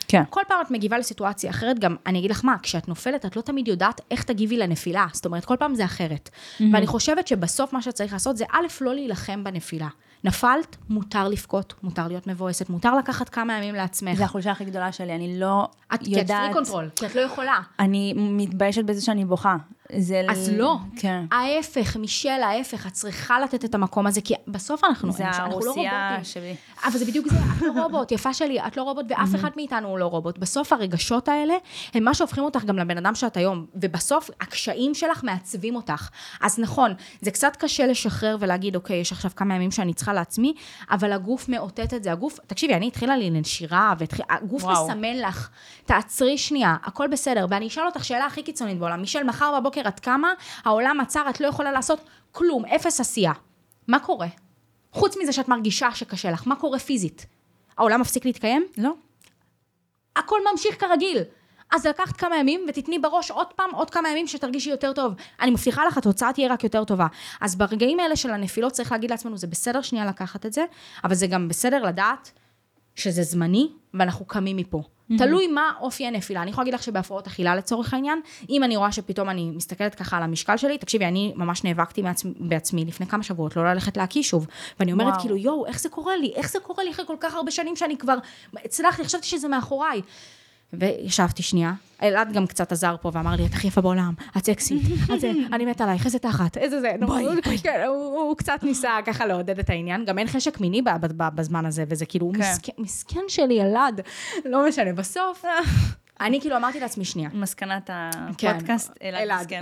כן. 0.08 0.22
כל 0.30 0.40
פעם 0.48 0.58
את 0.66 0.70
מגיבה 0.70 0.98
לסיטואציה 0.98 1.50
אחרת, 1.50 1.78
גם 1.78 1.96
אני 2.06 2.18
אגיד 2.18 2.30
לך 2.30 2.44
מה, 2.44 2.56
כשאת 2.62 2.88
נופלת, 2.88 3.26
את 3.26 3.36
לא 3.36 3.42
תמיד 3.42 3.68
יודעת 3.68 4.00
איך 4.10 4.22
תגיבי 4.22 4.56
לנפילה. 4.56 5.06
זאת 5.12 5.26
אומרת, 5.26 5.44
כל 5.44 5.56
פעם 5.58 5.74
זה 5.74 5.84
אחרת. 5.84 6.30
ואני 6.72 6.86
חושבת 6.86 7.28
שבסוף 7.28 7.72
מה 7.72 7.82
שצריך 7.82 8.12
לעשות 8.12 8.36
זה 8.36 8.44
א', 8.52 8.66
לא 8.80 8.94
להילחם 8.94 9.44
בנפילה. 9.44 9.88
נפלת, 10.24 10.76
מותר 10.88 11.28
לבכות, 11.28 11.74
מותר 11.82 12.08
להיות 12.08 12.26
מבואסת, 12.26 12.70
מותר 12.70 12.96
לקחת 12.96 13.28
כמה 13.28 13.58
ימים 13.58 13.74
לעצמך. 13.74 14.18
זה 14.18 14.24
החולשה 14.24 14.50
הכי 14.50 14.64
גדולה 14.64 14.92
שלי, 14.92 15.14
אני 15.14 15.40
לא 15.40 15.68
את, 15.94 16.00
כי 16.00 16.04
את 16.04 16.10
פרי 16.10 16.18
יודעת... 16.20 16.52
control, 16.52 16.88
כי 16.96 17.06
את 17.06 17.14
לא 17.14 17.20
יכולה. 17.20 17.60
אני 17.78 18.14
מתביישת 18.16 18.84
בזה 18.84 19.00
שאני 19.00 19.24
בוכה. 19.24 19.56
זה... 19.96 20.22
אז 20.30 20.50
לא. 20.56 20.76
כן. 20.96 21.24
ההפך, 21.30 21.96
מישל, 21.96 22.28
ההפך, 22.28 22.86
את 22.86 22.92
צריכה 22.92 23.40
לתת 23.40 23.64
את 23.64 23.74
המקום 23.74 24.06
הזה, 24.06 24.20
כי 24.20 24.34
בסוף 24.48 24.84
אנחנו, 24.84 25.12
זה 25.12 25.26
אנחנו 25.26 25.50
לא 25.50 25.54
הרוסייה. 25.54 26.18
שלי. 26.22 26.54
אבל 26.84 26.98
זה 26.98 27.04
בדיוק 27.04 27.28
זה, 27.28 27.36
את 27.36 27.62
לא 27.62 27.82
רובוט, 27.82 28.12
יפה 28.12 28.34
שלי, 28.34 28.60
את 28.66 28.76
לא 28.76 28.82
רובוט, 28.82 29.06
ואף 29.08 29.34
אחד 29.34 29.50
מאיתנו 29.56 29.88
הוא 29.88 29.98
לא 29.98 30.06
רובוט. 30.06 30.38
בסוף 30.38 30.72
הרגשות 30.72 31.28
האלה, 31.28 31.54
הם 31.94 32.04
מה 32.04 32.14
שהופכים 32.14 32.44
אותך 32.44 32.64
גם 32.64 32.78
לבן 32.78 32.98
אדם 32.98 33.14
שאת 33.14 33.36
היום, 33.36 33.66
ובסוף 33.74 34.30
הקשיים 34.40 34.94
שלך 34.94 35.24
מעצבים 35.24 35.76
אותך. 35.76 36.08
אז 36.40 36.58
נכון, 36.58 36.94
זה 37.20 37.30
קצת 37.30 37.56
קשה 37.56 37.86
לשחרר 37.86 38.36
ולהגיד, 38.40 38.76
אוקיי, 38.76 38.96
יש 38.96 39.12
עכשיו 39.12 39.30
כמה 39.36 39.54
ימים 39.54 39.70
שאני 39.70 39.94
צריכה 39.94 40.12
לעצמי, 40.12 40.54
אבל 40.90 41.12
הגוף 41.12 41.48
מאותת 41.48 41.94
את 41.94 42.02
זה, 42.02 42.12
הגוף, 42.12 42.38
תקשיבי, 42.46 42.74
אני 42.74 42.86
התחילה 42.86 43.16
לי 43.16 43.30
נשירה, 43.30 43.94
והגוף. 43.98 44.64
מסמן 44.64 45.16
לך, 45.16 45.48
תעצרי 45.84 46.38
שנייה, 46.38 46.76
הכל 46.84 47.08
בסדר, 47.08 47.46
ואני 47.50 47.66
אשאל 47.66 47.86
אותך 47.86 48.04
שאלה 48.04 48.26
הכי 48.26 48.42
קיצונית 48.42 48.78
בעולם, 48.78 49.00
מישל, 49.00 49.22
מחר 49.22 49.60
בבוקר 49.60 49.83
את 49.88 50.00
קמה, 50.00 50.32
העולם 50.64 51.00
עצר, 51.00 51.30
את 51.30 51.40
לא 51.40 51.46
יכולה 51.46 51.72
לעשות 51.72 52.00
כלום, 52.32 52.64
אפס 52.64 53.00
עשייה. 53.00 53.32
מה 53.88 53.98
קורה? 53.98 54.28
חוץ 54.92 55.16
מזה 55.22 55.32
שאת 55.32 55.48
מרגישה 55.48 55.94
שקשה 55.94 56.30
לך, 56.30 56.46
מה 56.46 56.56
קורה 56.56 56.78
פיזית? 56.78 57.26
העולם 57.78 58.00
מפסיק 58.00 58.24
להתקיים? 58.24 58.66
לא. 58.78 58.92
הכל 60.16 60.40
ממשיך 60.52 60.80
כרגיל. 60.80 61.18
אז 61.72 61.86
לקחת 61.86 62.16
כמה 62.16 62.36
ימים 62.36 62.66
ותתני 62.68 62.98
בראש 62.98 63.30
עוד 63.30 63.46
פעם 63.56 63.70
עוד 63.74 63.90
כמה 63.90 64.08
ימים 64.08 64.26
שתרגישי 64.26 64.70
יותר 64.70 64.92
טוב. 64.92 65.14
אני 65.40 65.50
מבטיחה 65.50 65.84
לך, 65.84 65.98
התוצאה 65.98 66.32
תהיה 66.32 66.52
רק 66.52 66.64
יותר 66.64 66.84
טובה. 66.84 67.06
אז 67.40 67.56
ברגעים 67.56 68.00
האלה 68.00 68.16
של 68.16 68.30
הנפילות 68.30 68.72
צריך 68.72 68.92
להגיד 68.92 69.10
לעצמנו, 69.10 69.36
זה 69.36 69.46
בסדר 69.46 69.82
שנייה 69.82 70.06
לקחת 70.06 70.46
את 70.46 70.52
זה, 70.52 70.64
אבל 71.04 71.14
זה 71.14 71.26
גם 71.26 71.48
בסדר 71.48 71.82
לדעת 71.82 72.30
שזה 72.94 73.22
זמני, 73.22 73.68
ואנחנו 73.94 74.24
קמים 74.24 74.56
מפה. 74.56 74.82
Mm-hmm. 75.10 75.18
תלוי 75.18 75.46
מה 75.46 75.72
אופי 75.80 76.06
הנפילה. 76.06 76.42
אני 76.42 76.50
יכולה 76.50 76.62
להגיד 76.62 76.74
לך 76.74 76.82
שבהפרעות 76.82 77.26
אכילה 77.26 77.54
לצורך 77.54 77.94
העניין, 77.94 78.20
אם 78.50 78.64
אני 78.64 78.76
רואה 78.76 78.92
שפתאום 78.92 79.30
אני 79.30 79.50
מסתכלת 79.50 79.94
ככה 79.94 80.16
על 80.16 80.22
המשקל 80.22 80.56
שלי, 80.56 80.78
תקשיבי, 80.78 81.04
אני 81.04 81.32
ממש 81.36 81.64
נאבקתי 81.64 82.02
מעצמי, 82.02 82.32
בעצמי 82.36 82.84
לפני 82.84 83.06
כמה 83.06 83.22
שבועות, 83.22 83.56
לא 83.56 83.72
ללכת 83.72 83.96
להקיא 83.96 84.22
שוב. 84.22 84.46
ואני 84.80 84.92
אומרת 84.92 85.08
וואו. 85.08 85.20
כאילו, 85.20 85.36
יואו, 85.36 85.66
איך 85.66 85.80
זה 85.80 85.88
קורה 85.88 86.16
לי? 86.16 86.32
איך 86.34 86.50
זה 86.50 86.58
קורה 86.60 86.84
לי 86.84 86.90
אחרי 86.90 87.06
כל 87.06 87.16
כך 87.20 87.34
הרבה 87.34 87.50
שנים 87.50 87.76
שאני 87.76 87.96
כבר 87.96 88.16
הצלחתי, 88.64 89.04
חשבתי 89.04 89.26
שזה 89.26 89.48
מאחוריי. 89.48 90.02
וישבתי 90.78 91.42
שנייה, 91.42 91.72
אלעד 92.02 92.32
גם 92.32 92.46
קצת 92.46 92.72
עזר 92.72 92.96
פה 93.00 93.10
ואמר 93.14 93.36
לי, 93.36 93.46
את 93.46 93.52
הכי 93.52 93.66
יפה 93.66 93.80
בעולם, 93.80 94.12
את 94.36 94.46
סקסית, 94.46 94.82
את 95.14 95.20
זה, 95.20 95.32
אני 95.52 95.66
מתה 95.66 95.84
עלייך, 95.84 96.06
איזה 96.06 96.18
תחת, 96.18 96.56
איזה 96.56 96.80
זה. 96.80 96.92
נו, 97.00 97.06
בואי, 97.06 97.24
בואי. 97.44 97.58
כן, 97.58 97.84
הוא, 97.86 98.36
קצת 98.36 98.60
ניסה 98.62 98.90
ככה 99.04 99.26
לעודד 99.26 99.58
את 99.58 99.70
העניין, 99.70 100.04
גם 100.04 100.18
אין 100.18 100.26
חשק 100.26 100.60
מיני 100.60 100.82
בזמן 101.16 101.66
הזה, 101.66 101.84
וזה 101.88 102.06
כאילו, 102.06 102.32
כן. 102.62 102.72
מסכן, 102.78 103.20
שלי, 103.28 103.62
אלעד, 103.62 104.00
לא 104.44 104.68
משנה, 104.68 104.92
בסוף, 104.92 105.44
אני 106.20 106.40
כאילו 106.40 106.56
אמרתי 106.56 106.80
לעצמי, 106.80 107.04
שנייה, 107.04 107.30
מסקנת 107.32 107.90
כן. 108.38 108.48
הפודקאסט, 108.48 108.92
אלעד. 109.02 109.52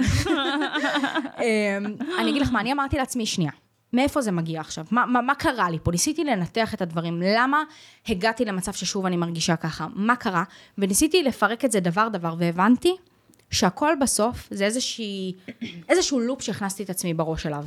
אמ, 1.40 1.94
אני 2.20 2.30
אגיד 2.30 2.42
לך 2.42 2.52
מה, 2.52 2.60
אני 2.60 2.72
אמרתי 2.72 2.96
לעצמי, 2.96 3.26
שנייה, 3.26 3.52
מאיפה 3.92 4.20
זה 4.20 4.32
מגיע 4.32 4.60
עכשיו? 4.60 4.84
מה, 4.90 5.06
מה, 5.06 5.22
מה 5.22 5.34
קרה 5.34 5.70
לי 5.70 5.78
פה? 5.82 5.90
ניסיתי 5.90 6.24
לנתח 6.24 6.74
את 6.74 6.82
הדברים, 6.82 7.22
למה 7.22 7.62
הגעתי 8.08 8.44
למצב 8.44 8.72
ששוב 8.72 9.06
אני 9.06 9.16
מרגישה 9.16 9.56
ככה? 9.56 9.86
מה 9.94 10.16
קרה? 10.16 10.44
וניסיתי 10.78 11.22
לפרק 11.22 11.64
את 11.64 11.72
זה 11.72 11.80
דבר 11.80 12.08
דבר, 12.08 12.34
והבנתי 12.38 12.96
שהכל 13.52 13.92
בסוף 14.00 14.48
זה 14.50 14.64
איזושהי, 14.64 15.32
איזשהו 15.88 16.20
לופ 16.20 16.42
שהכנסתי 16.42 16.82
את 16.82 16.90
עצמי 16.90 17.14
בראש 17.14 17.46
אליו. 17.46 17.64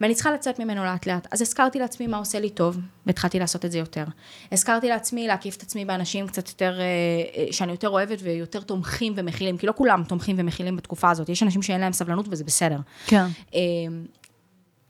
ואני 0.00 0.14
צריכה 0.14 0.32
לצאת 0.32 0.58
ממנו 0.58 0.84
לאט 0.84 1.06
לאט. 1.06 1.26
אז 1.30 1.42
הזכרתי 1.42 1.78
לעצמי 1.78 2.06
מה 2.06 2.16
עושה 2.16 2.40
לי 2.40 2.50
טוב, 2.50 2.78
והתחלתי 3.06 3.38
לעשות 3.38 3.64
את 3.64 3.72
זה 3.72 3.78
יותר. 3.78 4.04
הזכרתי 4.52 4.88
לעצמי 4.88 5.26
להקיף 5.26 5.56
את 5.56 5.62
עצמי 5.62 5.84
באנשים 5.84 6.26
קצת 6.26 6.48
יותר, 6.48 6.80
אה, 6.80 6.84
אה, 7.36 7.52
שאני 7.52 7.72
יותר 7.72 7.88
אוהבת 7.88 8.18
ויותר 8.22 8.60
תומכים 8.60 9.12
ומכילים, 9.16 9.56
כי 9.58 9.66
לא 9.66 9.72
כולם 9.76 10.04
תומכים 10.04 10.36
ומכילים 10.38 10.76
בתקופה 10.76 11.10
הזאת. 11.10 11.28
יש 11.28 11.42
אנשים 11.42 11.62
שאין 11.62 11.80
להם 11.80 11.92
סבלנות 11.92 12.26
וזה 12.30 12.44
בסדר. 12.44 12.78
כן. 13.06 13.26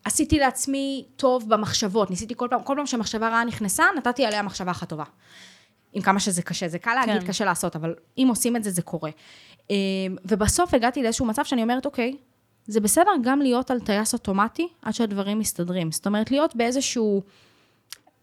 עשיתי 0.06 0.38
לעצמי 0.38 1.04
טוב 1.16 1.48
במחשבות, 1.48 2.10
ניסיתי 2.10 2.34
כל 2.36 2.48
פעם, 2.50 2.62
כל 2.62 2.74
פעם 2.76 2.86
שמחשבה 2.86 3.28
רעה 3.28 3.44
נכנסה, 3.44 3.84
נתתי 3.96 4.26
עליה 4.26 4.42
מחשבה 4.42 4.70
אחת 4.70 4.88
טובה. 4.88 5.04
עם 5.92 6.02
כמה 6.02 6.20
שזה 6.20 6.42
קשה, 6.42 6.68
זה 6.68 6.78
קל 6.78 6.94
להגיד, 6.94 7.22
כן. 7.22 7.28
קשה 7.28 7.44
לעשות, 7.44 7.76
אבל 7.76 7.94
אם 8.18 8.26
עושים 8.28 8.56
את 8.56 8.64
זה, 8.64 8.70
זה 8.70 8.82
קורה. 8.82 9.10
אה, 9.70 9.76
ובסוף 10.24 10.74
הגעתי 10.74 11.02
לאיזשהו 11.02 11.26
מצב 11.26 11.44
שאני 11.44 11.62
אומרת, 11.62 11.86
אוקיי, 11.86 12.16
זה 12.66 12.80
בסדר 12.80 13.10
גם 13.22 13.40
להיות 13.40 13.70
על 13.70 13.80
טייס 13.80 14.12
אוטומטי 14.12 14.68
עד 14.82 14.94
שהדברים 14.94 15.38
מסתדרים. 15.38 15.92
זאת 15.92 16.06
אומרת, 16.06 16.30
להיות 16.30 16.56
באיזשהו 16.56 17.22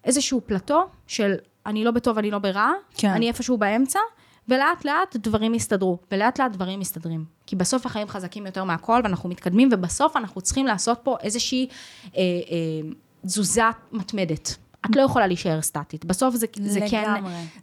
איזשהו 0.04 0.42
פלטו 0.46 0.88
של 1.08 1.36
אני 1.66 1.84
לא 1.84 1.92
בטוב, 1.92 2.18
אני 2.18 2.32
לא 2.32 2.40
ברע, 2.40 2.72
כן. 2.98 3.10
אני 3.10 3.28
איפשהו 3.28 3.58
באמצע, 3.58 4.00
ולאט 4.50 4.86
לאט 4.86 5.16
דברים 5.16 5.54
יסתדרו, 5.54 5.98
ולאט 6.12 6.40
לאט 6.40 6.52
דברים 6.52 6.80
מסתדרים. 6.80 7.26
כי 7.46 7.56
בסוף 7.56 7.86
החיים 7.86 8.08
חזקים 8.08 8.46
יותר 8.46 8.64
מהכל, 8.64 9.02
ואנחנו 9.04 9.30
מתקדמים, 9.30 9.70
ובסוף 9.72 10.18
אנחנו 10.18 10.42
צריכים 10.42 10.66
לעשות 10.66 11.00
פה 11.04 11.18
איזושהי 11.22 11.68
אה, 12.04 12.22
אה, 12.22 12.90
תזוזה 13.26 13.64
מתמדת. 13.92 14.56
את 14.86 14.96
לא 14.96 15.02
יכולה 15.02 15.28
להישאר 15.28 15.62
סטטית. 15.62 16.06
בסוף 16.06 16.36
זה, 16.36 16.48
זה, 16.62 16.80
כן. 16.90 17.14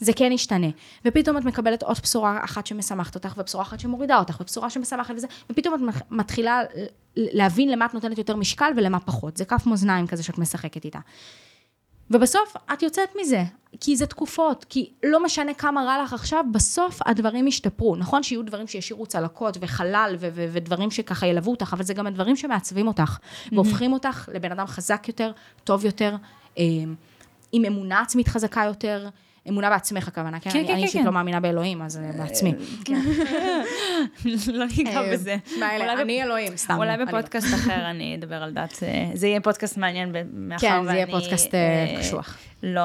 זה 0.01 0.13
כן 0.13 0.33
ישתנה. 0.33 0.67
ופתאום 1.05 1.39
את 1.39 1.45
מקבלת 1.45 1.83
עוד 1.83 1.97
בשורה 2.03 2.45
אחת 2.45 2.67
שמשמחת 2.67 3.15
אותך, 3.15 3.35
ובשורה 3.39 3.65
אחת 3.65 3.81
שמורידה 3.81 4.19
אותך, 4.19 4.41
ובשורה 4.41 4.71
שמשמחת 4.71 5.15
וזה, 5.17 5.27
ופתאום 5.51 5.75
את 5.75 5.95
מתחילה 6.11 6.63
להבין 7.17 7.69
למה 7.69 7.87
את 7.87 7.95
נותנת 7.95 8.19
יותר 8.19 8.37
משקל 8.37 8.73
ולמה 8.77 9.01
פחות. 9.01 9.37
זה 9.37 9.45
כף 9.45 9.67
מאזניים 9.67 10.07
כזה 10.07 10.23
שאת 10.23 10.39
משחקת 10.39 10.85
איתה. 10.85 10.99
ובסוף 12.11 12.57
את 12.73 12.83
יוצאת 12.83 13.09
מזה, 13.21 13.43
כי 13.81 13.97
זה 13.97 14.07
תקופות, 14.07 14.65
כי 14.69 14.91
לא 15.03 15.25
משנה 15.25 15.55
כמה 15.55 15.83
רע 15.83 16.03
לך 16.03 16.13
עכשיו, 16.13 16.45
בסוף 16.53 17.01
הדברים 17.07 17.47
ישתפרו. 17.47 17.97
נכון 17.97 18.23
שיהיו 18.23 18.43
דברים 18.43 18.67
שישאירו 18.67 19.07
צלקות 19.07 19.57
וחלל 19.61 20.17
ו- 20.21 20.29
ו- 20.35 20.47
ודברים 20.53 20.91
שככה 20.91 21.27
ילוו 21.27 21.51
אותך, 21.51 21.71
אבל 21.73 21.83
זה 21.83 21.95
גם 21.95 22.07
הדברים 22.07 22.37
שמעצבים 22.37 22.89
אותך, 22.89 23.19
והופכים 23.53 23.93
אותך 23.93 24.29
לבן 24.35 24.53
אדם 24.53 24.67
חזק 24.67 25.09
יותר, 25.09 25.33
טוב 25.65 25.85
יותר, 25.85 26.17
אה, 26.59 26.65
עם 27.53 27.65
אמונה 27.65 28.01
עצמית 28.01 28.29
חזקה 28.29 28.63
יותר. 28.67 29.09
אמונה 29.49 29.71
בעצמך 29.71 30.09
הכוונה, 30.09 30.41
כן? 30.41 30.51
כן, 30.51 30.53
כן, 30.53 30.59
אני 30.59 30.69
כן, 30.69 30.83
אישית 30.83 31.01
כן. 31.01 31.07
לא 31.07 31.13
מאמינה 31.13 31.41
באלוהים, 31.41 31.83
אז 31.83 31.97
אה, 31.99 32.11
בעצמי. 32.19 32.55
לא 34.59 34.65
ניגע 34.77 35.03
אה, 35.03 35.13
בזה. 35.13 35.37
אני 36.03 36.23
אלוהים, 36.23 36.57
סתם. 36.57 36.75
אולי 36.77 36.97
לא. 36.97 37.05
בפודקאסט 37.05 37.55
אחר 37.55 37.91
אני 37.91 38.17
אדבר 38.17 38.43
על 38.43 38.53
דת. 38.53 38.83
אה, 38.83 39.11
זה 39.15 39.27
יהיה 39.27 39.41
פודקאסט 39.41 39.77
מעניין, 39.77 40.15
מאחר 40.33 40.67
כן, 40.69 40.75
ואני... 40.75 40.87
זה 40.87 40.95
יהיה 40.95 41.07
פודקאסט 41.07 41.55
אה, 41.55 41.61
אה, 41.61 42.01
קשוח. 42.01 42.39
לא 42.63 42.83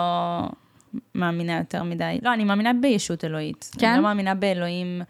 מאמינה 1.15 1.57
יותר 1.57 1.83
מדי. 1.83 2.19
לא, 2.21 2.33
אני 2.33 2.43
מאמינה 2.43 2.71
בישות 2.81 3.25
אלוהית. 3.25 3.71
כן? 3.79 3.87
אני 3.87 3.97
לא 3.97 4.03
מאמינה 4.03 4.35
באלוהים 4.35 5.01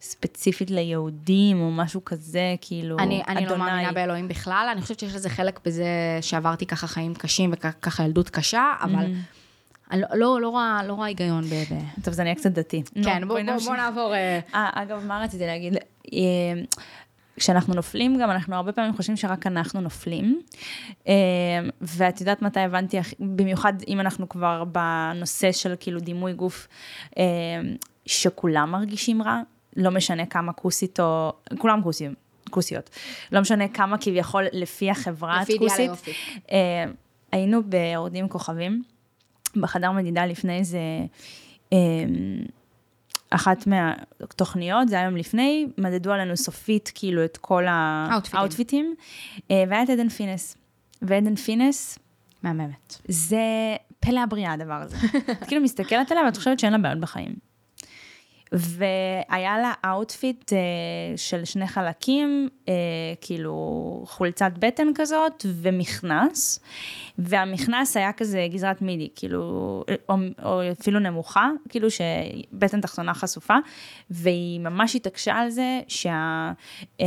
ספציפית 0.00 0.70
ליהודים 0.70 1.60
או 1.60 1.70
משהו 1.70 2.04
כזה, 2.04 2.54
כאילו, 2.60 2.98
אני, 2.98 3.22
אני 3.28 3.40
לא 3.40 3.46
אדוני. 3.46 3.64
מאמינה 3.64 3.92
באלוהים 3.92 4.28
בכלל, 4.28 4.68
אני 4.72 4.82
חושבת 4.82 5.00
שיש 5.00 5.14
לזה 5.14 5.28
חלק 5.28 5.60
בזה 5.64 5.84
שעברתי 6.20 6.66
ככה 6.66 6.86
חיים 6.86 7.14
קשים 7.14 7.50
וככה 7.52 8.04
ילדות 8.04 8.30
קשה, 8.30 8.72
אבל 8.80 9.06
אני 9.90 10.00
לא, 10.00 10.06
לא, 10.14 10.40
לא, 10.40 10.48
רואה, 10.48 10.80
לא 10.86 10.92
רואה 10.92 11.06
היגיון 11.06 11.44
ב... 11.44 11.54
טוב, 12.04 12.14
זה 12.14 12.22
נהיה 12.22 12.34
קצת 12.34 12.50
דתי. 12.50 12.82
כן, 13.04 13.18
נו, 13.20 13.28
בוא, 13.28 13.40
בוא, 13.64 13.76
נעבור... 13.76 14.14
אה, 14.14 14.40
אה, 14.54 14.70
אגב, 14.74 15.04
מה 15.06 15.22
רציתי 15.22 15.46
להגיד? 15.46 15.76
אה, 16.12 16.18
כשאנחנו 17.36 17.74
נופלים 17.74 18.18
גם, 18.20 18.30
אנחנו 18.30 18.56
הרבה 18.56 18.72
פעמים 18.72 18.96
חושבים 18.96 19.16
שרק 19.16 19.46
אנחנו 19.46 19.80
נופלים. 19.80 20.42
ואת 21.80 22.20
יודעת 22.20 22.42
מתי 22.42 22.60
הבנתי, 22.60 22.98
במיוחד 23.20 23.72
אם 23.88 24.00
אנחנו 24.00 24.28
כבר 24.28 24.64
בנושא 24.64 25.52
של 25.52 25.74
כאילו 25.80 26.00
דימוי 26.00 26.32
גוף, 26.32 26.68
שכולם 28.06 28.70
מרגישים 28.70 29.22
רע, 29.22 29.40
לא 29.76 29.90
משנה 29.90 30.26
כמה 30.26 30.52
כוסית 30.52 31.00
או, 31.00 31.32
כולם 31.58 31.82
כוסים. 31.82 32.14
כוסיות. 32.50 32.90
לא 33.32 33.40
משנה 33.40 33.68
כמה 33.68 33.98
כביכול 33.98 34.46
לפי 34.52 34.90
החברה 34.90 35.36
את 35.36 35.42
לפי 35.42 35.52
אידיאל 35.52 35.68
כוסית. 35.68 35.86
היופי. 35.86 36.12
היינו 37.32 37.62
ביורדים 37.62 38.28
כוכבים, 38.28 38.82
בחדר 39.56 39.92
מדידה 39.92 40.26
לפני 40.26 40.58
איזה... 40.58 40.80
אמ, 41.72 42.42
אחת 43.30 43.66
מהתוכניות, 43.66 44.88
זה 44.88 45.00
היום 45.00 45.16
לפני, 45.16 45.66
מדדו 45.78 46.12
עלינו 46.12 46.36
סופית 46.36 46.92
כאילו 46.94 47.24
את 47.24 47.36
כל 47.36 47.64
האוטפיטים. 48.32 48.94
אה, 49.50 49.64
והיה 49.68 49.82
את 49.82 49.90
עדן 49.90 50.08
פינס. 50.08 50.56
ועדן 51.02 51.36
פינס, 51.36 51.98
מהממת. 52.42 52.96
זה 53.08 53.42
פלא 54.00 54.20
הבריאה 54.20 54.52
הדבר 54.52 54.74
הזה. 54.74 54.96
את 55.30 55.44
כאילו 55.46 55.62
מסתכלת 55.62 56.10
עליה 56.12 56.24
ואת 56.24 56.36
חושבת 56.36 56.58
שאין 56.58 56.72
לה 56.72 56.78
בעיות 56.78 57.00
בחיים. 57.00 57.49
והיה 58.52 59.58
לה 59.58 59.72
outfit 59.84 60.52
אה, 60.52 60.58
של 61.16 61.44
שני 61.44 61.66
חלקים, 61.66 62.48
אה, 62.68 62.74
כאילו 63.20 63.54
חולצת 64.06 64.52
בטן 64.58 64.86
כזאת 64.94 65.46
ומכנס, 65.46 66.60
והמכנס 67.18 67.96
היה 67.96 68.12
כזה 68.12 68.46
גזרת 68.52 68.82
מידי, 68.82 69.08
כאילו, 69.14 69.40
או, 70.08 70.14
או 70.42 70.60
אפילו 70.72 70.98
נמוכה, 71.00 71.48
כאילו 71.68 71.88
שבטן 71.90 72.80
תחתונה 72.80 73.14
חשופה, 73.14 73.56
והיא 74.10 74.60
ממש 74.60 74.96
התעקשה 74.96 75.34
על 75.34 75.50
זה 75.50 75.80
שה... 75.88 76.52
אה, 77.00 77.06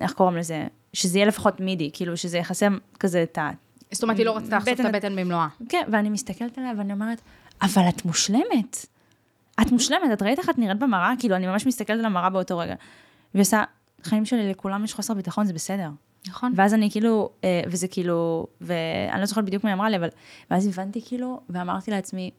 איך 0.00 0.12
קוראים 0.12 0.36
לזה? 0.36 0.66
שזה 0.92 1.18
יהיה 1.18 1.26
לפחות 1.28 1.60
מידי, 1.60 1.90
כאילו 1.92 2.16
שזה 2.16 2.38
יחסם 2.38 2.78
כזה 3.00 3.22
את 3.22 3.38
ה... 3.38 3.50
זאת 3.92 4.02
אומרת, 4.02 4.18
היא 4.18 4.26
לא 4.26 4.36
רצתה 4.36 4.56
לחשוף 4.56 4.72
את 4.74 4.80
בטן- 4.80 4.86
הבטן 4.86 5.16
במלואה. 5.16 5.48
כן, 5.68 5.82
ואני 5.92 6.08
מסתכלת 6.08 6.58
עליה 6.58 6.72
ואני 6.78 6.92
אומרת, 6.92 7.20
אבל 7.62 7.82
את 7.88 8.04
מושלמת. 8.04 8.86
את 9.60 9.72
מושלמת, 9.72 10.12
את 10.12 10.22
ראית 10.22 10.38
איך 10.38 10.50
את 10.50 10.58
נראית 10.58 10.78
במראה? 10.78 11.12
כאילו, 11.18 11.36
אני 11.36 11.46
ממש 11.46 11.66
מסתכלת 11.66 11.98
על 11.98 12.04
המראה 12.04 12.30
באותו 12.30 12.58
רגע. 12.58 12.74
והיא 13.34 13.42
עושה, 13.42 13.64
חיים 14.02 14.24
שלי, 14.24 14.50
לכולם 14.50 14.84
יש 14.84 14.94
חוסר 14.94 15.14
ביטחון, 15.14 15.46
זה 15.46 15.52
בסדר. 15.52 15.90
נכון. 16.28 16.52
ואז 16.56 16.74
אני 16.74 16.90
כאילו, 16.90 17.30
אה, 17.44 17.60
וזה 17.66 17.88
כאילו, 17.88 18.46
ואני 18.60 19.20
לא 19.20 19.26
זוכרת 19.26 19.44
בדיוק 19.44 19.64
מה 19.64 19.70
היא 19.70 19.74
אמרה 19.74 19.90
לי, 19.90 19.96
אבל, 19.96 20.08
ואז 20.50 20.66
הבנתי 20.66 21.00
כאילו, 21.04 21.40
ואמרתי 21.50 21.90
לעצמי, 21.90 22.30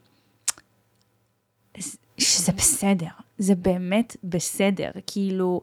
שזה 2.18 2.52
בסדר, 2.52 3.08
זה 3.38 3.54
באמת 3.54 4.16
בסדר, 4.24 4.90
כאילו, 5.06 5.60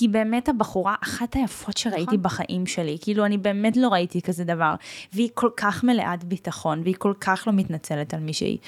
היא 0.00 0.08
באמת 0.08 0.48
הבחורה, 0.48 0.94
אחת 1.02 1.34
היפות 1.34 1.76
שראיתי 1.76 2.02
נכון. 2.02 2.22
בחיים 2.22 2.66
שלי, 2.66 2.98
כאילו, 3.00 3.26
אני 3.26 3.38
באמת 3.38 3.76
לא 3.76 3.88
ראיתי 3.88 4.22
כזה 4.22 4.44
דבר, 4.44 4.74
והיא 5.12 5.28
כל 5.34 5.50
כך 5.56 5.84
מלאת 5.84 6.24
ביטחון, 6.24 6.82
והיא 6.82 6.94
כל 6.98 7.14
כך 7.20 7.44
לא 7.46 7.52
מתנצלת 7.52 8.14
על 8.14 8.20
מי 8.20 8.32
שהיא, 8.32 8.58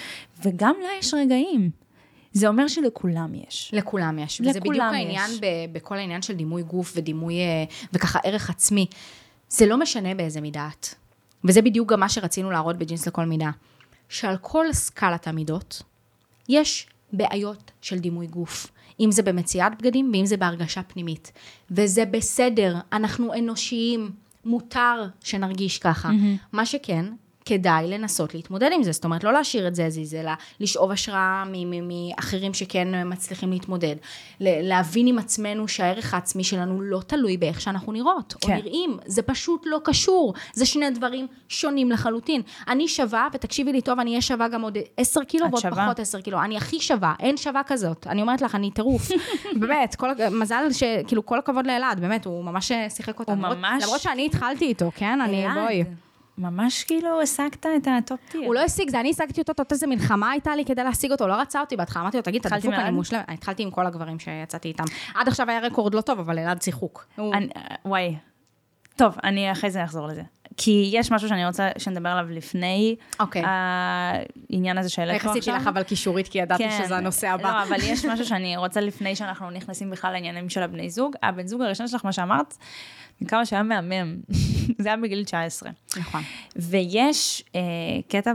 וגם 0.44 0.74
לה 0.82 0.88
יש 0.98 1.14
רגעים. 1.14 1.83
זה 2.34 2.48
אומר 2.48 2.68
שלכולם 2.68 3.32
יש. 3.34 3.70
לכולם 3.72 4.18
יש. 4.18 4.40
וזה 4.40 4.50
לכולם 4.50 4.70
בדיוק 4.70 4.84
העניין 4.94 5.30
יש. 5.30 5.40
ב- 5.40 5.72
בכל 5.72 5.98
העניין 5.98 6.22
של 6.22 6.34
דימוי 6.34 6.62
גוף 6.62 6.92
ודימוי, 6.96 7.34
אה, 7.34 7.64
וככה 7.92 8.18
ערך 8.24 8.50
עצמי. 8.50 8.86
זה 9.48 9.66
לא 9.66 9.76
משנה 9.76 10.14
באיזה 10.14 10.40
מידה 10.40 10.68
את. 10.78 10.86
וזה 11.44 11.62
בדיוק 11.62 11.92
גם 11.92 12.00
מה 12.00 12.08
שרצינו 12.08 12.50
להראות 12.50 12.76
בג'ינס 12.76 13.06
לכל 13.06 13.24
מידה. 13.24 13.50
שעל 14.08 14.36
כל 14.40 14.66
סקלת 14.72 15.28
המידות, 15.28 15.82
יש 16.48 16.86
בעיות 17.12 17.70
של 17.80 17.98
דימוי 17.98 18.26
גוף. 18.26 18.66
אם 19.00 19.12
זה 19.12 19.22
במציאת 19.22 19.72
בגדים 19.78 20.10
ואם 20.14 20.26
זה 20.26 20.36
בהרגשה 20.36 20.82
פנימית. 20.82 21.32
וזה 21.70 22.04
בסדר, 22.04 22.76
אנחנו 22.92 23.34
אנושיים, 23.34 24.10
מותר 24.44 25.04
שנרגיש 25.24 25.78
ככה. 25.78 26.10
מה 26.52 26.66
שכן, 26.66 27.04
כדאי 27.46 27.87
לנסות 27.88 28.35
להתמודד 28.35 28.70
עם 28.72 28.83
זה. 28.83 28.92
זאת 28.92 29.04
אומרת, 29.04 29.24
לא 29.24 29.33
להשאיר 29.33 29.68
את 29.68 29.74
זה 29.74 29.87
עזיז, 29.87 30.14
אלא 30.14 30.30
לשאוב 30.61 30.90
השראה 30.90 31.44
מאחרים 31.83 32.54
שכן 32.54 32.88
מצליחים 33.07 33.52
להתמודד. 33.52 33.96
להבין 34.40 35.07
עם 35.07 35.18
עצמנו 35.18 35.68
שהערך 35.68 36.14
העצמי 36.14 36.44
שלנו 36.44 36.80
לא 36.80 37.00
תלוי 37.07 37.37
באיך 37.37 37.61
שאנחנו 37.61 37.92
נראות, 37.92 38.35
כן. 38.40 38.52
או 38.52 38.57
נראים. 38.59 38.98
זה 39.07 39.22
פשוט 39.22 39.62
לא 39.66 39.80
קשור. 39.85 40.35
זה 40.52 40.66
שני 40.66 40.90
דברים 40.90 41.26
שונים 41.48 41.90
לחלוטין. 41.90 42.42
אני 42.68 42.88
שווה, 42.88 43.28
ותקשיבי 43.33 43.72
לי 43.72 43.80
טוב, 43.80 44.00
אני 44.00 44.11
אהיה 44.11 44.22
שווה 44.22 44.48
גם 44.48 44.62
עוד 44.62 44.78
10 44.96 45.24
קילו 45.24 45.46
ועוד 45.50 45.61
שווה. 45.62 45.85
פחות 45.85 46.00
10 46.00 46.20
קילו. 46.20 46.40
אני 46.42 46.57
הכי 46.57 46.80
שווה, 46.80 47.14
אין 47.20 47.37
שווה 47.37 47.62
כזאת. 47.66 48.07
אני 48.07 48.22
אומרת 48.22 48.42
לך, 48.42 48.54
אני 48.54 48.70
טירוף. 48.70 49.09
באמת, 49.61 49.94
כל, 49.94 50.09
מזל 50.30 50.64
ש... 50.72 50.83
כאילו, 51.07 51.26
כל 51.26 51.38
הכבוד 51.38 51.66
לאלעד, 51.66 52.00
באמת, 52.00 52.24
הוא 52.24 52.44
ממש 52.44 52.72
שיחק 52.88 53.18
אותה. 53.18 53.33
הוא 53.33 53.38
למרות- 53.38 53.59
ממש- 53.59 53.83
למרות 53.85 54.00
שאני 54.00 54.26
התחלתי 54.26 54.64
איתו, 54.64 54.90
כן? 54.96 55.20
אני, 55.20 55.44
בואי. 55.54 55.85
ממש 56.38 56.84
כאילו 56.84 57.20
השגת 57.22 57.66
את 57.76 57.88
ה 57.98 58.04
top 58.04 58.20
tier. 58.30 58.40
הוא 58.46 58.54
לא 58.54 58.60
השיג, 58.60 58.90
זה 58.90 59.00
אני 59.00 59.10
השגתי 59.10 59.40
אותו, 59.40 59.50
יודעת 59.50 59.72
איזה 59.72 59.86
מלחמה 59.86 60.30
הייתה 60.30 60.56
לי 60.56 60.64
כדי 60.64 60.84
להשיג 60.84 61.12
אותו, 61.12 61.28
לא 61.28 61.34
רצה 61.34 61.60
אותי 61.60 61.76
בהתחלה, 61.76 62.02
אמרתי 62.02 62.16
לו, 62.16 62.22
תגיד, 62.22 62.46
אתה 62.46 62.56
דפוק, 62.56 62.72
אני? 62.72 62.90
מושלמת. 62.90 63.24
התחלתי 63.28 63.62
עם 63.62 63.70
כל 63.70 63.86
הגברים 63.86 64.18
שיצאתי 64.18 64.68
איתם. 64.68 64.84
עד 65.14 65.28
עכשיו 65.28 65.50
היה 65.50 65.60
רקורד 65.60 65.94
לא 65.94 66.00
טוב, 66.00 66.18
אבל 66.18 66.38
אלעד 66.38 66.62
שיחוק. 66.62 67.06
וואי. 67.84 68.16
טוב, 68.96 69.14
אני 69.24 69.52
אחרי 69.52 69.70
זה 69.70 69.84
אחזור 69.84 70.06
לזה. 70.06 70.22
כי 70.56 70.90
יש 70.92 71.12
משהו 71.12 71.28
שאני 71.28 71.46
רוצה 71.46 71.68
שנדבר 71.78 72.08
עליו 72.08 72.30
לפני 72.30 72.96
אוקיי. 73.20 73.42
העניין 73.46 74.78
הזה 74.78 74.88
שהעלית 74.88 75.14
איך 75.14 75.22
פה 75.22 75.30
עשיתי 75.30 75.50
עכשיו. 75.50 75.62
לך 75.62 75.66
אבל 75.66 75.82
קישורית, 75.82 76.28
כי 76.28 76.38
ידעתי 76.38 76.64
שזה 76.70 76.96
הנושא 76.96 77.28
הבא. 77.28 77.52
לא, 77.52 77.62
אבל 77.62 77.76
יש 77.82 78.04
משהו 78.04 78.26
שאני 78.26 78.56
רוצה 78.56 78.80
לפני 78.80 79.16
שאנחנו 79.16 79.50
נכנסים 79.50 79.90
בכלל 79.90 80.12
לעניינים 80.12 80.48
של 80.48 80.62
הבני 80.62 80.90
זוג. 80.90 81.16
הבן 81.22 81.46
זוג 81.46 81.62
הראשון 81.62 81.88
שלך, 81.88 82.04
מה 82.04 82.12
שאמרת, 82.12 82.56
כמה 83.29 83.46
שהיה 83.46 83.62
מהמם. 83.62 84.16
זה 84.83 84.88
היה 84.88 84.96
בגיל 84.96 85.24
19. 85.24 85.70
נכון. 85.96 86.22
ויש 86.57 87.44
אה, 87.55 87.61
קטע 88.09 88.33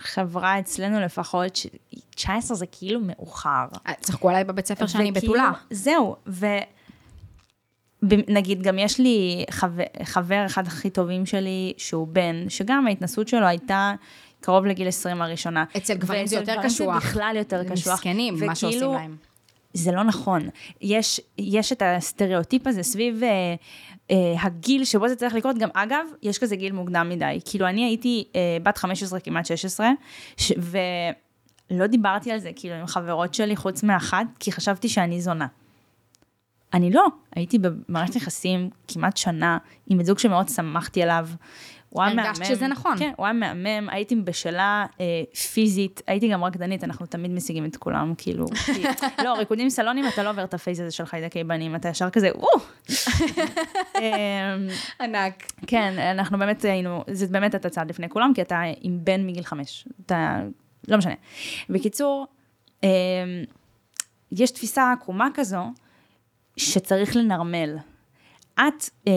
בחברה 0.00 0.58
אצלנו 0.58 1.00
לפחות, 1.00 1.56
ש- 1.56 1.66
19 2.14 2.56
זה 2.56 2.66
כאילו 2.72 3.00
מאוחר. 3.00 3.66
צחקו 4.00 4.30
עליי 4.30 4.44
בבית 4.44 4.66
ספר 4.66 4.86
שאני 4.86 5.10
וכאילו- 5.14 5.32
בתולה. 5.32 5.52
זהו, 5.70 6.16
ונגיד 8.02 8.62
גם 8.62 8.78
יש 8.78 8.98
לי 8.98 9.44
חבר, 9.50 9.82
חבר 10.02 10.46
אחד 10.46 10.66
הכי 10.66 10.90
טובים 10.90 11.26
שלי, 11.26 11.72
שהוא 11.76 12.08
בן, 12.08 12.48
שגם 12.48 12.86
ההתנסות 12.86 13.28
שלו 13.28 13.46
הייתה 13.46 13.94
קרוב 14.40 14.66
לגיל 14.66 14.88
20 14.88 15.22
הראשונה. 15.22 15.64
אצל 15.76 15.94
גברים 15.94 16.26
זה 16.26 16.36
יותר 16.36 16.52
גברים 16.54 16.68
קשוח. 16.70 17.02
זה 17.02 17.08
בכלל 17.08 17.34
יותר 17.38 17.64
קשוח. 17.64 17.94
מסכנים, 17.94 18.34
מה 18.46 18.54
שעושים 18.54 18.92
להם. 18.92 19.16
זה 19.74 19.92
לא 19.92 20.02
נכון. 20.02 20.48
יש, 20.80 21.20
יש 21.38 21.72
את 21.72 21.82
הסטריאוטיפ 21.84 22.66
הזה 22.66 22.82
סביב 22.82 23.22
אה, 23.22 23.54
אה, 24.10 24.42
הגיל 24.42 24.84
שבו 24.84 25.08
זה 25.08 25.16
צריך 25.16 25.34
לקרות. 25.34 25.58
גם 25.58 25.68
אגב, 25.74 26.06
יש 26.22 26.38
כזה 26.38 26.56
גיל 26.56 26.72
מוקדם 26.72 27.08
מדי. 27.08 27.38
כאילו, 27.44 27.66
אני 27.68 27.84
הייתי 27.84 28.24
אה, 28.36 28.56
בת 28.62 28.78
15, 28.78 29.20
כמעט 29.20 29.46
16, 29.46 29.90
ש, 30.36 30.52
ולא 31.70 31.86
דיברתי 31.86 32.32
על 32.32 32.38
זה 32.38 32.50
כאילו 32.56 32.74
עם 32.74 32.86
חברות 32.86 33.34
שלי 33.34 33.56
חוץ 33.56 33.82
מאחת, 33.82 34.26
כי 34.40 34.52
חשבתי 34.52 34.88
שאני 34.88 35.20
זונה. 35.20 35.46
אני 36.74 36.90
לא, 36.90 37.06
הייתי 37.36 37.58
במערכת 37.58 38.16
יחסים 38.16 38.70
כמעט 38.88 39.16
שנה 39.16 39.58
עם 39.86 39.98
בן 39.98 40.04
זוג 40.04 40.18
שמאוד 40.18 40.48
שמחתי 40.48 41.02
עליו. 41.02 41.28
הוא 41.92 42.02
היה 42.02 42.14
מהמם. 42.14 42.26
הרגשת 42.26 42.44
שזה 42.44 42.66
נכון. 42.66 42.98
כן, 42.98 43.12
הוא 43.16 43.26
היה 43.26 43.32
מהמם, 43.32 43.88
הייתי 43.90 44.16
בשלה 44.16 44.86
אה, 45.00 45.04
פיזית, 45.52 46.02
הייתי 46.06 46.28
גם 46.28 46.44
רקדנית, 46.44 46.84
אנחנו 46.84 47.06
תמיד 47.06 47.30
משיגים 47.30 47.64
את 47.64 47.76
כולם, 47.76 48.14
כאילו. 48.18 48.46
כי, 48.74 48.82
לא, 49.24 49.32
ריקודים 49.32 49.70
סלונים, 49.70 50.04
אתה 50.08 50.22
לא 50.22 50.30
עובר 50.30 50.44
את 50.44 50.54
הפייס 50.54 50.80
הזה 50.80 50.90
של 50.90 51.06
חיידקי 51.06 51.44
בנים, 51.44 51.76
אתה 51.76 51.88
ישר 51.88 52.10
כזה, 52.10 52.30
וואו. 52.34 52.60
אמ, 54.00 54.68
ענק. 55.00 55.52
כן, 55.66 55.94
אנחנו 55.98 56.38
באמת 56.38 56.64
היינו, 56.64 57.04
זה 57.10 57.26
באמת 57.26 57.54
אתה 57.54 57.70
צעד 57.70 57.90
לפני 57.90 58.08
כולם, 58.08 58.32
כי 58.34 58.42
אתה 58.42 58.60
עם 58.80 58.98
בן 59.04 59.26
מגיל 59.26 59.44
חמש. 59.44 59.88
אתה, 60.06 60.40
לא 60.88 60.96
משנה. 60.96 61.14
בקיצור, 61.70 62.26
אמ, 62.82 62.88
יש 64.32 64.50
תפיסה 64.50 64.92
עקומה 64.92 65.28
כזו, 65.34 65.62
שצריך 66.56 67.16
לנרמל. 67.16 67.76
את 68.68 68.84
אה, 69.08 69.12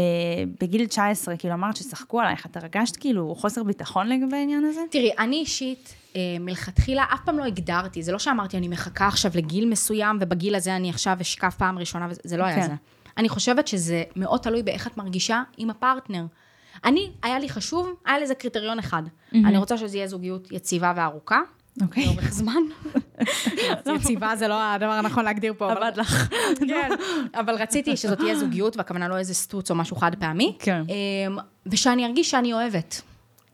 בגיל 0.62 0.86
19, 0.88 1.38
כאילו 1.38 1.54
אמרת 1.54 1.78
ששחקו 1.78 2.22
עלייך, 2.22 2.46
את 2.46 2.58
הרגשת 2.58 2.96
כאילו 2.96 3.36
חוסר 3.36 3.64
ביטחון 3.64 4.08
לגבי 4.08 4.38
העניין 4.38 4.64
הזה? 4.66 4.80
תראי, 4.92 5.12
אני 5.20 5.36
אישית, 5.36 5.94
אה, 6.16 6.22
מלכתחילה, 6.40 7.04
אף 7.14 7.20
פעם 7.26 7.38
לא 7.40 7.44
הגדרתי, 7.46 8.04
זה 8.04 8.12
לא 8.12 8.20
שאמרתי, 8.20 8.58
אני 8.58 8.68
מחכה 8.68 9.08
עכשיו 9.08 9.32
לגיל 9.36 9.70
מסוים, 9.70 10.18
ובגיל 10.22 10.56
הזה 10.56 10.76
אני 10.76 10.90
עכשיו 10.90 11.18
אשקף 11.22 11.56
פעם 11.58 11.80
ראשונה, 11.80 12.08
וזה- 12.10 12.22
זה 12.24 12.38
לא 12.38 12.44
היה 12.44 12.56
כן. 12.62 12.68
זה. 12.68 12.74
אני 13.18 13.30
חושבת 13.30 13.68
שזה 13.68 14.04
מאוד 14.16 14.40
תלוי 14.40 14.64
באיך 14.64 14.88
את 14.88 14.98
מרגישה 14.98 15.44
עם 15.58 15.70
הפרטנר. 15.70 16.26
אני, 16.86 17.12
היה 17.24 17.40
לי 17.40 17.50
חשוב, 17.50 17.88
היה 18.06 18.20
לזה 18.20 18.36
קריטריון 18.36 18.80
אחד. 18.80 19.04
אני 19.34 19.58
רוצה 19.58 19.78
שזה 19.78 19.98
יהיה 19.98 20.08
זוגיות 20.08 20.52
יציבה 20.52 20.94
וארוכה, 20.96 21.42
אוקיי. 21.82 22.06
לאורך 22.06 22.32
זמן. 22.34 22.62
יציבה 23.96 24.36
זה 24.36 24.48
לא 24.48 24.64
הדבר 24.64 24.92
הנכון 24.92 25.26
להגדיר 25.26 25.54
פה. 25.58 25.72
עבד 25.72 25.92
לך. 25.98 26.34
כן, 26.68 26.90
אבל 27.34 27.56
רציתי 27.56 27.98
שזאת 27.98 28.18
תהיה 28.18 28.36
זוגיות, 28.36 28.78
והכוונה 28.78 29.08
לא 29.08 29.18
איזה 29.18 29.34
סטוץ 29.34 29.72
או 29.72 29.76
משהו 29.76 29.96
חד 29.96 30.16
פעמי. 30.20 30.56
כן. 30.60 30.82
אמ, 30.90 31.38
ושאני 31.66 32.06
ארגיש 32.06 32.32
שאני 32.32 32.54
אוהבת. 32.54 33.02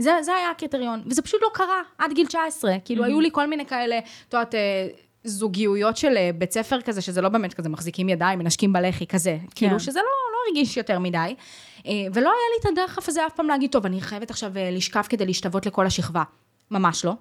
זה, 0.02 0.12
זה 0.22 0.36
היה 0.36 0.50
הקריטריון, 0.50 1.02
וזה 1.06 1.22
פשוט 1.22 1.42
לא 1.42 1.50
קרה 1.54 1.82
עד 1.98 2.14
גיל 2.14 2.28
19. 2.28 2.76
כאילו, 2.86 3.04
היו 3.04 3.22
לי 3.22 3.30
כל 3.32 3.48
מיני 3.48 3.66
כאלה, 3.66 3.98
את 3.98 4.34
יודעת, 4.34 4.56
אה, 4.56 4.88
זוגיות 5.24 5.98
של 5.98 6.18
אה, 6.18 6.30
בית 6.36 6.52
ספר 6.52 6.82
כזה, 6.82 7.02
שזה 7.02 7.22
לא 7.22 7.30
באמת 7.30 7.54
כזה 7.54 7.70
מחזיקים 7.70 8.10
ידיים, 8.10 8.40
מנשקים 8.40 8.74
בלחי, 8.74 9.08
כזה. 9.08 9.38
כאילו, 9.56 9.80
שזה 9.80 10.00
לא, 10.00 10.06
לא 10.06 10.38
הרגיש 10.48 10.78
יותר 10.78 11.00
מדי. 11.00 11.18
אה, 11.18 11.92
ולא 12.14 12.30
היה 12.30 12.48
לי 12.54 12.72
את 12.72 12.78
הדחף 12.78 13.10
הזה 13.10 13.28
אף 13.28 13.36
פעם 13.36 13.48
להגיד, 13.48 13.72
טוב, 13.72 13.86
אני 13.86 14.02
חייבת 14.02 14.32
עכשיו 14.32 14.52
לשכב 14.72 15.04
כדי 15.10 15.26
להשתוות 15.26 15.66
לכל 15.66 15.86
השכבה. 15.86 16.24
ממש 16.72 17.06
לא. 17.06 17.14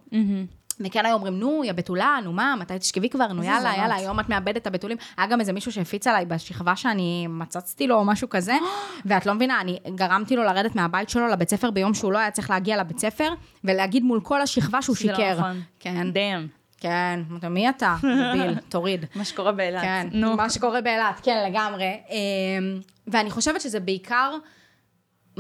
וכן 0.80 1.06
היו 1.06 1.14
אומרים, 1.14 1.40
נו, 1.40 1.64
יא 1.64 1.72
בתולה, 1.72 2.18
נו 2.24 2.32
מה, 2.32 2.54
מתי 2.58 2.78
תשכבי 2.78 3.08
כבר, 3.08 3.32
נו 3.32 3.42
יאללה. 3.42 3.72
יאללה, 3.76 3.94
היום 3.94 4.20
את 4.20 4.28
מאבדת 4.28 4.56
את 4.56 4.66
הבתולים. 4.66 4.96
היה 5.16 5.26
גם 5.26 5.40
איזה 5.40 5.52
מישהו 5.52 5.72
שהפיץ 5.72 6.06
עליי 6.06 6.24
בשכבה 6.24 6.76
שאני 6.76 7.26
מצצתי 7.26 7.86
לו 7.86 7.96
או 7.96 8.04
משהו 8.04 8.28
כזה, 8.28 8.54
ואת 9.06 9.26
לא 9.26 9.34
מבינה, 9.34 9.60
אני 9.60 9.78
גרמתי 9.94 10.36
לו 10.36 10.42
לרדת 10.44 10.74
מהבית 10.74 11.10
שלו 11.10 11.28
לבית 11.28 11.50
ספר 11.50 11.70
ביום 11.70 11.94
שהוא 11.94 12.12
לא 12.12 12.18
היה 12.18 12.30
צריך 12.30 12.50
להגיע 12.50 12.76
לבית 12.76 12.98
ספר, 12.98 13.28
ולהגיד 13.64 14.04
מול 14.04 14.20
כל 14.22 14.40
השכבה 14.40 14.82
שהוא 14.82 14.96
לא 15.04 15.14
שיקר. 15.14 15.38
נכון. 15.38 15.60
כן, 15.80 16.10
דאם. 16.12 16.46
כן, 16.80 17.20
מי 17.50 17.68
אתה? 17.68 17.96
דביל, 17.98 18.54
תוריד. 18.68 19.04
מה 19.14 19.24
שקורה 19.24 19.52
באילת. 19.52 19.82
כן. 19.82 20.08
מה 20.36 20.50
שקורה 20.50 20.80
באילת, 20.80 21.20
כן, 21.22 21.50
לגמרי. 21.50 22.00
אמ, 22.10 22.80
ואני 23.06 23.30
חושבת 23.30 23.60
שזה 23.60 23.80
בעיקר 23.80 24.36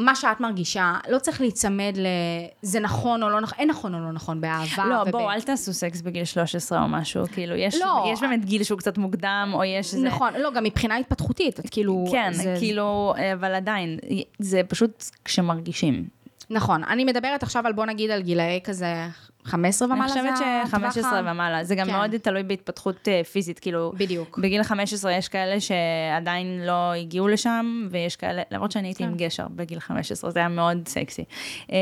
מה 0.04 0.14
שאת 0.14 0.40
מרגישה, 0.40 0.94
לא 1.08 1.18
צריך 1.18 1.40
להיצמד 1.40 1.92
ל... 1.96 2.06
זה 2.62 2.80
נכון 2.80 3.22
או 3.22 3.28
לא 3.28 3.40
נכון, 3.40 3.58
אין 3.58 3.70
נכון 3.70 3.94
או 3.94 4.00
לא 4.00 4.12
נכון 4.12 4.40
באהבה. 4.40 4.84
לא, 4.84 5.02
וב- 5.02 5.10
בואו, 5.10 5.30
אל 5.30 5.40
תעשו 5.42 5.72
סקס 5.72 6.00
בגיל 6.00 6.24
13 6.24 6.82
או 6.82 6.88
משהו, 6.88 7.24
כאילו, 7.32 7.54
יש, 7.56 7.74
לא. 7.80 8.04
יש 8.12 8.20
באמת 8.20 8.44
גיל 8.44 8.62
שהוא 8.62 8.78
קצת 8.78 8.98
מוקדם, 8.98 9.50
או 9.54 9.64
יש 9.64 9.94
איזה... 9.94 10.06
נכון, 10.06 10.34
לא, 10.34 10.50
גם 10.52 10.64
מבחינה 10.64 10.96
התפתחותית, 10.96 11.60
את 11.60 11.70
כאילו... 11.70 12.04
כן, 12.12 12.32
זה- 12.32 12.54
כאילו, 12.58 13.14
אבל 13.34 13.54
עדיין, 13.54 13.98
זה 14.38 14.60
פשוט 14.68 15.04
כשמרגישים. 15.24 16.04
נכון, 16.50 16.84
אני 16.84 17.04
מדברת 17.04 17.42
עכשיו 17.42 17.66
על, 17.66 17.72
בוא 17.72 17.86
נגיד, 17.86 18.10
על 18.10 18.22
גילאי 18.22 18.60
כזה 18.64 18.94
15 19.44 19.86
ומעלה. 19.88 20.02
אני 20.02 20.08
חושבת 20.12 20.36
זה 20.36 20.62
הטווח 20.62 20.94
ש-15 20.94 21.06
ה- 21.06 21.20
ומעלה, 21.32 21.64
זה 21.64 21.74
גם 21.74 21.86
כן. 21.86 21.92
מאוד 21.92 22.16
תלוי 22.16 22.42
בהתפתחות 22.42 23.08
אה, 23.08 23.24
פיזית, 23.24 23.58
כאילו, 23.58 23.92
בדיוק. 23.96 24.38
בגיל 24.38 24.62
15 24.62 25.12
יש 25.12 25.28
כאלה 25.28 25.60
שעדיין 25.60 26.66
לא 26.66 26.92
הגיעו 26.92 27.28
לשם, 27.28 27.88
ויש 27.90 28.16
כאלה, 28.16 28.42
למרות 28.50 28.72
שאני 28.72 28.88
הייתי 28.88 29.04
עם 29.04 29.14
גשר 29.16 29.46
בגיל 29.50 29.80
15, 29.80 30.30
זה 30.30 30.38
היה 30.38 30.48
מאוד 30.48 30.88
סקסי. 30.88 31.24
אמ, 31.70 31.74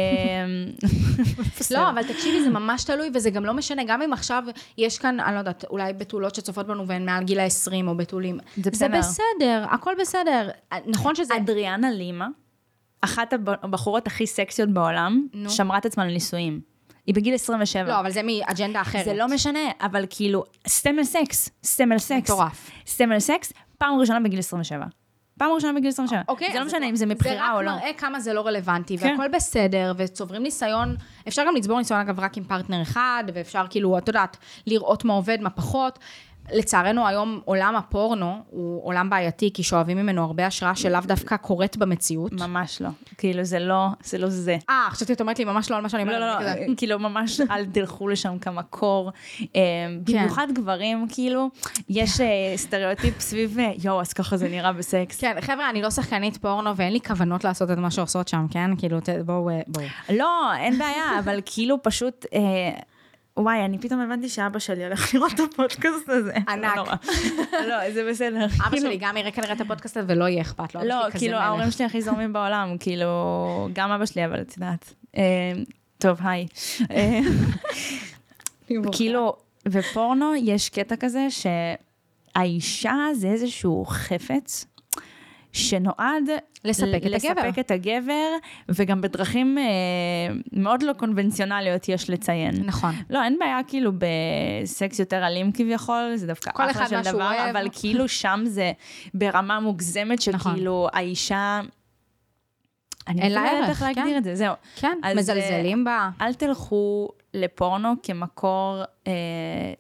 לא, 1.75 1.91
אבל 1.91 2.03
תקשיבי, 2.03 2.43
זה 2.43 2.51
ממש 2.51 2.85
תלוי, 2.85 3.11
וזה 3.15 3.31
גם 3.31 3.45
לא 3.45 3.55
משנה, 3.55 3.83
גם 3.87 4.03
אם 4.03 4.13
עכשיו 4.13 4.43
יש 4.79 4.99
כאן, 4.99 5.21
אני 5.21 5.35
לא 5.35 5.39
יודעת, 5.39 5.65
אולי 5.71 5.93
בתולות 5.93 6.35
שצופות 6.35 6.67
בנו 6.67 6.87
והן 6.87 7.07
מעל 7.07 7.25
גיל 7.25 7.41
ה-20 7.41 7.87
או 7.89 7.97
בתולים. 7.97 8.39
זה 8.57 8.63
זה 8.63 8.71
בסדר. 8.71 8.99
בסדר, 8.99 9.65
הכל 9.71 9.93
בסדר. 10.01 10.49
נכון 10.87 11.15
שזה... 11.15 11.37
אדריאנה 11.37 11.91
לימה, 11.91 12.29
אחת 13.01 13.33
הב- 13.33 13.49
הבחורות 13.63 14.07
הכי 14.07 14.27
סקסיות 14.27 14.71
בעולם. 14.71 15.27
שמרה 15.49 15.79
את 15.79 15.87
עצמה 15.87 16.05
לנישואים. 16.07 16.61
היא 17.09 17.15
בגיל 17.15 17.35
27. 17.35 17.89
לא, 17.89 18.01
אבל 18.01 18.11
זה 18.11 18.21
מאג'נדה 18.23 18.81
אחרת. 18.81 19.05
זה 19.05 19.15
לא 19.15 19.29
משנה, 19.29 19.59
אבל 19.81 20.05
כאילו, 20.11 20.45
סמל 20.67 21.05
סקס, 21.05 21.49
סמל 21.65 21.99
סקס. 21.99 22.31
מטורף. 22.31 22.71
סמל 22.87 23.19
סקס, 23.19 23.53
פעם 23.79 24.01
ראשונה 24.01 24.21
בגיל 24.21 24.39
27. 24.39 24.85
פעם 25.39 25.51
ראשונה 25.53 25.73
בגיל 25.73 25.89
27. 25.89 26.23
אוקיי, 26.29 26.53
זה 26.53 26.59
לא 26.59 26.65
משנה 26.65 26.87
אם 26.89 26.97
זה 26.97 27.07
מבחירה 27.07 27.53
או 27.55 27.63
לא. 27.63 27.71
זה 27.71 27.77
רק 27.77 27.83
מראה 27.83 27.93
כמה 27.93 28.21
זה 28.21 28.33
לא 28.33 28.47
רלוונטי, 28.47 28.99
כן. 28.99 29.07
והכל 29.11 29.29
בסדר, 29.29 29.93
וצוברים 29.97 30.43
ניסיון, 30.43 30.97
אפשר 31.29 31.43
גם 31.47 31.55
לצבור 31.55 31.79
ניסיון 31.79 32.01
אגב 32.01 32.21
רק 32.21 32.37
עם 32.37 32.45
פרטנר 32.45 32.83
אחד, 32.83 33.25
ואפשר 33.35 33.65
כאילו, 33.71 33.99
את 33.99 34.09
יודעת, 34.09 34.37
לראות 34.67 35.05
מה 35.05 35.13
עובד, 35.13 35.41
מה 35.41 35.51
פחות. 35.51 35.99
לצערנו 36.53 37.07
היום 37.07 37.41
עולם 37.45 37.77
הפורנו 37.77 38.43
הוא 38.51 38.85
עולם 38.85 39.11
בעייתי, 39.11 39.51
כי 39.55 39.63
שואבים 39.63 39.97
ממנו 39.97 40.25
הרבה 40.25 40.47
השראה 40.47 40.75
שלאו 40.75 41.01
דווקא 41.01 41.37
קורית 41.37 41.77
במציאות. 41.77 42.33
ממש 42.33 42.83
לא. 42.83 42.89
כאילו, 43.19 43.45
זה 43.45 43.59
לא, 43.59 43.87
זה 44.05 44.19
לא 44.19 44.29
זה. 44.29 44.57
אה, 44.71 44.89
חשבתי 44.91 45.13
את 45.13 45.21
אומרת 45.21 45.39
לי 45.39 45.45
ממש 45.45 45.71
לא 45.71 45.77
על 45.77 45.83
מה 45.83 45.89
שאני 45.89 46.05
לא, 46.05 46.11
אומרת. 46.11 46.43
לא, 46.43 46.53
כזה. 46.53 46.65
לא, 46.69 46.75
כאילו 46.77 46.99
ממש 46.99 47.41
אל 47.51 47.67
תלכו 47.67 48.09
לשם 48.09 48.39
כמקור. 48.39 49.13
אה, 49.57 49.61
במיוחד 50.05 50.47
גברים, 50.53 51.07
כאילו, 51.11 51.51
יש 51.89 52.21
אה, 52.21 52.53
סטריאוטיפ 52.57 53.21
סביב, 53.21 53.57
יואו, 53.85 54.01
אז 54.01 54.13
ככה 54.13 54.37
זה 54.37 54.49
נראה 54.49 54.73
בסקס. 54.73 55.21
כן, 55.21 55.37
חבר'ה, 55.41 55.71
אני 55.71 55.83
לא 55.83 55.91
שחקנית 55.91 56.37
פורנו 56.37 56.77
ואין 56.77 56.93
לי 56.93 57.01
כוונות 57.01 57.45
לעשות 57.45 57.71
את 57.71 57.79
מה 57.79 57.91
שעושות 57.91 58.29
שם, 58.29 58.47
כן? 58.51 58.71
כאילו, 58.79 58.99
בואו, 59.25 59.51
בואו. 59.67 59.87
לא, 60.11 60.55
אין 60.57 60.79
בעיה, 60.79 61.19
אבל 61.19 61.41
כאילו 61.45 61.83
פשוט... 61.83 62.27
וואי, 63.39 63.65
אני 63.65 63.79
פתאום 63.79 64.01
הבנתי 64.01 64.29
שאבא 64.29 64.59
שלי 64.59 64.85
הולך 64.85 65.01
לראות 65.15 65.33
את 65.35 65.41
הפודקאסט 65.41 66.09
הזה. 66.09 66.33
ענק. 66.49 66.77
לא 66.77 66.83
נורא. 66.85 66.95
לא, 67.69 67.91
זה 67.93 68.07
בסדר. 68.11 68.45
אבא 68.45 68.71
כאילו- 68.71 68.87
שלי 68.87 68.97
גם 69.01 69.17
יראה 69.17 69.31
כנראה 69.31 69.53
את 69.53 69.61
הפודקאסט 69.61 69.97
הזה 69.97 70.15
ולא 70.15 70.29
יהיה 70.29 70.43
אכפת 70.43 70.75
לו. 70.75 70.81
לא, 70.85 70.97
כאילו. 71.19 71.37
ההורים 71.37 71.71
שלי 71.71 71.85
הכי 71.85 72.03
זורמים 72.03 72.33
בעולם, 72.33 72.77
כאילו, 72.81 73.09
גם 73.73 73.91
אבא 73.91 74.07
שלי, 74.07 74.25
אבל 74.25 74.41
את 74.41 74.55
יודעת. 74.57 74.95
אה, 75.17 75.23
טוב, 75.99 76.19
היי. 76.25 76.47
אה, 76.91 77.21
כאילו, 78.93 79.37
ופורנו, 79.69 80.33
יש 80.35 80.69
קטע 80.69 80.97
כזה 80.97 81.27
שהאישה 81.31 82.95
זה 83.15 83.29
איזשהו 83.29 83.85
חפץ. 83.89 84.67
שנועד 85.53 86.23
לספק 86.65 86.89
את 86.89 87.05
הגבר. 87.05 87.17
לספק 87.17 87.59
את 87.59 87.71
הגבר, 87.71 88.29
וגם 88.69 89.01
בדרכים 89.01 89.59
אה, 89.59 89.65
מאוד 90.53 90.83
לא 90.83 90.93
קונבנציונליות 90.93 91.89
יש 91.89 92.11
לציין. 92.11 92.55
נכון. 92.65 92.95
לא, 93.11 93.23
אין 93.23 93.39
בעיה 93.39 93.59
כאילו 93.67 93.93
בסקס 93.99 94.99
יותר 94.99 95.27
אלים 95.27 95.53
כביכול, 95.53 96.13
זה 96.15 96.27
דווקא 96.27 96.51
כל 96.51 96.71
אחלה 96.71 96.87
אחד 96.87 97.05
של 97.05 97.13
דבר, 97.13 97.25
אוהב. 97.25 97.57
אבל 97.57 97.69
כאילו 97.73 98.09
שם 98.09 98.43
זה 98.45 98.73
ברמה 99.15 99.61
מוגזמת, 99.61 100.29
נכון. 100.29 100.53
שכאילו 100.53 100.89
האישה... 100.93 101.61
אני 103.09 103.23
אין 103.23 103.33
לה 103.33 103.41
אפילו 103.41 103.53
לא 103.53 103.57
יודעת 103.57 103.69
ערך, 103.69 103.83
איך 103.83 103.83
להגדיר 103.83 104.13
כן. 104.13 104.19
את 104.19 104.25
זה, 104.25 104.35
זהו. 104.35 104.55
כן, 104.77 104.99
אז, 105.03 105.17
מזלזלים 105.17 105.85
בה. 105.85 106.11
אל 106.21 106.35
תלכו 106.35 107.09
לפורנו 107.35 107.95
כמקור 108.03 108.83
אה, 109.07 109.13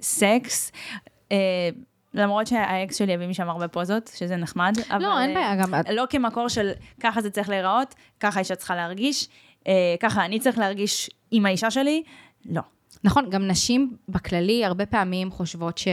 סקס. 0.01 0.73
אה, 1.33 1.37
למרות 2.19 2.47
שהאקס 2.47 2.97
שלי 2.97 3.15
הביא 3.15 3.27
משם 3.27 3.49
הרבה 3.49 3.69
פוזות, 3.69 4.11
שזה 4.17 4.37
נחמד. 4.37 4.73
אבל, 4.91 5.03
לא, 5.03 5.21
אין 5.21 5.35
בעיה, 5.35 5.57
גם... 5.57 5.75
לא 5.93 6.05
כמקור 6.11 6.49
של 6.49 6.71
ככה 7.01 7.21
זה 7.21 7.31
צריך 7.31 7.49
להיראות, 7.49 7.95
ככה 8.21 8.37
האישה 8.39 8.55
צריכה 8.55 8.77
להרגיש, 8.77 9.29
אה, 9.69 9.95
ככה 10.01 10.25
אני 10.25 10.41
צריך 10.41 10.59
להרגיש 10.59 11.11
עם 11.31 11.47
האישה 11.47 11.71
שלי, 11.71 12.03
לא. 12.45 12.63
נכון, 13.05 13.31
גם 13.31 13.49
נשים 13.49 13.97
בכללי 14.09 14.65
הרבה 14.65 14.87
פעמים 14.87 15.31
חושבות 15.31 15.79
ש... 15.79 15.89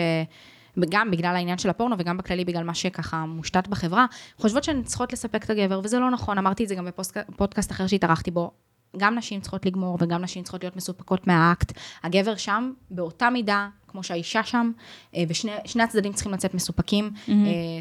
גם 0.90 1.12
בגלל 1.12 1.36
העניין 1.36 1.58
של 1.58 1.70
הפורנו 1.70 1.96
וגם 2.00 2.18
בכללי 2.18 2.46
בגלל 2.46 2.64
מה 2.64 2.74
שככה 2.74 3.26
מושתת 3.26 3.68
בחברה, 3.68 4.06
חושבות 4.38 4.64
שהן 4.64 4.84
צריכות 4.84 5.14
לספק 5.14 5.44
את 5.44 5.50
הגבר, 5.50 5.80
וזה 5.84 6.00
לא 6.00 6.12
נכון, 6.12 6.38
אמרתי 6.38 6.64
את 6.64 6.70
זה 6.70 6.76
גם 6.76 6.86
בפודקאסט 6.86 7.72
אחר 7.72 7.88
שהתארחתי 7.88 8.32
בו. 8.32 8.52
גם 8.98 9.16
נשים 9.16 9.42
צריכות 9.42 9.66
לגמור 9.66 9.98
וגם 10.02 10.22
נשים 10.22 10.44
צריכות 10.44 10.64
להיות 10.64 10.76
מסופקות 10.76 11.28
מהאקט. 11.28 11.72
הגבר 12.04 12.36
שם 12.36 12.72
באותה 12.92 13.30
מידה, 13.30 13.68
כמו 13.96 14.04
שהאישה 14.04 14.44
שם, 14.44 14.72
אה, 15.16 15.24
ושני 15.28 15.52
שני 15.66 15.84
הצדדים 15.84 16.14
צריכים 16.14 16.32
לצאת 16.34 16.54
מסופקים. 16.54 17.12
Mm-hmm. 17.28 17.32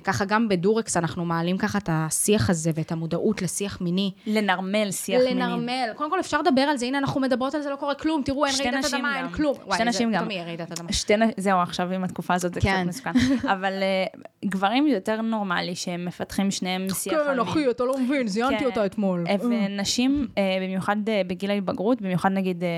ככה 0.05 0.25
גם 0.25 0.49
בדורקס 0.49 0.97
אנחנו 0.97 1.25
מעלים 1.25 1.59
ככה 1.59 1.79
את 1.79 1.89
השיח 1.93 2.51
הזה 2.51 2.71
ואת 2.75 2.93
המודעות 2.93 3.43
לשיח 3.43 3.81
מיני. 3.81 4.13
לנרמל 4.27 4.91
שיח 4.91 5.23
מיני. 5.23 5.35
לנרמל. 5.35 5.89
קודם 5.97 6.11
כל 6.11 6.21
אפשר 6.21 6.41
לדבר 6.41 6.61
על 6.61 6.77
זה, 6.77 6.87
הנה 6.87 6.99
אנחנו 6.99 7.21
מדברות 7.21 7.55
על 7.55 7.63
זה, 7.63 7.71
לא 7.71 7.77
קורה 7.77 7.95
כלום, 7.95 8.23
תראו, 8.25 8.47
אין 8.47 8.55
רעידת 8.59 8.85
נשים 8.85 8.99
אדמה, 8.99 9.19
גם. 9.19 9.25
אין 9.25 9.35
כלום. 9.35 9.57
שתי 9.75 9.85
נשים 9.85 10.13
גם. 10.13 10.19
פתאום 10.19 10.31
יהיה 10.31 10.45
רעידת 10.45 10.73
אדמה. 10.73 10.93
שתי, 10.93 11.17
נ- 11.17 11.31
זהו, 11.37 11.59
עכשיו 11.59 11.93
עם 11.93 12.05
התקופה 12.05 12.35
הזאת 12.35 12.55
זה 12.55 12.61
כן. 12.61 12.77
קצת 12.81 12.89
מסוכן. 12.89 13.13
אבל 13.55 13.73
uh, 14.15 14.21
גברים 14.45 14.87
יותר 14.87 15.21
נורמלי, 15.21 15.75
שהם 15.75 16.05
מפתחים 16.05 16.51
שניהם 16.51 16.87
שיח 16.95 17.13
על 17.13 17.41
מין. 17.43 17.71
אתה 17.71 17.85
לא 17.85 17.99
מבין, 17.99 18.27
זיינתי 18.27 18.59
כן. 18.59 18.65
אותה 18.65 18.87
אתמול. 18.87 19.25
אה, 19.29 19.37
ונשים, 19.41 20.29
אה, 20.39 20.59
במיוחד 20.63 20.97
אה, 21.09 21.23
בגיל 21.27 21.51
ההתבגרות, 21.51 22.03
במיוחד 22.03 22.31
נגיד, 22.33 22.65
אה, 22.65 22.69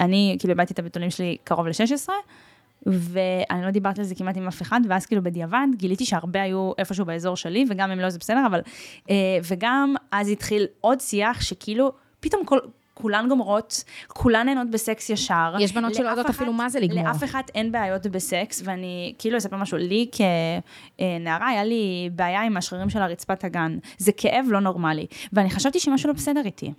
אני 0.00 0.36
כאילו 0.38 0.52
איבדתי 0.52 0.72
את 0.72 0.78
הבתולים 0.78 1.10
שלי 1.10 1.36
קרוב 1.44 1.66
ל-16, 1.66 2.08
ואני 2.86 3.64
לא 3.64 3.70
דיברתי 3.70 4.00
על 4.00 4.06
זה 4.06 4.14
כמעט 4.14 4.36
עם 4.36 4.46
אף 4.46 4.62
אחד, 4.62 4.80
ואז 4.88 5.06
כאילו 5.06 5.22
בדיעבד 5.22 5.66
גיליתי 5.76 6.04
שהרבה 6.04 6.42
היו 6.42 6.72
איפשהו 6.78 7.04
באזור 7.04 7.36
שלי, 7.36 7.64
וגם 7.68 7.90
אם 7.90 7.98
לא 7.98 8.10
זה 8.10 8.18
בסדר, 8.18 8.46
אבל... 8.46 8.60
אה, 9.10 9.38
וגם 9.48 9.94
אז 10.12 10.28
התחיל 10.28 10.66
עוד 10.80 11.00
שיח 11.00 11.40
שכאילו, 11.40 11.92
פתאום 12.20 12.44
כל... 12.44 12.58
כולן 12.94 13.28
גומרות, 13.28 13.84
כולן 14.08 14.46
נהנות 14.46 14.70
בסקס 14.70 15.10
ישר. 15.10 15.54
יש 15.60 15.72
בנות 15.72 15.94
שלא 15.94 16.08
יודעות 16.08 16.30
אפילו 16.30 16.52
מה 16.52 16.68
זה 16.68 16.80
לגמור. 16.80 17.04
לאף 17.04 17.24
אחת 17.24 17.50
אין 17.54 17.72
בעיות 17.72 18.06
בסקס, 18.06 18.62
ואני 18.64 19.14
כאילו 19.18 19.38
אספר 19.38 19.56
משהו, 19.56 19.78
לי 19.78 20.08
כנערה 20.12 21.48
היה 21.48 21.64
לי 21.64 22.10
בעיה 22.12 22.42
עם 22.42 22.56
השרירים 22.56 22.90
של 22.90 23.02
הרצפת 23.02 23.44
הגן. 23.44 23.78
זה 23.98 24.12
כאב 24.12 24.46
לא 24.48 24.60
נורמלי, 24.60 25.06
ואני 25.32 25.50
חשבתי 25.50 25.80
שמשהו 25.80 26.08
לא 26.08 26.14
בסדר 26.14 26.42
איתי. 26.44 26.72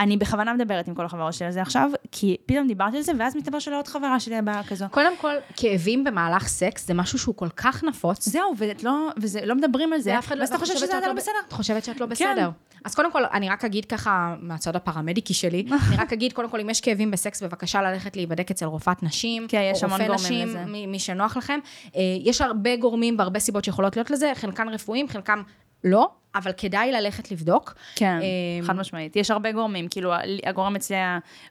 ואני 0.00 0.16
בכוונה 0.16 0.54
מדברת 0.54 0.88
עם 0.88 0.94
כל 0.94 1.04
החברות 1.04 1.34
שלי 1.34 1.46
על 1.46 1.52
זה 1.52 1.62
עכשיו, 1.62 1.90
כי 2.12 2.36
פתאום 2.46 2.66
דיברתי 2.66 2.96
על 2.96 3.02
זה, 3.02 3.12
ואז 3.18 3.36
מסתבר 3.36 3.58
שלעוד 3.58 3.88
חברה 3.88 4.20
שלי 4.20 4.34
היה 4.34 4.42
בעיה 4.42 4.62
כזו. 4.62 4.86
קודם 4.90 5.16
כל, 5.16 5.32
כאבים 5.56 6.04
במהלך 6.04 6.48
סקס 6.48 6.86
זה 6.86 6.94
משהו 6.94 7.18
שהוא 7.18 7.34
כל 7.34 7.48
כך 7.48 7.84
נפוץ. 7.84 8.28
זהו, 8.28 8.54
ואת 8.58 8.84
לא, 8.84 9.08
וזה, 9.16 9.46
לא 9.46 9.54
מדברים 9.54 9.92
על 9.92 10.00
זה, 10.00 10.14
ואף 10.14 10.26
אחד 10.26 10.36
לא- 10.36 10.40
ואז 10.40 10.48
אתה 10.48 10.58
חושב 10.58 10.76
שזה 10.76 10.96
עדיין 10.96 11.10
לא 11.10 11.16
בסדר. 11.16 11.32
את 11.48 11.52
חושבת 11.52 11.84
שאת 11.84 12.00
לא 12.00 12.06
כן. 12.06 12.10
בסדר. 12.10 12.50
אז 12.84 12.94
קודם 12.94 13.12
כל, 13.12 13.22
אני 13.32 13.48
רק 13.48 13.64
אגיד 13.64 13.84
ככה, 13.84 14.34
מהצד 14.40 14.76
הפרמדיקי 14.76 15.34
שלי, 15.34 15.66
אני 15.88 15.96
רק 15.96 16.12
אגיד, 16.12 16.32
קודם 16.32 16.50
כל, 16.50 16.60
אם 16.60 16.70
יש 16.70 16.80
כאבים 16.80 17.10
בסקס, 17.10 17.42
בבקשה 17.42 17.82
ללכת 17.82 18.16
להיבדק 18.16 18.50
אצל 18.50 18.66
רופאת 18.66 19.02
נשים, 19.02 19.46
כן, 19.48 19.70
יש 19.72 19.84
המון 19.84 19.98
גורמים 19.98 20.14
נשים, 20.14 20.48
לזה. 20.48 20.64
מי, 20.64 20.86
מי 20.86 20.98
שנוח 20.98 21.36
לכם. 21.36 21.58
אה, 21.96 22.00
יש 22.24 22.40
הרבה 22.40 22.76
גורמים 22.76 23.14
והרבה 23.18 23.38
סיבות 23.38 23.64
שיכולות 23.64 23.96
להיות 23.96 24.10
לזה, 24.10 24.32
חלקן 24.34 24.68
רפואיים, 24.68 25.08
חלקם 25.08 25.42
לא, 25.84 26.08
אבל 26.36 26.52
כדאי 26.56 26.92
ללכת 26.92 27.30
לבדוק. 27.30 27.74
כן, 27.94 28.18
אה, 28.22 28.66
חד 28.66 28.76
משמעית. 28.76 29.16
יש 29.16 29.30
הרבה 29.30 29.52
גורמים, 29.52 29.88
כאילו, 29.88 30.12
הגורם 30.44 30.76
אצלי 30.76 30.96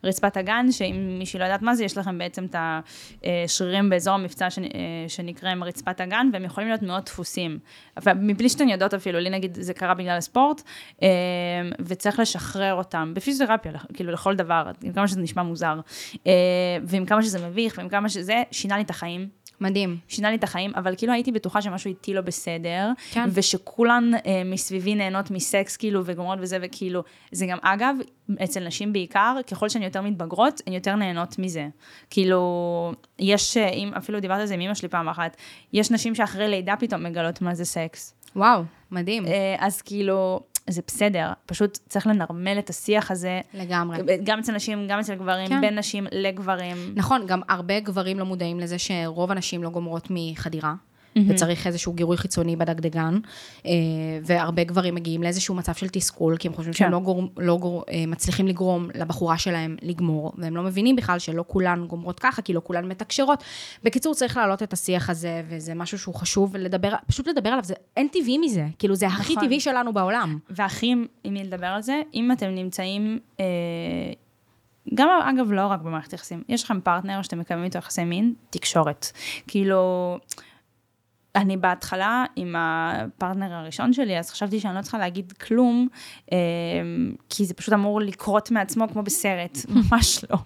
רצפת 0.04 0.38
הגן, 0.38 0.72
שאם 0.72 1.16
מישהי 1.20 1.40
לא 1.40 1.44
יודעת 1.44 1.62
מה 1.62 1.76
זה, 1.76 1.86
יש 1.86 1.98
לכם 1.98 2.18
בעצם 2.18 2.46
את 2.46 2.56
השרירים 3.24 3.90
באזור 3.90 4.14
המבצע 4.14 4.46
אה, 4.46 4.50
שנקראים 5.08 5.64
רצפת 5.64 6.02
הגן, 6.02 6.30
והם 6.34 6.46
יכולים 6.46 6.70
להיות 6.70 6.82
מאוד 6.82 7.04
דפוסים. 7.06 7.60
מבלי 8.16 8.50
שאתן 8.50 8.70
יודעות 8.70 8.94
אפילו, 8.94 9.20
לי 9.20 9.30
נגיד 9.30 9.58
זה 9.62 9.74
קרה 9.74 9.94
בגלל 9.94 10.18
הספורט, 10.18 10.62
אה, 11.04 11.08
וצריך 11.80 12.20
לשחרר 12.20 12.74
אותם, 12.74 13.12
בפיזיותרפיה, 13.16 13.72
כאילו 13.94 14.12
לכל 14.12 14.36
דבר, 14.36 14.72
עם 14.84 14.94
כמה 14.94 15.08
שזה 15.08 15.22
נשמע 15.22 15.44
מוזר, 15.44 15.80
אה, 16.28 16.32
ועם 16.84 17.06
כמה 17.06 17.24
שזה 17.24 17.48
מביך, 17.48 17.76
ועם 17.78 17.90
כמה 17.90 18.10
שזה, 18.10 18.44
שינה 18.52 18.78
לי 18.78 18.84
את 18.84 18.90
החיים. 18.90 19.45
מדהים. 19.62 19.98
שינה 20.08 20.30
לי 20.30 20.36
את 20.36 20.44
החיים, 20.44 20.72
אבל 20.76 20.96
כאילו 20.98 21.14
הייתי 21.14 21.32
בטוחה 21.32 21.62
שמשהו 21.62 21.88
איתי 21.88 22.14
לא 22.14 22.22
בסדר, 22.22 22.92
כן. 23.12 23.30
ושכולן 23.34 24.12
אה, 24.26 24.42
מסביבי 24.46 24.96
נהנות 24.96 25.32
מסקס 25.32 25.78
כאילו 25.78 26.02
וגומרות 26.06 26.40
וזה, 26.42 26.58
וכאילו, 26.62 27.04
זה 27.32 27.46
גם 27.46 27.58
אגב, 27.62 27.96
אצל 28.44 28.68
נשים 28.68 28.94
בעיקר, 28.94 29.38
ככל 29.52 29.70
שהן 29.70 29.84
יותר 29.84 30.02
מתבגרות, 30.02 30.62
הן 30.68 30.74
יותר 30.74 30.96
נהנות 30.96 31.40
מזה. 31.40 31.68
כאילו, 32.10 32.94
יש, 33.20 33.58
אה, 33.58 33.70
אם, 33.70 33.92
אפילו 33.98 34.20
דיברתי 34.20 34.42
על 34.42 34.48
זה 34.48 34.54
עם 34.54 34.62
אמא 34.62 34.74
שלי 34.74 34.90
פעם 34.90 35.10
אחת, 35.10 35.38
יש 35.74 35.92
נשים 35.92 36.16
שאחרי 36.16 36.48
לידה 36.48 36.76
פתאום 36.80 37.04
מגלות 37.04 37.42
מה 37.42 37.56
זה 37.56 37.66
סקס. 37.66 38.16
וואו, 38.36 38.64
מדהים. 38.92 39.26
אה, 39.26 39.56
אז 39.60 39.82
כאילו, 39.82 40.40
זה 40.70 40.82
בסדר, 40.88 41.32
פשוט 41.46 41.80
צריך 41.90 42.08
לנרמל 42.08 42.60
את 42.60 42.70
השיח 42.70 43.12
הזה. 43.12 43.42
לגמרי. 43.54 43.98
גם 44.24 44.40
אצל 44.40 44.52
נשים, 44.52 44.88
גם 44.88 45.00
אצל 45.00 45.16
גברים, 45.16 45.48
כן. 45.48 45.62
בין 45.62 45.80
נשים 45.80 46.08
לגברים. 46.12 46.78
נכון, 46.96 47.26
גם 47.28 47.42
הרבה 47.50 47.80
גברים 47.80 48.20
לא 48.20 48.26
מודעים 48.26 48.60
לזה 48.60 48.80
שרוב 48.80 49.32
הנשים 49.32 49.64
לא 49.64 49.70
גומרות 49.70 50.08
מחדירה. 50.10 50.74
וצריך 51.28 51.68
איזשהו 51.68 51.94
גירוי 51.94 52.18
חיצוני 52.18 52.56
בדגדגן, 52.56 53.20
אה, 53.66 53.72
והרבה 54.24 54.64
גברים 54.64 54.96
מגיעים 54.96 55.24
לאיזשהו 55.24 55.56
מצב 55.56 55.74
של 55.74 55.90
תסכול, 55.90 56.38
כי 56.38 56.48
הם 56.48 56.54
חושבים 56.54 56.74
שהם 56.74 56.88
כן. 56.88 56.92
לא, 56.92 57.00
גור, 57.00 57.24
לא 57.38 57.58
גור, 57.58 57.84
אה, 57.90 58.04
מצליחים 58.08 58.48
לגרום 58.48 58.90
לבחורה 58.96 59.38
שלהם 59.38 59.76
לגמור, 59.82 60.32
והם 60.38 60.56
לא 60.56 60.64
מבינים 60.64 60.96
בכלל 60.96 61.20
שלא 61.20 61.46
כולן 61.48 61.86
גומרות 61.88 62.20
ככה, 62.20 62.42
כי 62.42 62.54
לא 62.54 62.62
כולן 62.64 62.86
מתקשרות. 62.88 63.44
בקיצור, 63.84 64.14
צריך 64.14 64.38
להעלות 64.38 64.64
את 64.64 64.74
השיח 64.74 65.10
הזה, 65.10 65.42
וזה 65.50 65.74
משהו 65.74 66.00
שהוא 66.00 66.16
חשוב, 66.16 66.50
ולדבר, 66.54 66.94
פשוט 67.08 67.28
לדבר 67.28 67.50
עליו, 67.50 67.64
זה 67.64 67.74
אין 67.98 68.08
טבעי 68.08 68.38
מזה, 68.38 68.66
כאילו 68.80 68.96
זה 68.96 69.08
הכי 69.08 69.34
נכון. 69.34 69.46
טבעי 69.46 69.60
שלנו 69.60 69.94
בעולם. 69.94 70.38
והכי, 70.50 70.94
אם 71.26 71.34
נדבר 71.34 71.68
על 71.68 71.82
זה, 71.82 72.02
אם 72.14 72.32
אתם 72.32 72.48
נמצאים, 72.48 73.20
אה, 73.40 73.46
גם 74.94 75.10
אגב, 75.24 75.52
לא 75.52 75.68
רק 75.68 75.82
במערכת 75.82 76.14
יחסים, 76.14 76.44
יש 76.50 76.64
לכם 76.64 76.80
פרטנר 76.82 77.22
שאתם 77.22 77.40
מקיימים 77.40 77.66
איתו 77.66 77.78
יחסי 77.78 78.04
מין, 78.04 78.34
תקשורת. 78.50 79.08
כאילו, 79.48 80.18
אני 81.36 81.58
בהתחלה 81.58 82.26
עם 82.36 82.56
הפרטנר 82.58 83.54
הראשון 83.54 83.94
שלי, 83.94 84.20
אז 84.20 84.30
חשבתי 84.30 84.60
שאני 84.60 84.76
לא 84.76 84.82
צריכה 84.82 84.98
להגיד 84.98 85.32
כלום, 85.32 85.88
אה, 86.32 86.38
כי 87.30 87.46
זה 87.46 87.54
פשוט 87.54 87.74
אמור 87.74 88.02
לקרות 88.02 88.52
מעצמו 88.52 88.88
כמו 88.90 89.04
בסרט. 89.04 89.58
ממש 89.76 90.26
לא. 90.30 90.38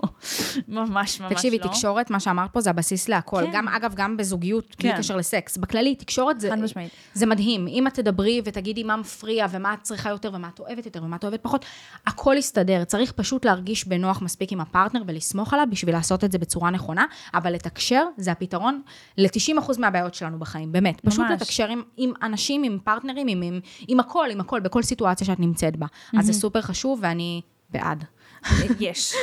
ממש 0.67 0.89
ממש 0.89 1.21
לא. 1.21 1.29
תקשיבי, 1.29 1.59
תקשורת, 1.59 2.09
מה 2.09 2.19
שאמרת 2.19 2.53
פה, 2.53 2.61
זה 2.61 2.69
הבסיס 2.69 3.09
להכל. 3.09 3.45
כן. 3.45 3.51
גם, 3.53 3.67
אגב, 3.67 3.93
גם 3.95 4.17
בזוגיות, 4.17 4.75
בלי 4.79 4.91
כן. 4.91 4.97
קשר 4.97 5.15
לסקס. 5.15 5.57
בכללי, 5.57 5.95
תקשורת 5.95 6.39
זה... 6.39 6.49
חד 6.49 6.59
משמעית. 6.59 6.91
זה 7.13 7.25
מדהים. 7.25 7.67
אם 7.67 7.87
את 7.87 7.93
תדברי 7.93 8.41
ותגידי 8.45 8.83
מה 8.83 8.95
מפריע, 8.97 9.45
ומה 9.51 9.73
את 9.73 9.81
צריכה 9.81 10.09
יותר, 10.09 10.31
ומה 10.33 10.49
את 10.53 10.59
אוהבת 10.59 10.85
יותר, 10.85 11.03
ומה 11.03 11.15
את 11.15 11.23
אוהבת 11.23 11.39
פחות, 11.41 11.65
הכל 12.07 12.35
יסתדר. 12.37 12.83
צריך 12.83 13.11
פשוט 13.11 13.45
להרגיש 13.45 13.87
בנוח 13.87 14.21
מספיק 14.21 14.51
עם 14.51 14.61
הפרטנר 14.61 15.01
ולסמוך 15.07 15.53
עליו 15.53 15.67
בשביל 15.69 15.95
לעשות 15.95 16.23
את 16.23 16.31
זה 16.31 16.37
בצורה 16.37 16.69
נכונה, 16.69 17.05
אבל 17.33 17.53
לתקשר 17.53 18.05
זה 18.17 18.31
הפתרון 18.31 18.81
ל-90% 19.17 19.79
מהבעיות 19.79 20.13
שלנו 20.13 20.39
בחיים, 20.39 20.71
באמת. 20.81 21.01
פשוט 21.01 21.19
ממש. 21.19 21.41
לתקשר 21.41 21.67
עם, 21.67 21.81
עם 21.97 22.13
אנשים, 22.21 22.63
עם 22.63 22.77
פרטנרים, 22.83 23.27
עם, 23.27 23.41
עם, 23.41 23.59
עם 23.87 23.99
הכל, 23.99 24.27
עם 24.31 24.41
הכל, 24.41 24.59
בכל 24.59 24.83
סיטואציה 24.83 25.27
שאת 25.27 25.39
נמצאת 25.39 25.77
בה. 25.77 25.85
אז 26.19 26.25
זה 26.25 26.33
סופר 26.33 26.61
חשוב, 26.61 26.99
ואני 27.03 27.41
בעד. 27.69 28.03
יש. 28.79 29.13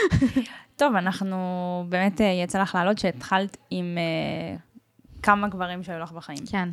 טוב, 0.77 0.95
אנחנו, 0.95 1.37
באמת 1.89 2.21
אה, 2.21 2.27
יצא 2.27 2.63
לך 2.63 2.75
לעלות 2.75 2.99
שהתחלת 2.99 3.57
עם 3.71 3.99
אה, 3.99 4.57
כמה 5.23 5.49
גברים 5.49 5.83
שהיו 5.83 6.01
לך 6.01 6.13
בחיים. 6.13 6.47
כן. 6.51 6.69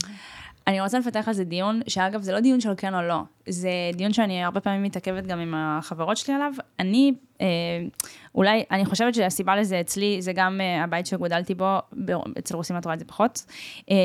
אני 0.68 0.82
רוצה 0.82 1.00
לפתח 1.00 1.28
על 1.28 1.34
זה 1.34 1.44
דיון, 1.44 1.82
שאגב, 1.88 2.22
זה 2.22 2.32
לא 2.32 2.40
דיון 2.40 2.62
של 2.62 2.74
כן 2.78 2.96
או 2.96 3.02
לא, 3.02 3.22
זה 3.50 3.70
דיון 3.94 4.14
שאני 4.14 4.44
הרבה 4.44 4.60
פעמים 4.62 4.84
מתעכבת 4.84 5.28
גם 5.28 5.40
עם 5.40 5.54
החברות 5.58 6.18
שלי 6.18 6.34
עליו. 6.34 6.52
אני, 6.80 7.14
אה, 7.42 7.48
אולי, 8.36 8.64
אני 8.72 8.86
חושבת 8.86 9.16
שהסיבה 9.16 9.56
לזה 9.56 9.80
אצלי, 9.82 10.22
זה 10.22 10.34
גם 10.34 10.62
אה, 10.62 10.84
הבית 10.84 11.06
שגודלתי 11.06 11.56
בו, 11.56 11.78
אצל 12.40 12.56
רוסים 12.56 12.78
את 12.78 12.86
רואה 12.86 12.94
את 12.94 13.00
זה 13.00 13.06
פחות, 13.06 13.46
אה, 13.92 13.96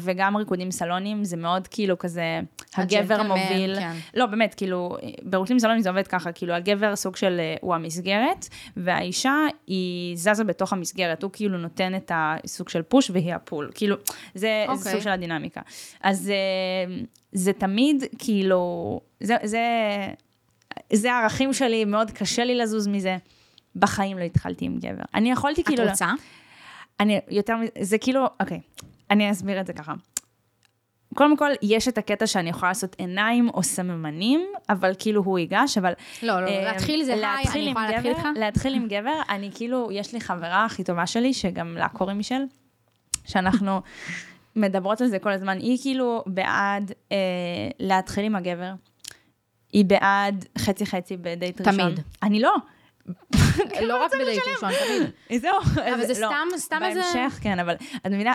וגם 0.00 0.36
ריקודים 0.36 0.70
סלונים, 0.70 1.24
זה 1.24 1.36
מאוד 1.36 1.68
כאילו 1.68 1.98
כזה, 1.98 2.40
הגבר 2.76 3.22
מוביל. 3.22 3.80
כן. 3.80 3.92
לא, 4.14 4.26
באמת, 4.26 4.54
כאילו, 4.54 4.96
בריקודים 5.22 5.58
סלונים 5.58 5.80
זה 5.80 5.88
עובד 5.88 6.06
ככה, 6.06 6.32
כאילו, 6.32 6.54
הגבר 6.54 6.96
סוג 6.96 7.16
של, 7.16 7.36
אה, 7.40 7.54
הוא 7.60 7.74
המסגרת, 7.74 8.48
והאישה 8.76 9.34
היא 9.66 10.16
זזה 10.16 10.44
בתוך 10.44 10.72
המסגרת, 10.72 11.22
הוא 11.22 11.30
כאילו 11.32 11.58
נותן 11.58 11.94
את 11.94 12.12
הסוג 12.14 12.68
של 12.68 12.82
פוש 12.82 13.10
והיא 13.10 13.34
הפול. 13.34 13.70
כאילו, 13.74 13.96
זה, 14.34 14.40
זה 14.40 14.64
אוקיי. 14.68 14.92
סוג 14.92 15.00
של 15.00 15.10
הדינמיקה. 15.10 15.60
אז 16.02 16.30
אה, 16.30 16.96
זה 17.32 17.52
תמיד, 17.52 18.04
כאילו, 18.18 19.00
זה, 19.20 19.36
זה, 19.42 19.60
זה 20.92 21.12
הערכים 21.12 21.52
שלי, 21.52 21.84
מאוד 21.84 22.10
קשה 22.10 22.44
לי 22.44 22.54
לזוז 22.54 22.88
מזה. 22.88 23.16
בחיים 23.76 24.18
לא 24.18 24.24
התחלתי 24.24 24.64
עם 24.64 24.78
גבר. 24.78 25.02
אני 25.14 25.30
יכולתי 25.30 25.60
את 25.60 25.66
כאילו... 25.66 25.84
רוצה? 25.88 26.12
אני 27.00 27.20
יותר, 27.30 27.56
מ- 27.56 27.82
זה 27.82 27.98
כאילו, 27.98 28.26
אוקיי, 28.40 28.60
אני 29.10 29.30
אסביר 29.30 29.60
את 29.60 29.66
זה 29.66 29.72
ככה. 29.72 29.92
קודם 31.14 31.36
כל, 31.36 31.50
יש 31.62 31.88
את 31.88 31.98
הקטע 31.98 32.26
שאני 32.26 32.50
יכולה 32.50 32.70
לעשות 32.70 32.96
עיניים 32.98 33.48
או 33.48 33.62
סממנים, 33.62 34.40
אבל 34.68 34.92
כאילו 34.98 35.22
הוא 35.24 35.38
ייגש, 35.38 35.78
אבל... 35.78 35.92
לא, 36.22 36.40
לא, 36.44 36.48
אה, 36.48 36.64
להתחיל 36.64 37.04
זה 37.04 37.12
היי, 37.14 37.22
אני 37.24 37.70
יכולה 37.70 37.86
גבר- 37.86 37.90
להתחיל 37.94 38.10
איתך? 38.14 38.28
להתחיל 38.36 38.74
עם 38.74 38.88
גבר, 38.88 39.20
אני 39.28 39.50
כאילו, 39.54 39.88
יש 39.92 40.12
לי 40.12 40.20
חברה 40.20 40.64
הכי 40.64 40.84
טובה 40.84 41.06
שלי, 41.06 41.34
שגם 41.34 41.76
לה 41.76 41.88
קוראים 41.88 42.16
מישל, 42.16 42.42
שאנחנו 43.24 43.80
מדברות 44.56 45.00
על 45.00 45.06
זה 45.08 45.18
כל 45.18 45.32
הזמן. 45.32 45.58
היא 45.58 45.78
כאילו 45.82 46.24
בעד 46.26 46.92
אה, 47.12 47.16
להתחיל 47.80 48.24
עם 48.24 48.36
הגבר. 48.36 48.72
היא 49.72 49.84
בעד 49.84 50.44
חצי-חצי 50.58 51.16
בדייט 51.16 51.62
תמיד. 51.62 51.80
ראשון. 51.80 51.94
אני 52.22 52.40
לא. 52.40 52.54
לא 53.82 54.04
רק 54.04 54.10
בדייט 54.14 54.42
ראשון, 54.54 54.70
תמיד. 54.86 55.10
זהו. 55.42 55.58
אבל 55.94 56.06
זה 56.14 56.20
לא. 56.20 56.28
סתם- 56.28 56.58
סתם 56.58 56.80
איזה- 56.82 57.00
בהמשך, 57.14 57.38
כן, 57.42 57.58
אבל 57.58 57.74
את 57.96 58.06
מבינה, 58.06 58.32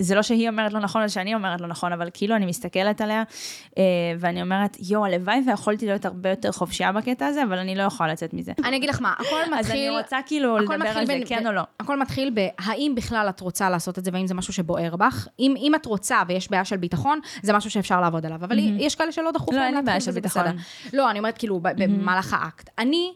וזה 0.00 0.14
לא 0.14 0.22
שהיא 0.22 0.48
אומרת 0.48 0.72
לא 0.72 0.80
נכון, 0.80 1.02
או 1.02 1.08
שאני 1.08 1.34
אומרת 1.34 1.60
לא 1.60 1.66
נכון, 1.66 1.92
אבל 1.92 2.08
כאילו 2.14 2.36
אני 2.36 2.46
מסתכלת 2.46 3.00
עליה, 3.00 3.22
אה, 3.78 3.82
ואני 4.18 4.42
אומרת, 4.42 4.76
יואו, 4.88 5.04
הלוואי 5.04 5.42
ויכולתי 5.46 5.86
להיות 5.86 6.04
הרבה 6.04 6.30
יותר 6.30 6.52
חופשייה 6.52 6.92
בקטע 6.92 7.26
הזה, 7.26 7.42
אבל 7.42 7.58
אני 7.58 7.74
לא 7.74 7.82
יכולה 7.82 8.12
לצאת 8.12 8.34
מזה. 8.34 8.52
אני 8.64 8.76
אגיד 8.76 8.88
לך 8.88 9.00
מה, 9.02 9.12
הכל 9.18 9.40
מתחיל... 9.44 9.58
אז 9.58 9.70
אני 9.70 9.90
רוצה 9.90 10.18
כאילו 10.26 10.58
לדבר 10.58 10.74
על 10.88 11.06
זה, 11.06 11.12
בין- 11.12 11.22
כן 11.26 11.44
ב- 11.44 11.46
או 11.46 11.52
לא. 11.52 11.62
הכל 11.80 12.00
מתחיל 12.00 12.30
בהאם 12.34 12.92
בכלל 12.96 13.26
את 13.28 13.40
רוצה 13.40 13.70
לעשות 13.70 13.98
את 13.98 14.04
זה, 14.04 14.10
והאם 14.14 14.26
זה 14.26 14.34
משהו 14.34 14.52
שבוער 14.52 14.96
בך. 14.96 15.28
אם, 15.38 15.54
אם 15.58 15.74
את 15.74 15.86
רוצה 15.86 16.22
ויש 16.28 16.50
בעיה 16.50 16.64
של 16.64 16.76
ביטחון, 16.76 17.20
זה 17.42 17.52
משהו 17.52 17.70
שאפשר 17.70 18.00
לעבוד 18.00 18.26
עליו. 18.26 18.44
אבל 18.44 18.58
יש 18.58 18.94
כאלה 18.94 19.12
שלא 19.12 19.30
דחוף 19.30 19.54
לא, 19.54 19.60
להם 19.60 19.74
להתחיל, 19.74 19.96
וזה. 20.08 20.20
בסדר. 20.20 20.50
לא, 20.92 21.10
אני 21.10 21.18
אומרת 21.18 21.38
כאילו, 21.38 21.60
במהלך 21.62 22.36
האקט. 22.38 22.70
אני, 22.78 23.12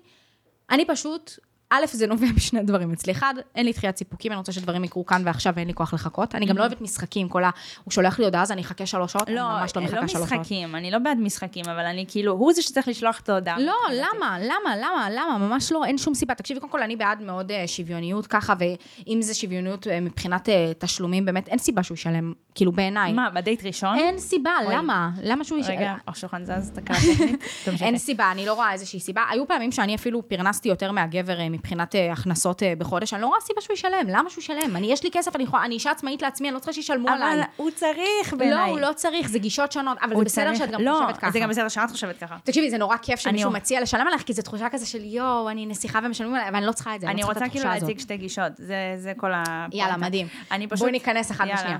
אני 0.70 0.84
פשוט... 0.84 1.38
א', 1.74 1.86
זה 1.86 2.06
נובע 2.06 2.26
משני 2.36 2.62
דברים 2.62 2.92
אצלי. 2.92 3.12
אחד, 3.12 3.34
אין 3.54 3.66
לי 3.66 3.72
דחיית 3.72 3.96
סיפוקים, 3.96 4.32
אני 4.32 4.38
רוצה 4.38 4.52
שדברים 4.52 4.84
יקרו 4.84 5.06
כאן 5.06 5.22
ועכשיו 5.24 5.52
ואין 5.56 5.66
לי 5.68 5.74
כוח 5.74 5.94
לחכות. 5.94 6.34
אני 6.34 6.46
גם 6.46 6.56
לא 6.56 6.60
אוהבת 6.62 6.80
משחקים, 6.80 7.28
כל 7.28 7.44
ה... 7.44 7.50
הוא 7.84 7.92
שולח 7.92 8.18
לי 8.18 8.24
הודעה, 8.24 8.42
אז 8.42 8.52
אני 8.52 8.60
אחכה 8.62 8.86
שלוש 8.86 9.12
שעות, 9.12 9.28
אני 9.28 9.36
לא, 9.36 9.42
ממש 9.42 9.76
לא 9.76 9.82
לא 9.82 9.88
מחכה 9.88 10.08
שלוש 10.08 10.12
שעות. 10.12 10.40
משחקים, 10.40 10.74
אני 10.74 10.90
לא 10.90 10.98
בעד 10.98 11.18
משחקים, 11.18 11.64
אבל 11.64 11.84
אני 11.84 12.04
כאילו, 12.08 12.32
הוא 12.32 12.52
זה 12.52 12.62
שצריך 12.62 12.88
לשלוח 12.88 13.20
את 13.20 13.28
ההודעה. 13.28 13.58
לא. 13.58 13.74
למה? 13.92 14.38
למה? 14.40 14.76
למה? 14.76 15.08
למה? 15.10 15.38
ממש 15.38 15.72
לא, 15.72 15.84
אין 15.84 15.98
שום 15.98 16.14
סיבה. 16.14 16.34
תקשיבי, 16.34 16.60
קודם 16.60 16.72
כל, 16.72 16.82
אני 16.82 16.96
בעד 16.96 17.22
מאוד 17.22 17.52
אה, 17.52 17.66
שוויוניות 17.66 18.26
ככה, 18.26 18.54
ואם 18.58 19.18
זה 19.22 19.34
שוויוניות 19.34 19.86
אה, 19.86 20.00
מבחינת 20.00 20.48
אה, 20.48 20.72
תשלומים, 20.78 21.24
באמת, 21.24 21.48
אין 21.48 21.58
סיבה 21.58 21.82
שהוא 21.82 21.94
ישלם, 21.94 22.32
כאילו, 22.54 22.72
בעיניי. 22.72 23.12
מה, 23.12 23.30
בדייט 23.30 23.64
ראשון? 23.64 23.98
אין 23.98 24.18
סיבה, 24.18 24.50
אוי. 24.64 24.74
למה? 24.74 25.10
למה 25.22 25.44
שהוא 25.44 25.58
ישלם? 25.58 25.76
רגע, 25.76 25.94
השולחן 26.08 26.44
זז. 26.44 26.72
תמשיכי. 27.64 27.84
אין 27.84 27.98
סיבה, 27.98 28.32
אני 28.32 28.46
לא 28.46 28.54
רואה 28.54 28.72
איזושהי 28.72 29.00
סיבה. 29.00 29.22
היו 29.30 29.48
פעמים 29.48 29.72
שאני 29.72 29.94
אפילו 29.94 30.28
פרנסתי 30.28 30.68
יותר 30.68 30.92
מהגבר 30.92 31.40
אה, 31.40 31.48
מבחינת 31.64 31.94
אה, 31.94 32.12
הכנסות 32.12 32.62
אה, 32.62 32.72
בחודש, 32.78 33.14
אני 33.14 33.22
לא 33.22 33.26
רואה 33.26 33.40
סיבה 33.40 33.60
שהוא 33.60 33.74
ישלם. 33.74 34.06
למה 34.08 34.30
שהוא 34.30 34.42
ישלם? 34.42 34.76
אני, 34.76 34.92
יש 34.92 35.04
לי 35.04 35.10
כסף, 35.12 35.36
אני 35.36 35.44
יכולה, 35.44 35.64
אני 35.64 35.74
אישה 35.74 35.90
עצמאית 35.90 36.22
לעצמי, 36.22 36.48
אני 36.48 36.54
לא 36.54 36.58
צריכה 36.58 36.72
שישלמו 36.72 37.08
עליי. 37.08 37.34
אבל 37.34 37.42
הוא 37.56 37.70
צריך 37.70 38.32
לא, 38.32 38.38
בעיניי. 38.38 38.70
הוא 38.70 38.80
לא 38.80 38.92
צריך, 38.96 39.28
זה 39.28 39.38
גישות 39.38 39.72
שונות, 39.72 39.98
אבל 40.02 40.16
זה 40.18 40.24
בסדר 40.24 40.54
שאת 40.54 40.70
גם 40.70 40.80
לא, 40.80 40.98
חושבת 41.02 41.18
ככה. 41.18 41.30
זה 41.30 41.38
גם 41.40 41.48
בסדר 41.48 41.68
שאת 41.68 41.90
חושבת 41.90 42.18
ככה. 42.18 42.36
תקשיבי, 42.44 42.70
זה 42.70 42.78
נורא 42.78 42.96
כיף 42.96 43.20
שמישהו 43.20 43.50
אני- 43.50 43.56
מציע 43.58 43.80
לשלם 43.80 44.06
עליך, 44.08 44.22
כי 44.22 44.32
זו 44.32 44.42
תחושה 44.42 44.68
כזה 44.68 44.86
של 44.86 45.04
יואו, 45.04 45.50
אני 45.50 45.66
נסיכה 45.66 45.98
ומשלמים 46.04 46.34
עליי, 46.34 46.48
אבל 46.48 46.56
אני 46.56 46.66
לא 46.66 46.72
צריכה 46.72 46.94
את 46.96 47.00
זה, 47.00 47.06
אני 47.06 47.22
לא 47.22 47.26
צריכה 47.26 47.40
רוצה 47.44 47.52
כאילו. 47.58 47.64
להציג 47.70 47.98
שתי 47.98 48.16
גישות, 48.16 48.52
זה, 48.58 48.94
זה 48.96 49.12
כל 49.16 49.32
ה... 49.32 49.66
יאללה, 49.72 49.96
מדהים. 49.96 50.26
אני 50.50 50.66
פשוט... 50.66 50.80
בואי 50.80 50.92
ניכנס 50.92 51.30
אחת 51.30 51.46
יאללה. 51.46 51.76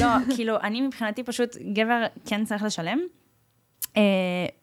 לא, 0.00 0.34
כאילו, 0.36 0.56
אני 0.62 0.80
מבחינתי 0.80 1.22
פשוט, 1.22 1.56
גבר 1.72 2.04
כן 2.26 2.44
צריך 2.44 2.62
לשלם. 2.62 2.98
אה, 3.96 4.02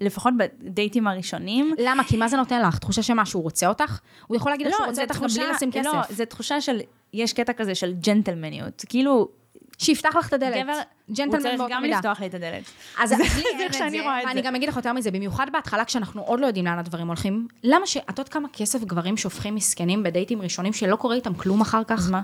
לפחות 0.01 0.33
בדייטים 0.37 1.07
הראשונים. 1.07 1.73
למה? 1.77 2.03
כי 2.03 2.17
מה 2.17 2.27
זה 2.27 2.37
נותן 2.37 2.61
לך? 2.67 2.77
תחושה 2.79 3.01
שמה, 3.03 3.25
שהוא 3.25 3.43
רוצה 3.43 3.67
אותך? 3.67 3.99
הוא 4.27 4.37
יכול 4.37 4.51
להגיד 4.51 4.67
לך 4.67 4.73
שהוא 4.77 4.87
רוצה 4.87 5.01
אותך 5.03 5.15
גם 5.21 5.27
בלי 5.35 5.47
לשים 5.55 5.71
כסף. 5.71 5.85
לא, 5.93 6.01
זה 6.09 6.25
תחושה 6.25 6.61
של, 6.61 6.79
יש 7.13 7.33
קטע 7.33 7.53
כזה 7.53 7.75
של 7.75 7.93
ג'נטלמניות. 7.93 8.85
כאילו, 8.89 9.27
שיפתח 9.77 10.15
לך 10.15 10.27
את 10.27 10.33
הדלת. 10.33 10.63
גבר, 10.63 10.73
הוא 11.07 11.15
ג'נטלמן 11.15 11.41
צריך 11.43 11.57
באותה 11.59 11.73
גם 11.75 11.81
מידה. 11.81 11.95
לפתוח 11.97 12.19
לי 12.19 12.27
את 12.27 12.33
הדלת. 12.33 12.63
אז 12.99 13.09
זה- 13.09 13.15
לי 13.17 13.23
אין 13.53 13.59
איך 13.61 13.71
את 13.71 13.77
שאני 13.77 13.89
זה, 13.97 14.01
רואה 14.03 14.21
את 14.21 14.25
ואני 14.27 14.41
זה. 14.41 14.47
גם 14.47 14.55
אגיד 14.55 14.69
לך 14.69 14.75
יותר 14.75 14.93
מזה, 14.93 15.11
במיוחד 15.11 15.47
בהתחלה 15.53 15.85
כשאנחנו 15.85 16.21
עוד 16.21 16.39
לא 16.39 16.45
יודעים 16.45 16.65
לאן 16.65 16.79
הדברים 16.79 17.07
הולכים, 17.07 17.47
למה 17.63 17.87
ש... 17.87 17.97
את 17.97 18.09
יודעת 18.09 18.29
כמה 18.29 18.47
כסף 18.53 18.83
גברים 18.83 19.17
שופכים 19.17 19.55
מסכנים 19.55 20.03
בדייטים 20.03 20.41
ראשונים 20.41 20.73
שלא 20.73 20.95
קורה 20.95 21.15
איתם 21.15 21.33
כלום 21.33 21.61
אחר 21.61 21.83
כך? 21.83 22.09
מה? 22.11 22.21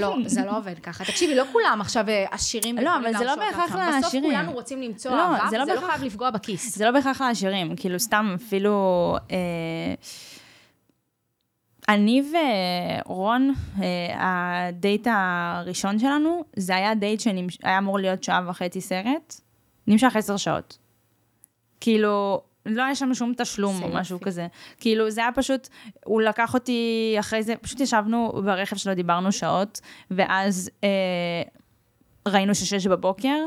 לא, 0.00 0.16
זה 0.26 0.44
לא 0.44 0.58
עובד 0.58 0.78
ככה. 0.78 1.04
תקשיבי, 1.04 1.34
לא 1.34 1.44
כולם 1.52 1.78
עכשיו 1.80 2.08
אה, 2.08 2.24
עשירים. 2.30 2.78
לא, 2.78 2.90
ויכולים 2.90 3.06
אבל 3.06 3.18
זה 3.18 3.24
לא 3.24 3.36
בהכרח 3.36 3.74
לעצמם. 3.74 3.88
בסוף 3.88 4.04
לעשירים. 4.04 4.30
כולנו 4.30 4.52
רוצים 4.52 4.82
למצוא 4.82 5.10
לא, 5.10 5.34
אהבה, 5.34 5.50
זה 5.50 5.58
לא 5.58 5.64
לא 5.64 5.80
חייב 5.86 6.02
לפגוע 6.02 6.30
בכיס. 6.30 6.76
זה 6.78 6.84
לא 6.84 6.90
בהכרח 6.90 7.20
לעשירים, 7.20 7.76
כאילו 7.76 8.00
סתם 8.00 8.36
אפילו... 8.46 9.16
אה, 9.30 9.94
אני 11.88 12.22
ורון, 13.06 13.54
אה, 13.82 14.68
הדייט 14.68 15.06
הראשון 15.10 15.98
שלנו, 15.98 16.44
זה 16.56 16.76
היה 16.76 16.94
דייט 16.94 17.20
שהיה 17.20 17.78
אמור 17.78 17.98
להיות 17.98 18.24
שעה 18.24 18.42
וחצי 18.48 18.80
סרט, 18.80 19.40
נמשך 19.86 20.16
עשר 20.16 20.36
שעות. 20.36 20.78
כאילו, 21.80 22.42
לא 22.66 22.82
היה 22.82 22.94
שם 22.94 23.14
שום 23.14 23.32
תשלום 23.36 23.82
או 23.82 23.88
משהו 23.88 24.14
יופי. 24.14 24.24
כזה. 24.24 24.46
כאילו, 24.78 25.10
זה 25.10 25.20
היה 25.20 25.32
פשוט, 25.32 25.68
הוא 26.04 26.22
לקח 26.22 26.54
אותי 26.54 27.14
אחרי 27.20 27.42
זה, 27.42 27.56
פשוט 27.56 27.80
ישבנו 27.80 28.32
ברכב 28.44 28.76
שלו, 28.76 28.94
דיברנו 28.94 29.32
שעות, 29.32 29.80
ואז 30.10 30.70
אה, 30.84 30.88
ראינו 32.28 32.54
ששש 32.54 32.86
בבוקר, 32.86 33.38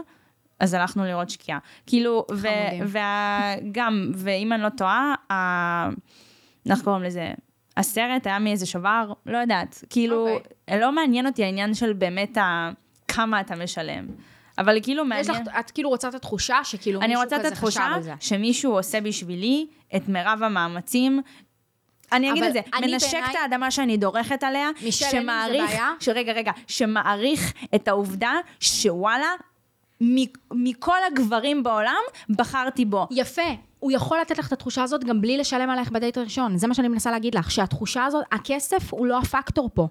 אז 0.59 0.74
הלכנו 0.74 1.05
לראות 1.05 1.30
שקיעה. 1.30 1.59
כאילו. 1.88 2.26
וגם, 3.66 4.11
ואם 4.16 4.53
אני 4.53 4.61
לא 4.63 4.70
טועה, 4.70 5.16
איך 6.70 6.82
קוראים 6.84 7.03
לזה? 7.03 7.34
הסרט 7.78 8.28
היה 8.28 8.39
מאיזה 8.39 8.66
שובר, 8.66 9.13
לא 9.26 9.38
יודעת. 9.38 9.84
כאילו, 9.89 10.28
אוקיי. 10.30 10.80
לא 10.80 10.91
מעניין 10.91 11.28
אותי 11.28 11.43
העניין 11.43 11.74
של 11.74 11.93
באמת 11.93 12.38
ה... 12.38 12.70
כמה 13.07 13.41
אתה 13.41 13.55
משלם. 13.55 14.05
אבל 14.58 14.80
כאילו 14.84 15.03
יש 15.03 15.28
מעניין... 15.28 15.47
לך, 15.47 15.53
את 15.60 15.72
כאילו 15.72 15.89
רוצה 15.89 16.08
את 16.10 16.16
התחושה 16.16 16.58
שכאילו 16.64 16.99
אני 16.99 17.08
מישהו 17.08 17.24
רוצה 17.24 17.36
את 17.36 17.41
כזה 17.41 17.47
התחושה 17.53 17.82
חשב 17.82 17.93
על 17.95 18.01
זה. 18.01 18.14
שמישהו 18.20 18.72
עושה 18.72 19.01
בשבילי 19.01 19.68
את 19.95 20.10
מירב 20.10 20.39
המאמצים. 20.43 21.22
אני 22.12 22.32
אגיד 22.32 22.43
את 22.43 22.53
זה, 22.53 22.60
אני 22.74 22.91
מנשק 22.91 23.12
בעיניי- 23.12 23.32
את 23.32 23.36
האדמה 23.41 23.72
שאני 23.72 23.97
דורכת 23.97 24.43
עליה, 24.43 24.70
שמעריך? 24.89 25.72
שרגע, 25.99 26.34
רגע, 26.34 26.51
שמעריך 26.68 27.53
את 27.76 27.88
העובדה 27.88 28.32
שוואלה, 28.60 29.28
מכל 30.51 30.97
הגברים 31.12 31.64
בעולם, 31.64 32.01
בחרתי 32.30 32.86
בו. 32.86 33.08
יפה. 33.12 33.41
הוא 33.80 33.91
יכול 33.91 34.20
לתת 34.20 34.38
לך 34.38 34.47
את 34.47 34.53
התחושה 34.53 34.84
הזאת 34.84 35.03
גם 35.03 35.22
בלי 35.22 35.38
לשלם 35.38 35.70
עלייך 35.70 35.91
בדייט 35.91 36.18
הראשון. 36.18 36.58
זה 36.58 36.68
מה 36.68 36.74
שאני 36.74 36.88
מנסה 36.88 37.12
להגיד 37.12 37.36
לך, 37.36 37.51
שהתחושה 37.51 38.06
הזאת, 38.06 38.26
הכסף 38.32 38.93
הוא 38.93 39.08
לא 39.08 39.18
הפקטור 39.18 39.70
פה. 39.74 39.88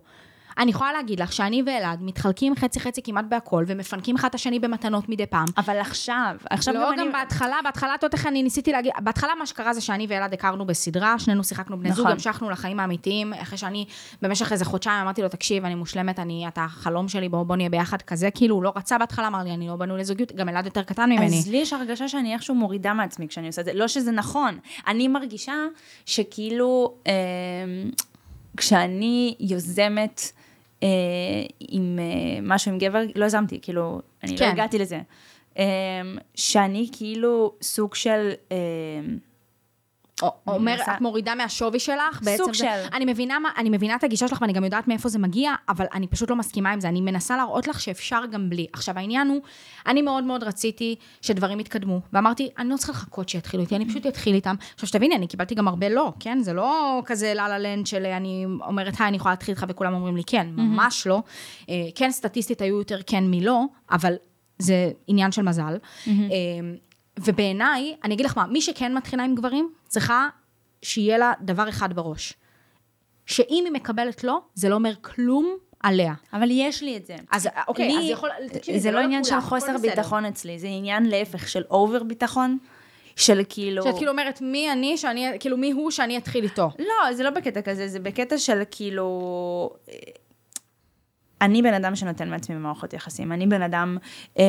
אני 0.59 0.71
יכולה 0.71 0.93
להגיד 0.93 1.21
לך 1.21 1.33
שאני 1.33 1.63
ואלעד 1.67 2.03
מתחלקים 2.03 2.55
חצי-חצי 2.57 3.03
כמעט 3.03 3.25
בהכל, 3.29 3.65
ומפנקים 3.67 4.17
אחד 4.17 4.29
את 4.29 4.35
השני 4.35 4.59
במתנות 4.59 5.09
מדי 5.09 5.27
פעם. 5.27 5.47
אבל 5.59 5.77
עכשיו, 5.77 6.37
עכשיו 6.51 6.75
לא, 6.75 6.81
גם 6.81 6.95
גם 6.97 7.03
אני... 7.03 7.13
בהתחלה, 7.13 7.57
בהתחלה, 7.65 7.95
את 7.95 8.15
איך 8.15 8.27
אני 8.27 8.43
ניסיתי 8.43 8.73
להגיד, 8.73 8.93
בהתחלה 9.01 9.33
מה 9.39 9.47
שקרה 9.47 9.75
זה 9.75 9.81
שאני 9.81 10.07
ואלעד 10.09 10.33
הכרנו 10.35 10.67
בסדרה, 10.67 11.19
שנינו 11.19 11.45
שיחקנו 11.45 11.79
בני 11.79 11.93
זוג, 11.93 12.01
נכון. 12.01 12.13
המשכנו 12.13 12.51
לחיים 12.51 12.81
האמיתיים, 12.81 13.33
אחרי 13.33 13.59
שאני 13.59 13.85
במשך 14.23 14.53
איזה 14.53 14.65
חודשיים 14.65 15.03
אמרתי 15.03 15.23
לו, 15.23 15.29
תקשיב, 15.29 15.65
אני 15.65 15.75
מושלמת, 15.75 16.19
אני, 16.19 16.49
אתה 16.49 16.65
החלום 16.65 17.09
שלי, 17.09 17.29
בוא, 17.29 17.43
בוא 17.43 17.57
נהיה 17.57 17.71
ביחד 17.71 18.03
כזה, 18.03 18.31
כאילו, 18.31 18.55
הוא 18.55 18.63
לא 18.63 18.73
רצה 18.77 18.99
בהתחלה, 18.99 19.27
אמר 19.27 19.43
לי, 19.43 19.55
אני 19.55 19.69
לא 19.69 19.77
בנוי 19.77 20.01
לזוגיות, 20.01 20.33
גם 20.33 20.49
אלעד 20.49 20.65
יותר 20.65 20.83
קטן 20.83 21.11
ממני. 21.11 21.39
אז 21.39 21.49
לי 21.49 21.57
יש 21.57 21.73
הרגשה 21.73 22.09
שאני 22.09 22.35
איכשהו 22.35 22.55
מורידה 22.55 22.95
מעצמי 22.95 23.29
כשאני 23.29 23.47
עושה 23.47 23.61
את 23.61 23.67
זה. 23.67 23.73
לא 23.75 23.89
שזה 23.89 24.11
נכון. 24.11 24.59
אני 24.87 25.09
מרגישה 25.09 25.55
שכאילו, 26.07 26.95
אה, 27.07 27.13
כשאני 28.57 29.35
יוזמת 29.41 30.33
עם 31.59 31.99
אה, 31.99 32.39
משהו 32.43 32.73
עם 32.73 32.79
גבר, 32.79 33.03
לא 33.15 33.25
יזמתי, 33.25 33.59
כאילו, 33.63 34.01
אני 34.23 34.37
כן. 34.37 34.45
לא 34.45 34.51
הגעתי 34.51 34.79
לזה. 34.79 35.01
אה, 35.59 35.65
שאני 36.35 36.89
כאילו 36.93 37.55
סוג 37.63 37.95
של... 37.95 38.31
או- 40.25 40.55
אומר, 40.55 40.77
את 40.83 41.01
מורידה 41.01 41.35
מהשווי 41.35 41.79
שלך, 41.79 42.23
בעצם 42.23 42.45
סוג 42.45 42.55
זה, 42.55 42.59
של. 42.59 42.95
אני 42.97 43.05
מבינה, 43.05 43.39
אני 43.57 43.71
מבינה 43.71 43.95
את 43.95 44.05
הגישה 44.05 44.29
שלך 44.29 44.41
ואני 44.41 44.53
גם 44.53 44.65
יודעת 44.65 44.89
מאיפה 44.89 45.09
זה 45.09 45.19
מגיע, 45.19 45.53
אבל 45.69 45.87
אני 45.95 46.07
פשוט 46.07 46.31
לא 46.31 46.37
מסכימה 46.37 46.73
עם 46.73 46.81
זה, 46.81 46.89
אני 46.89 47.01
מנסה 47.01 47.37
להראות 47.37 47.69
לך 47.69 47.81
שאפשר 47.81 48.21
גם 48.31 48.51
בלי. 48.51 48.67
עכשיו 48.73 48.99
העניין 48.99 49.29
הוא, 49.29 49.41
אני 49.87 50.03
מאוד 50.03 50.25
מאוד 50.25 50.43
רציתי 50.43 50.97
שדברים 51.21 51.61
יתקדמו, 51.61 52.01
ואמרתי, 52.13 52.49
אני 52.59 52.69
לא 52.69 52.77
צריכה 52.77 52.93
לחכות 52.93 53.29
שיתחילו 53.29 53.63
איתי, 53.63 53.77
אני 53.77 53.89
פשוט 53.89 54.07
אתחיל 54.07 54.35
איתם. 54.35 54.55
עכשיו 54.75 54.89
שתביני, 54.89 55.17
אני 55.17 55.27
קיבלתי 55.27 55.55
גם 55.55 55.69
הרבה 55.69 55.89
לא, 55.89 56.13
כן? 56.21 56.39
זה 56.43 56.53
לא 56.53 57.03
כזה 57.07 57.35
לה 57.35 57.49
לה 57.49 57.59
לנד 57.59 57.87
של 57.87 58.07
אני 58.07 58.47
אומרת, 58.67 59.01
היי, 59.01 59.09
אני 59.09 59.17
יכולה 59.17 59.33
להתחיל 59.33 59.55
איתך 59.55 59.67
וכולם 59.69 59.95
אומרים 59.95 60.17
לי 60.17 60.23
כן, 60.27 60.47
ממש 60.57 61.07
לא. 61.07 61.23
אה, 61.69 61.75
כן, 61.95 62.11
סטטיסטית 62.11 62.63
היו 62.63 62.79
יותר 62.79 62.99
כן 63.07 63.25
מלא, 63.27 63.61
אבל 63.91 64.15
זה 64.59 64.91
עניין 65.07 65.33
של 65.33 65.43
מזל. 65.43 65.77
אה, 66.07 66.13
ובעיניי, 67.21 67.97
אני 68.05 68.15
אגיד 68.15 68.27
לך 68.27 68.37
מה, 68.39 68.47
מי 68.47 68.61
שכן 68.61 68.95
מתחילה 68.95 69.25
עם 69.25 69.35
גברים, 69.35 69.73
צריכה 69.89 70.29
שיהיה 70.83 71.19
לה 71.19 71.33
דבר 71.41 71.69
אחד 71.69 71.93
בראש. 71.93 72.35
שאם 73.27 73.63
היא 73.65 73.73
מקבלת 73.73 74.25
לא, 74.25 74.39
זה 74.55 74.69
לא 74.69 74.75
אומר 74.75 74.93
כלום 75.01 75.57
עליה. 75.83 76.15
אבל 76.33 76.49
יש 76.51 76.83
לי 76.83 76.97
את 76.97 77.07
זה. 77.07 77.17
אז 77.33 77.49
אוקיי, 77.69 77.89
לי- 77.89 77.99
אז 77.99 78.05
יכול, 78.11 78.31
תקשיבי, 78.53 78.81
זה 78.81 78.91
לא 78.91 78.99
עניין 78.99 79.25
של 79.25 79.41
חוסר. 79.41 79.79
ביטחון 79.83 80.25
אצלי, 80.25 80.59
זה 80.59 80.67
עניין 80.67 81.07
להפך 81.07 81.49
של 81.49 81.63
אובר 81.71 82.03
ביטחון, 82.03 82.59
של 83.17 83.41
כאילו... 83.49 83.83
שאת 83.85 83.95
כאילו 83.97 84.11
אומרת, 84.11 84.41
מי 84.41 84.73
אני, 84.73 84.97
שאני, 84.97 85.27
כאילו, 85.41 85.57
מי 85.57 85.71
הוא 85.73 85.91
שאני 85.91 86.19
אתחיל 86.19 86.45
איתו. 86.45 86.71
לא, 86.79 87.13
זה 87.13 87.23
לא 87.23 87.31
בקטע 87.31 87.63
כזה, 87.63 87.89
זה 87.89 88.01
בקטע 88.01 88.39
של 88.39 88.63
כאילו... 88.71 89.71
אני 91.43 91.63
בן 91.63 91.75
אדם 91.75 91.97
שנותן 91.97 92.31
מעצמי 92.31 92.57
במערכות 92.57 92.93
יחסים, 92.93 93.33
אני 93.33 93.47
בן 93.47 93.63
אדם 93.63 93.97
אה, 94.39 94.45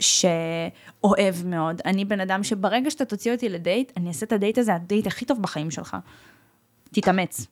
שאוהב 0.00 1.34
מאוד, 1.46 1.80
אני 1.84 2.04
בן 2.04 2.20
אדם 2.20 2.42
שברגע 2.44 2.90
שאתה 2.90 3.04
תוציא 3.04 3.32
אותי 3.32 3.48
לדייט, 3.48 3.92
אני 3.96 4.08
אעשה 4.08 4.26
את 4.26 4.32
הדייט 4.32 4.58
הזה, 4.58 4.74
הדייט 4.74 5.06
הכי 5.06 5.24
טוב 5.24 5.42
בחיים 5.42 5.70
שלך. 5.70 5.96
תתאמץ. 6.92 7.46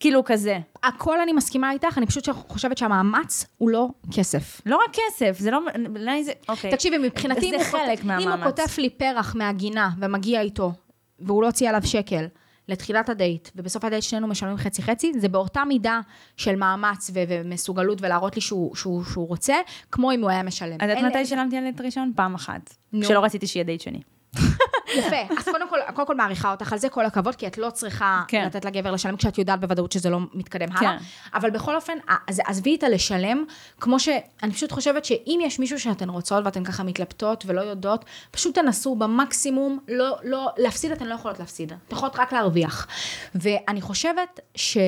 כאילו 0.00 0.24
כזה. 0.24 0.58
הכל 0.82 1.20
אני 1.20 1.32
מסכימה 1.32 1.72
איתך, 1.72 1.98
אני 1.98 2.06
פשוט 2.06 2.28
חושבת 2.28 2.78
שהמאמץ 2.78 3.46
הוא 3.58 3.70
לא 3.70 3.88
כסף. 4.12 4.60
לא 4.66 4.76
רק 4.76 4.96
כסף, 4.96 5.38
זה 5.38 5.50
לא... 5.50 5.60
אולי 5.88 6.24
זה... 6.24 6.32
אוקיי. 6.48 6.70
תקשיבי, 6.70 6.98
מבחינתי, 6.98 7.52
זה 7.58 7.64
חלק 7.64 7.98
כותב- 7.98 8.10
אם 8.10 8.18
הוא 8.18 8.24
מהמאמץ. 8.28 8.44
כותב 8.44 8.66
לי 8.78 8.90
פרח 8.90 9.34
מהגינה 9.34 9.90
ומגיע 10.00 10.40
איתו, 10.40 10.72
והוא 11.20 11.42
לא 11.42 11.46
הוציא 11.46 11.68
עליו 11.68 11.80
שקל, 11.84 12.26
לתחילת 12.68 13.08
הדייט, 13.08 13.48
ובסוף 13.56 13.84
הדייט 13.84 14.02
שנינו 14.02 14.26
משלמים 14.26 14.56
חצי-חצי, 14.56 15.12
זה 15.18 15.28
באותה 15.28 15.64
מידה 15.64 16.00
של 16.36 16.56
מאמץ 16.56 17.10
ו- 17.14 17.22
ומסוגלות 17.28 17.98
ולהראות 18.02 18.36
לי 18.36 18.42
שהוא, 18.42 18.74
שהוא, 18.76 19.04
שהוא 19.04 19.28
רוצה, 19.28 19.54
כמו 19.92 20.12
אם 20.12 20.22
הוא 20.22 20.30
היה 20.30 20.42
משלם. 20.42 20.76
את 20.76 20.82
יודעת 20.82 20.98
מתי 21.04 21.26
שילמתי 21.26 21.56
על 21.56 21.62
דייט 21.62 21.80
ראשון? 21.80 22.12
פעם 22.16 22.34
אחת. 22.34 22.74
נו. 22.92 23.02
כשלא 23.02 23.24
רציתי 23.24 23.46
שיהיה 23.46 23.64
דייט 23.64 23.80
שני. 23.80 24.00
יפה, 24.94 25.16
אז 25.38 25.44
קודם 25.44 25.68
כל, 25.68 25.78
קודם 25.94 26.06
כל 26.06 26.14
מעריכה 26.14 26.50
אותך 26.50 26.72
על 26.72 26.78
זה, 26.78 26.88
כל 26.88 27.04
הכבוד, 27.04 27.36
כי 27.36 27.46
את 27.46 27.58
לא 27.58 27.70
צריכה 27.70 28.22
כן. 28.28 28.44
לתת 28.46 28.64
לגבר 28.64 28.90
לשלם 28.90 29.16
כשאת 29.16 29.38
יודעת 29.38 29.60
בוודאות 29.60 29.92
שזה 29.92 30.10
לא 30.10 30.18
מתקדם 30.34 30.68
הלאה. 30.76 30.98
כן. 30.98 31.04
אבל 31.34 31.50
בכל 31.50 31.76
אופן, 31.76 31.98
אז 32.28 32.40
עזבי 32.46 32.76
את 32.76 32.82
הלשלם, 32.82 33.44
כמו 33.80 34.00
שאני 34.00 34.52
פשוט 34.52 34.72
חושבת 34.72 35.04
שאם 35.04 35.40
יש 35.42 35.58
מישהו 35.58 35.80
שאתן 35.80 36.08
רוצות 36.08 36.44
ואתן 36.44 36.64
ככה 36.64 36.82
מתלבטות 36.82 37.44
ולא 37.46 37.60
יודעות, 37.60 38.04
פשוט 38.30 38.54
תנסו 38.54 38.94
במקסימום, 38.94 39.78
לא, 39.88 40.16
לא, 40.22 40.50
להפסיד 40.56 40.92
אתן 40.92 41.06
לא 41.06 41.14
יכולות 41.14 41.38
להפסיד, 41.38 41.72
אתן 41.72 41.96
יכולות 41.96 42.16
רק 42.16 42.32
להרוויח. 42.32 42.86
ואני 43.34 43.80
חושבת 43.80 44.40
ש... 44.54 44.78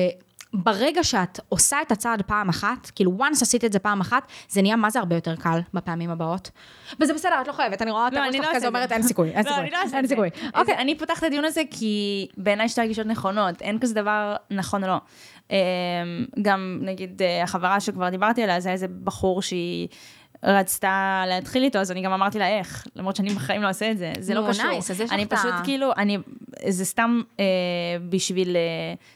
ברגע 0.55 1.03
שאת 1.03 1.39
עושה 1.49 1.81
את 1.81 1.91
הצעד 1.91 2.21
פעם 2.21 2.49
אחת, 2.49 2.91
כאילו 2.95 3.17
once 3.19 3.41
עשית 3.41 3.65
את 3.65 3.73
זה 3.73 3.79
פעם 3.79 4.01
אחת, 4.01 4.31
זה 4.49 4.61
נהיה 4.61 4.75
מה 4.75 4.89
זה 4.89 4.99
הרבה 4.99 5.15
יותר 5.15 5.35
קל 5.35 5.59
בפעמים 5.73 6.09
הבאות. 6.09 6.51
וזה 6.99 7.13
בסדר, 7.13 7.41
את 7.41 7.47
לא 7.47 7.53
חייבת, 7.53 7.81
אני 7.81 7.91
רואה 7.91 8.07
את 8.07 8.13
הראש 8.13 8.35
שלך 8.35 8.47
כזה 8.55 8.67
אומרת, 8.67 8.91
אין 8.91 9.01
סיכוי, 9.01 9.29
אין 9.29 9.45
לא, 9.45 9.49
סיכוי, 9.49 9.63
אני 9.63 9.71
לא 9.71 9.97
אין. 9.97 10.07
סיכוי. 10.07 10.29
אוקיי, 10.55 10.77
אני 10.77 10.97
פותחת 10.97 11.17
את 11.17 11.23
הדיון 11.23 11.45
הזה 11.45 11.61
כי 11.71 12.27
בעיניי 12.37 12.69
שתי 12.69 12.81
הגישות 12.81 13.07
נכונות, 13.07 13.61
אין 13.61 13.79
כזה 13.79 13.93
דבר 13.93 14.35
נכון 14.51 14.83
או 14.83 14.87
לא. 14.87 14.97
אמ, 15.49 15.55
גם 16.41 16.79
נגיד 16.81 17.21
אה, 17.21 17.43
החברה 17.43 17.79
שכבר 17.79 18.09
דיברתי 18.09 18.43
עליה, 18.43 18.59
זה 18.59 18.71
איזה 18.71 18.87
בחור 19.03 19.41
שהיא 19.41 19.87
רצתה 20.43 21.23
להתחיל 21.27 21.63
איתו, 21.63 21.79
אז 21.79 21.91
אני 21.91 22.01
גם 22.01 22.11
אמרתי 22.13 22.39
לה 22.39 22.47
איך, 22.57 22.87
למרות 22.95 23.15
שאני 23.15 23.29
בחיים 23.29 23.61
לא 23.61 23.67
אעשה 23.67 23.91
את 23.91 23.97
זה, 23.97 24.13
זה 24.19 24.33
לא 24.33 24.45
קשור. 24.49 24.65
נייס, 24.65 24.91
אז 24.91 25.01
יש 25.01 25.07
לך 25.07 25.13
אני 25.13 25.23
את 25.23 25.33
ה- 25.33 25.37
פשוט 25.37 25.53
כאילו, 25.63 25.91
אני, 25.97 26.17
זה 26.67 26.85
סתם 26.85 27.21
אה, 27.39 27.45
בשביל 28.09 28.55
אה, 28.55 28.61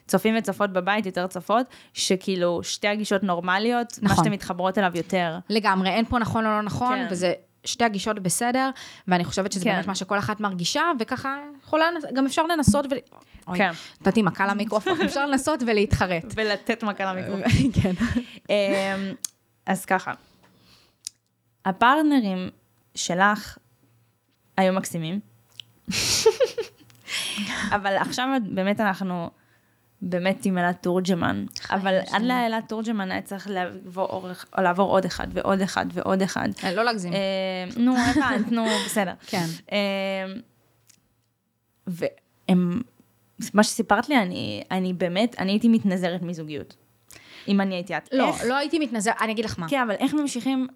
צופים 0.08 0.36
וצופות 0.38 0.74
בבית, 0.74 1.06
יותר 1.06 1.28
צופות, 1.28 1.66
שכאילו 1.94 2.64
שתי 2.64 2.88
הגישות 2.88 3.24
נורמליות, 3.24 4.00
מה 4.02 4.10
נכון. 4.10 4.24
שאתן 4.24 4.34
מתחברות 4.34 4.78
אליו 4.78 4.92
יותר. 4.96 5.38
לגמרי, 5.50 5.90
אין 5.90 6.06
פה 6.06 6.20
נכון 6.20 6.46
או 6.46 6.52
לא 6.52 6.62
נכון, 6.62 6.96
כן. 6.98 7.08
וזה 7.12 7.34
שתי 7.64 7.84
הגישות 7.84 8.20
בסדר, 8.20 8.70
ואני 9.08 9.24
חושבת 9.26 9.52
שזה 9.52 9.64
כן. 9.64 9.72
באמת 9.74 9.88
מה 9.88 9.96
שכל 9.96 10.18
אחת 10.18 10.40
מרגישה, 10.40 10.82
וככה 11.00 11.38
יכולה, 11.64 11.86
גם 12.14 12.26
אפשר 12.26 12.44
לנסות 12.44 12.86
ול... 12.92 12.98
אוי, 13.48 13.58
כן. 13.58 13.72
נתתי 14.02 14.22
מכה 14.22 14.48
למיקרופון, 14.48 15.02
אפשר 15.06 15.26
לנסות 15.26 15.64
ולהתחרט. 15.68 16.26
ולתת 16.36 16.84
מכה 16.84 17.14
למיקרופון. 17.14 17.42
כן. 17.82 17.92
אמ, 18.50 18.56
אז 19.66 19.86
ככה, 19.86 20.12
הפרטנרים 21.66 22.50
שלך 22.96 23.58
היו 24.58 24.74
מקסימים, 24.74 25.20
אבל 27.76 27.98
עכשיו 27.98 28.28
באמת 28.50 28.80
אנחנו 28.80 29.30
באמת 30.02 30.46
עם 30.46 30.58
אלעד 30.58 30.76
תורג'מן, 30.76 31.46
אבל 31.70 32.00
עד 32.12 32.22
לאלעד 32.22 32.64
תורג'מן 32.68 33.12
היה 33.12 33.22
צריך 33.22 33.48
לעבור, 33.50 34.28
לעבור 34.58 34.90
עוד 34.90 35.06
אחד 35.06 35.28
ועוד 35.34 35.62
אחד 35.62 35.86
ועוד 35.94 36.22
אחד. 36.22 36.50
אה, 36.64 36.74
לא 36.74 36.84
להגזים. 36.84 37.14
אה, 37.14 37.20
נו, 37.78 37.96
הבנת, 37.98 38.52
נו, 38.52 38.66
בסדר. 38.86 39.14
כן. 39.28 39.46
אה, 39.72 40.34
והם, 41.88 42.82
מה 43.54 43.64
שסיפרת 43.64 44.10
לי, 44.10 44.18
אני, 44.18 44.64
אני 44.72 44.94
באמת, 44.94 45.36
אני 45.40 45.52
הייתי 45.52 45.68
מתנזרת 45.68 46.22
מזוגיות. 46.22 46.76
אם 47.48 47.62
אני 47.62 47.76
הייתי 47.76 47.98
את. 47.98 48.10
לא, 48.12 48.28
איך, 48.28 48.44
לא 48.46 48.58
הייתי 48.58 48.80
מתנזר, 48.80 49.12
אני 49.22 49.32
אגיד 49.32 49.46
לך 49.46 49.60
מה. 49.60 49.70
כן, 49.70 49.82
אבל 49.82 49.96
איך 50.00 50.14
ממשיכים 50.14 50.68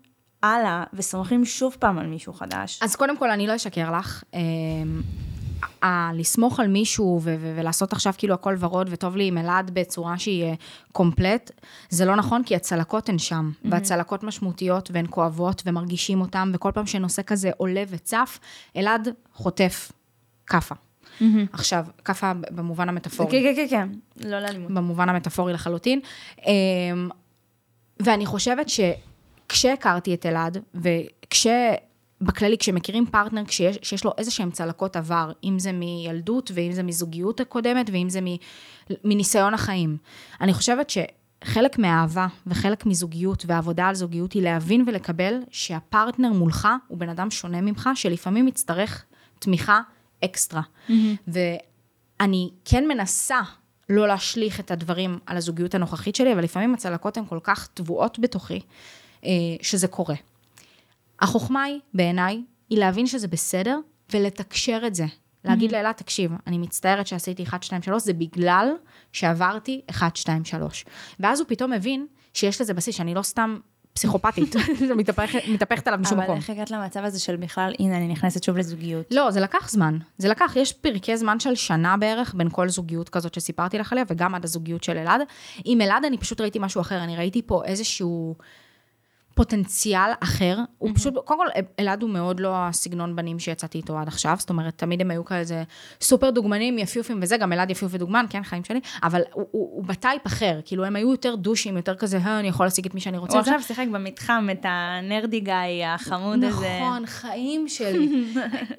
הלאה 0.44 0.84
וסומכים 0.94 1.46
שוב 1.46 1.76
פעם 1.80 1.98
על 2.00 2.08
מישהו 2.08 2.34
חדש? 2.34 2.80
אז 2.82 2.96
קודם 2.96 3.18
כל, 3.18 3.32
אני 3.32 3.48
לא 3.48 3.56
אשקר 3.56 3.92
לך. 3.92 4.24
אמ, 4.34 5.02
ה- 5.84 6.14
לסמוך 6.14 6.60
על 6.60 6.68
מישהו 6.68 7.20
ו- 7.24 7.36
ו- 7.40 7.54
ולעשות 7.58 7.94
עכשיו 7.94 8.14
כאילו 8.18 8.34
הכל 8.34 8.56
ורוד 8.60 8.88
וטוב 8.92 9.16
לי 9.16 9.28
עם 9.28 9.38
אלעד 9.38 9.72
בצורה 9.74 10.18
שהיא 10.20 10.44
אה, 10.44 10.54
קומפלט, 10.92 11.52
זה 11.90 12.06
לא 12.06 12.16
נכון, 12.16 12.44
כי 12.44 12.56
הצלקות 12.56 13.10
הן 13.10 13.18
שם, 13.20 13.52
mm-hmm. 13.54 13.68
והצלקות 13.72 14.24
משמעותיות 14.24 14.92
והן 14.94 15.06
כואבות 15.10 15.64
ומרגישים 15.66 16.22
אותן, 16.22 16.52
וכל 16.54 16.72
פעם 16.74 16.86
שנושא 16.86 17.22
כזה 17.22 17.52
עולה 17.58 17.84
וצף, 17.90 18.40
אלעד 18.78 19.08
חוטף 19.34 19.92
כאפה. 20.48 20.76
Mm-hmm. 21.20 21.24
עכשיו, 21.54 21.86
כאפה 22.06 22.34
במובן 22.34 22.90
המטאפורי. 22.90 23.32
כן, 23.32 23.56
כן, 23.56 23.68
כן, 23.70 23.90
כן, 24.20 24.30
לא 24.30 24.40
לאלימות. 24.40 24.72
במובן 24.72 25.10
המטאפורי 25.10 25.54
לחלוטין. 25.54 26.00
אמ, 26.48 27.10
ואני 28.00 28.26
חושבת 28.26 28.70
שכשהכרתי 29.50 30.14
את 30.14 30.26
אלעד, 30.26 30.58
וכש... 30.76 31.48
בכללי, 32.24 32.58
כשמכירים 32.58 33.06
פרטנר 33.06 33.46
כשיש, 33.46 33.78
שיש 33.82 34.06
לו 34.06 34.12
איזה 34.18 34.32
שהם 34.32 34.52
צלקות 34.52 34.96
עבר, 34.96 35.32
אם 35.44 35.60
זה 35.60 35.72
מילדות, 35.72 36.52
ואם 36.54 36.72
זה 36.72 36.84
מזוגיות 36.84 37.40
הקודמת, 37.40 37.90
ואם 37.94 38.10
זה 38.10 38.22
מ, 38.22 38.26
מניסיון 39.04 39.54
החיים. 39.54 39.98
אני 40.42 40.54
חושבת 40.54 40.90
שחלק 40.90 41.78
מהאהבה 41.78 42.28
וחלק 42.48 42.86
מזוגיות 42.86 43.44
והעבודה 43.48 43.88
על 43.88 43.96
זוגיות 43.96 44.34
היא 44.34 44.44
להבין 44.44 44.84
ולקבל 44.88 45.40
שהפרטנר 45.50 46.34
מולך 46.34 46.68
הוא 46.88 46.98
בן 46.98 47.10
אדם 47.10 47.32
שונה 47.32 47.62
ממך, 47.62 47.90
שלפעמים 47.96 48.48
יצטרך 48.48 49.06
תמיכה 49.40 49.82
אקסטרה. 50.26 50.62
Mm-hmm. 50.62 50.94
ואני 51.28 52.50
כן 52.66 52.88
מנסה 52.88 53.40
לא 53.90 54.08
להשליך 54.08 54.60
את 54.60 54.72
הדברים 54.72 55.20
על 55.26 55.38
הזוגיות 55.38 55.76
הנוכחית 55.76 56.16
שלי, 56.16 56.34
אבל 56.34 56.44
לפעמים 56.44 56.74
הצלקות 56.74 57.18
הן 57.18 57.26
כל 57.26 57.40
כך 57.44 57.68
טבועות 57.68 58.20
בתוכי, 58.20 58.60
שזה 59.62 59.88
קורה. 59.88 60.16
החוכמה 61.22 61.64
היא, 61.64 61.80
בעיניי, 61.94 62.44
היא 62.70 62.80
להבין 62.80 63.08
שזה 63.08 63.28
בסדר 63.28 63.80
ולתקשר 64.14 64.82
את 64.88 64.96
זה. 64.96 65.06
להגיד 65.46 65.70
Mm-hmm. 65.70 65.74
לאלה, 65.74 65.94
תקשיב, 65.94 66.32
אני 66.48 66.58
מצטערת 66.58 67.08
שעשיתי 67.08 67.44
1, 67.44 67.64
2, 67.64 67.82
3, 67.82 68.04
זה 68.04 68.14
בגלל 68.14 68.74
שעברתי 69.12 69.82
1, 69.90 70.16
2, 70.16 70.46
3. 70.46 70.86
ואז 71.20 71.40
הוא 71.40 71.48
פתאום 71.48 71.72
מבין 71.72 72.08
שיש 72.34 72.62
לזה 72.62 72.74
בסיס, 72.74 72.96
שאני 72.96 73.14
לא 73.14 73.22
סתם 73.22 73.58
פסיכופתית, 73.94 74.56
מתהפכת 75.54 75.88
עליו 75.88 76.00
משום 76.00 76.18
אבל 76.18 76.24
מקום. 76.24 76.38
איך 76.38 76.50
הגעת 76.50 76.72
למצב 76.72 77.04
הזה 77.04 77.20
של 77.20 77.36
בכלל, 77.36 77.74
הנה, 77.80 77.98
אני 77.98 78.08
נכנסת 78.08 78.44
שוב 78.44 78.58
לזוגיות? 78.58 79.06
לא, 79.12 79.32
זה 79.32 79.40
לקח 79.40 79.70
זמן. 79.70 79.98
זה 80.18 80.30
לקח, 80.30 80.54
יש 80.56 80.74
פרקי 80.74 81.18
זמן 81.18 81.40
של 81.40 81.56
שנה 81.56 81.98
בערך 81.98 82.36
בין 82.38 82.50
כל 82.52 82.70
זוגיות 82.70 83.10
כזאת 83.10 83.34
שסיפרתי 83.34 83.78
לך 83.78 83.92
עליה, 83.92 84.04
וגם 84.08 84.36
עד 84.36 84.44
הזוגיות 84.44 84.84
של 84.84 84.98
אלעד. 84.98 85.22
עם 85.66 85.82
אלעד 85.82 86.06
אני 86.06 86.18
פשוט 86.18 86.42
ראיתי 86.42 86.60
משהו 86.60 86.82
אחר, 86.82 87.04
אני 87.04 87.16
ראיתי 87.16 87.42
פה 87.46 87.66
איזשהו 87.66 88.36
פוטנציאל 89.36 90.12
אחר. 90.20 90.58
הוא 90.78 90.92
פשוט, 90.96 91.14
קודם 91.26 91.40
כל, 91.40 91.48
אלעד 91.80 92.02
הוא 92.02 92.10
מאוד 92.10 92.40
לא 92.40 92.52
הסגנון 92.56 93.16
בנים 93.16 93.40
שיצאתי 93.40 93.78
איתו 93.78 93.98
עד 93.98 94.08
עכשיו, 94.08 94.36
זאת 94.40 94.50
אומרת, 94.50 94.74
תמיד 94.78 95.02
הם 95.02 95.12
היו 95.12 95.26
כאלה 95.26 95.44
סופר 96.02 96.30
דוגמנים, 96.30 96.78
יפיופים 96.78 97.20
וזה, 97.22 97.38
גם 97.38 97.54
אלעד 97.54 97.72
יפיוף 97.72 97.92
ודוגמן, 97.96 98.26
כן, 98.30 98.44
חיים 98.44 98.64
שלי, 98.64 98.80
אבל 99.04 99.22
הוא, 99.34 99.46
הוא, 99.52 99.70
הוא 99.76 99.84
בטייפ 99.86 100.28
אחר, 100.28 100.60
כאילו, 100.66 100.86
הם 100.86 100.96
היו 100.96 101.12
יותר 101.12 101.36
דושים, 101.36 101.78
יותר 101.78 101.96
כזה, 101.96 102.18
"אה, 102.26 102.40
אני 102.40 102.48
יכול 102.48 102.66
להשיג 102.66 102.86
את 102.86 102.94
מי 102.94 103.00
שאני 103.02 103.18
רוצה. 103.18 103.34
הוא 103.34 103.42
וזה." 103.42 103.56
עכשיו 103.56 103.68
שיחק 103.76 103.88
במתחם 103.92 104.48
את 104.52 104.66
הנרדי 104.70 105.40
גיא 105.40 105.54
החמוד 105.88 106.44
הזה. 106.44 106.78
נכון, 106.82 107.06
חיים 107.06 107.68
שלי. 107.68 108.26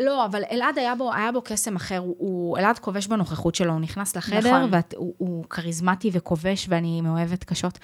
לא, 0.00 0.24
אבל 0.26 0.42
אלעד 0.50 0.78
היה 0.78 0.94
בו, 0.94 1.12
היה 1.12 1.32
בו 1.32 1.42
קסם 1.42 1.76
אחר, 1.76 1.98
הוא- 1.98 2.16
הוא, 2.18 2.59
אלעד 2.59 2.78
כובש 2.78 3.07
בנוכחות 3.07 3.55
שלו, 3.55 3.72
הוא 3.72 3.80
נכנס 3.80 4.16
לחדר, 4.16 4.38
נכון. 4.38 4.70
והוא 4.94 5.14
הוא 5.18 5.44
כריזמטי 5.50 6.11
וכובש, 6.12 6.66
ואני 6.68 7.00
מאוהבת 7.00 7.44
קשות. 7.44 7.78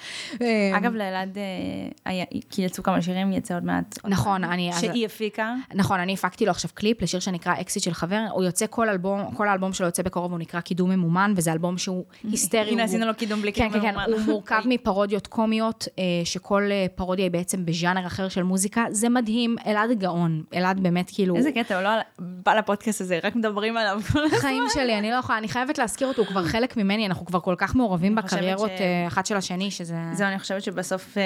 אגב, 0.77 0.93
לאלעד, 0.95 1.37
אה, 1.37 1.43
היה- 2.05 2.25
כי 2.61 2.65
יצאו 2.65 2.83
כמה 2.83 3.01
שירים, 3.01 3.33
יצא 3.33 3.55
עוד 3.55 3.65
מעט. 3.65 3.99
נכון, 4.05 4.43
אני... 4.43 4.69
אז- 4.69 4.81
שהיא 4.81 5.05
הפיקה. 5.05 5.53
נכון, 5.73 5.99
אני 5.99 6.13
הפקתי 6.13 6.45
לו 6.45 6.51
עכשיו 6.51 6.71
קליפ 6.73 7.01
לשיר 7.01 7.19
שנקרא 7.19 7.53
אקסיט 7.61 7.83
של 7.83 7.93
חבר, 7.93 8.25
הוא 8.31 8.43
יוצא 8.43 8.65
כל 8.69 8.89
אלבום, 8.89 9.35
כל 9.35 9.47
האלבום 9.47 9.73
שלו 9.73 9.85
יוצא 9.85 10.03
בקרוב, 10.03 10.31
הוא 10.31 10.39
נקרא 10.39 10.61
קידום 10.61 10.89
ממומן, 10.89 11.33
וזה 11.35 11.51
אלבום 11.51 11.77
שהוא 11.77 12.05
היסטרי. 12.31 12.71
הנה, 12.71 12.83
עשינו 12.83 13.05
לו 13.05 13.15
קידום 13.15 13.41
בלי 13.41 13.53
כן, 13.53 13.67
קידום 13.67 13.81
כן, 13.81 13.91
כן, 13.91 13.99
ממומן. 13.99 14.13
הוא 14.13 14.21
מורכב 14.21 14.61
מפרודיות 14.69 15.27
קומיות, 15.27 15.87
אה, 15.99 16.03
שכל 16.23 16.63
אה, 16.71 16.85
פרודיה 16.95 17.25
היא 17.25 17.31
בעצם 17.31 17.65
בז'אנר 17.65 18.07
אחר 18.07 18.29
של 18.29 18.43
מוזיקה, 18.43 18.85
זה 18.89 19.09
מדהים, 19.09 19.55
אלעד 19.67 19.91
גאון, 19.99 20.43
אלעד 20.55 20.79
באמת 20.79 21.11
כאילו... 21.13 21.35
איזה 21.35 21.51
קטע, 21.51 21.75
הוא 21.75 21.83
לא 21.83 21.89
בא 22.19 22.53
לפודקאסט 22.53 23.01
הזה, 23.01 23.19
רק 23.23 23.35
מדברים 23.35 23.77
עליו 23.77 24.01
כל 24.13 24.23
הזמן. 24.23 24.37
חיים 24.37 24.63
שלי, 24.73 24.99
אני 24.99 25.11
לא 25.11 25.15
יכולה, 25.15 25.37
אני 25.37 25.47
חייבת 25.47 25.77
להזכיר 25.77 26.07
אותו, 26.07 26.21
הוא 26.21 26.27
כבר 26.27 26.43
חלק 26.53 26.77
ממני, 26.77 27.05
אנחנו 27.05 27.25
כבר 27.25 27.39
כל 27.39 27.55
כך 27.57 27.75
מעורבים 27.75 28.15
בקריירות 28.15 28.71
אה, 28.71 29.07
אחת 29.07 29.25
של 29.25 29.35
השני, 29.37 29.71
שזה... 29.71 29.95
זהו, 30.13 30.27
אני 30.27 30.39
חושבת 30.39 30.63
שבסוף. 30.63 31.17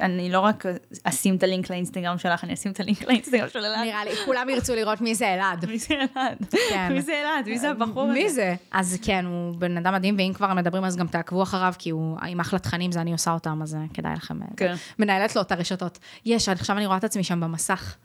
אני 0.00 0.30
לא 0.30 0.40
רק 0.40 0.64
אשים 1.04 1.36
את 1.36 1.42
הלינק 1.42 1.70
לאינסטגרם 1.70 2.18
שלך, 2.18 2.44
אני 2.44 2.54
אשים 2.54 2.72
את 2.72 2.80
הלינק 2.80 3.02
לאינסטגרם 3.02 3.48
של 3.48 3.58
אלעד. 3.58 3.84
נראה 3.84 4.04
לי, 4.04 4.10
כולם 4.24 4.48
ירצו 4.48 4.74
לראות 4.74 5.00
מי 5.00 5.14
זה 5.14 5.34
אלעד. 5.34 5.64
מי 5.64 5.78
זה 5.78 5.94
אלעד? 5.94 6.38
כן. 6.70 6.92
מי 6.92 7.02
זה 7.02 7.12
אלעד? 7.22 7.48
מי 7.48 7.58
זה 7.58 7.70
הבחור 7.70 8.02
הזה? 8.02 8.12
מי 8.12 8.30
זה? 8.30 8.54
אז 8.70 8.98
כן, 9.02 9.24
הוא 9.24 9.54
בן 9.54 9.76
אדם 9.76 9.94
מדהים, 9.94 10.14
ואם 10.18 10.32
כבר 10.34 10.54
מדברים 10.54 10.84
אז 10.84 10.96
גם 10.96 11.06
תעקבו 11.06 11.42
אחריו, 11.42 11.74
כי 11.78 11.90
הוא 11.90 12.16
עם 12.26 12.40
אחלה 12.40 12.58
תכנים, 12.58 12.92
זה 12.92 13.00
אני 13.00 13.12
עושה 13.12 13.30
אותם, 13.30 13.60
אז 13.62 13.74
אה, 13.74 13.80
כדאי 13.94 14.14
לכם. 14.14 14.42
אה, 14.42 14.46
כן. 14.56 14.74
מנהלת 14.98 15.36
לו 15.36 15.42
את 15.42 15.52
הרשתות. 15.52 15.98
יש, 16.24 16.48
עכשיו 16.48 16.76
אני 16.76 16.86
רואה 16.86 16.96
את 16.96 17.04
עצמי 17.04 17.24
שם 17.24 17.40
במסך. 17.40 17.96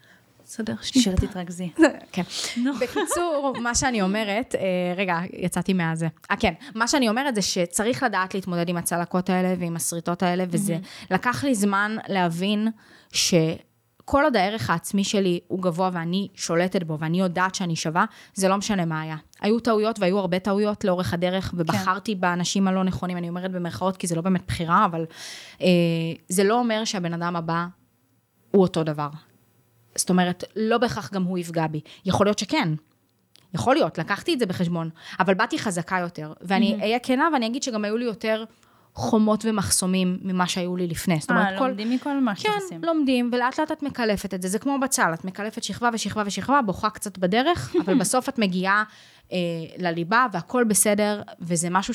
בסדר, 0.51 0.73
שנייה. 0.81 1.03
שיר 1.03 1.15
תתרכזי. 1.15 1.69
כן. 2.11 2.21
בקיצור, 2.81 3.53
מה 3.61 3.75
שאני 3.75 4.01
אומרת, 4.01 4.55
אה, 4.55 4.93
רגע, 4.97 5.19
יצאתי 5.33 5.73
מהזה. 5.73 6.07
אה, 6.31 6.35
כן, 6.35 6.53
מה 6.75 6.87
שאני 6.87 7.09
אומרת 7.09 7.35
זה 7.35 7.41
שצריך 7.41 8.03
לדעת 8.03 8.33
להתמודד 8.33 8.69
עם 8.69 8.77
הצלקות 8.77 9.29
האלה 9.29 9.55
ועם 9.59 9.75
השריטות 9.75 10.23
האלה, 10.23 10.43
וזה 10.49 10.77
לקח 11.11 11.43
לי 11.43 11.55
זמן 11.55 11.97
להבין 12.07 12.67
שכל 13.11 14.23
עוד 14.23 14.35
הערך 14.35 14.69
העצמי 14.69 15.03
שלי 15.03 15.39
הוא 15.47 15.61
גבוה 15.61 15.89
ואני 15.93 16.27
שולטת 16.35 16.83
בו 16.83 16.99
ואני 16.99 17.19
יודעת 17.19 17.55
שאני 17.55 17.75
שווה, 17.75 18.05
זה 18.33 18.47
לא 18.49 18.57
משנה 18.57 18.85
מה 18.85 19.01
היה. 19.01 19.17
היו 19.41 19.59
טעויות 19.59 19.99
והיו 19.99 20.19
הרבה 20.19 20.39
טעויות 20.39 20.83
לאורך 20.83 21.13
הדרך, 21.13 21.53
ובחרתי 21.57 22.15
באנשים 22.15 22.67
הלא 22.67 22.83
נכונים, 22.83 23.17
אני 23.17 23.29
אומרת 23.29 23.51
במרכאות, 23.51 23.97
כי 23.97 24.07
זה 24.07 24.15
לא 24.15 24.21
באמת 24.21 24.47
בחירה, 24.47 24.85
אבל 24.85 25.05
אה, 25.61 25.67
זה 26.29 26.43
לא 26.43 26.59
אומר 26.59 26.85
שהבן 26.85 27.13
אדם 27.13 27.35
הבא 27.35 27.65
הוא 28.51 28.61
אותו 28.61 28.83
דבר. 28.83 29.09
זאת 29.95 30.09
אומרת, 30.09 30.43
לא 30.55 30.77
בהכרח 30.77 31.13
גם 31.13 31.23
הוא 31.23 31.37
יפגע 31.37 31.67
בי. 31.67 31.81
יכול 32.05 32.25
להיות 32.25 32.39
שכן. 32.39 32.69
יכול 33.53 33.75
להיות, 33.75 33.97
לקחתי 33.97 34.33
את 34.33 34.39
זה 34.39 34.45
בחשבון, 34.45 34.89
אבל 35.19 35.33
באתי 35.33 35.59
חזקה 35.59 35.97
יותר. 35.99 36.33
ואני 36.41 36.77
אהיה 36.81 36.99
כנה 36.99 37.29
ואני 37.33 37.47
אגיד 37.47 37.63
שגם 37.63 37.85
היו 37.85 37.97
לי 37.97 38.05
יותר 38.05 38.43
חומות 38.93 39.45
ומחסומים 39.45 40.17
ממה 40.21 40.47
שהיו 40.47 40.75
לי 40.75 40.87
לפני. 40.87 41.17
זאת 41.19 41.29
אומרת, 41.29 41.53
אה, 41.53 41.59
כל... 41.59 41.67
לומדים 41.67 41.89
מכל 41.89 42.19
מה 42.19 42.35
כן, 42.35 42.49
שעושים. 42.59 42.83
לומדים, 42.83 43.29
ולאט 43.33 43.59
לאט 43.59 43.71
את 43.71 43.83
מקלפת 43.83 44.33
את 44.33 44.41
זה. 44.41 44.47
זה 44.47 44.59
כמו 44.59 44.79
בצל, 44.79 45.13
את 45.13 45.25
מקלפת 45.25 45.63
שכבה 45.63 45.89
ושכבה 45.93 46.23
ושכבה, 46.25 46.61
בוכה 46.61 46.89
קצת 46.89 47.17
בדרך, 47.17 47.75
אבל 47.85 47.99
בסוף 47.99 48.29
את 48.29 48.39
מגיעה 48.39 48.83
אה, 49.31 49.37
לליבה 49.77 50.25
והכל 50.31 50.63
בסדר, 50.63 51.21
וזה 51.41 51.69
משהו 51.69 51.93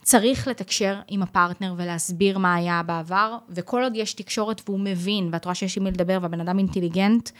שצריך 0.00 0.48
לתקשר 0.48 1.00
עם 1.08 1.22
הפרטנר 1.22 1.74
ולהסביר 1.76 2.38
מה 2.38 2.54
היה 2.54 2.82
בעבר, 2.82 3.38
וכל 3.48 3.82
עוד 3.82 3.96
יש 3.96 4.14
תקשורת 4.14 4.62
והוא 4.66 4.80
מבין, 4.80 5.28
ואת 5.32 5.44
רואה 5.44 5.54
שיש 5.54 5.76
עם 5.76 5.84
מי 5.84 5.90
לדבר 5.90 6.18
והבן 6.22 6.40
אדם 6.40 6.58
אינטליגנט, 6.58 7.30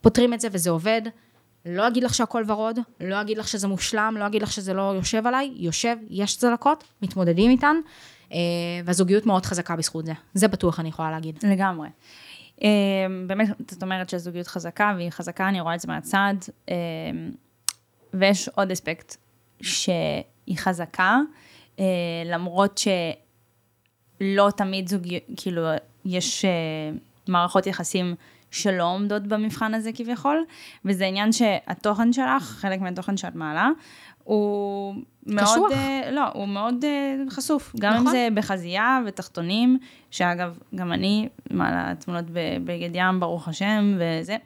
פותרים 0.00 0.34
את 0.34 0.40
זה 0.40 0.48
וזה 0.52 0.70
עובד. 0.70 1.02
לא 1.66 1.88
אגיד 1.88 2.04
לך 2.04 2.14
שהכל 2.14 2.44
ורוד, 2.46 2.78
לא 3.00 3.20
אגיד 3.20 3.38
לך 3.38 3.48
שזה 3.48 3.68
מושלם, 3.68 4.14
לא 4.18 4.26
אגיד 4.26 4.42
לך 4.42 4.52
שזה 4.52 4.74
לא 4.74 4.92
יושב 4.96 5.26
עליי, 5.26 5.52
יושב, 5.56 5.96
יש 6.10 6.36
צלקות, 6.36 6.84
מתמודדים 7.02 7.50
איתן, 7.50 7.76
אה, 8.32 8.38
והזוגיות 8.84 9.26
מאוד 9.26 9.46
חזקה 9.46 9.76
בזכות 9.76 10.06
זה. 10.06 10.12
זה 10.34 10.48
בטוח 10.48 10.80
אני 10.80 10.88
יכולה 10.88 11.10
להגיד. 11.10 11.38
לגמרי. 11.42 11.88
אה, 12.62 12.68
באמת, 13.26 13.48
זאת 13.70 13.82
אומרת 13.82 14.08
שהזוגיות 14.08 14.46
חזקה, 14.46 14.92
והיא 14.96 15.10
חזקה, 15.10 15.48
אני 15.48 15.60
רואה 15.60 15.74
את 15.74 15.80
זה 15.80 15.88
מהצד. 15.88 16.34
אה, 16.68 16.74
ויש 18.14 18.48
עוד 18.48 18.70
אספקט 18.70 19.16
שהיא 19.62 20.56
חזקה, 20.56 21.18
למרות 22.24 22.80
שלא 24.20 24.50
תמיד 24.56 24.88
זוגיות, 24.88 25.22
כאילו, 25.36 25.62
יש 26.04 26.44
אה, 26.44 26.50
מערכות 27.28 27.66
יחסים 27.66 28.14
שלא 28.50 28.84
עומדות 28.84 29.22
במבחן 29.22 29.74
הזה 29.74 29.90
כביכול, 29.94 30.44
וזה 30.84 31.06
עניין 31.06 31.32
שהתוכן 31.32 32.12
שלך, 32.12 32.42
חלק 32.42 32.80
מהתוכן 32.80 33.16
שאת 33.16 33.34
מעלה, 33.34 33.70
הוא 34.24 34.94
מאוד, 35.26 35.44
קשוח. 35.44 35.72
אה, 35.72 36.10
לא, 36.10 36.22
הוא 36.34 36.48
מאוד 36.48 36.84
אה, 36.84 37.16
חשוף. 37.30 37.72
גם 37.78 37.92
אם 37.92 38.00
נכון. 38.00 38.12
זה 38.12 38.28
בחזייה 38.34 39.00
ותחתונים, 39.06 39.78
שאגב, 40.10 40.58
גם 40.74 40.92
אני 40.92 41.28
מעלה 41.50 41.94
תמונות 41.94 42.24
בבגד 42.32 42.90
ים, 42.92 43.20
ברוך 43.20 43.48
השם, 43.48 43.98
וזה. 43.98 44.36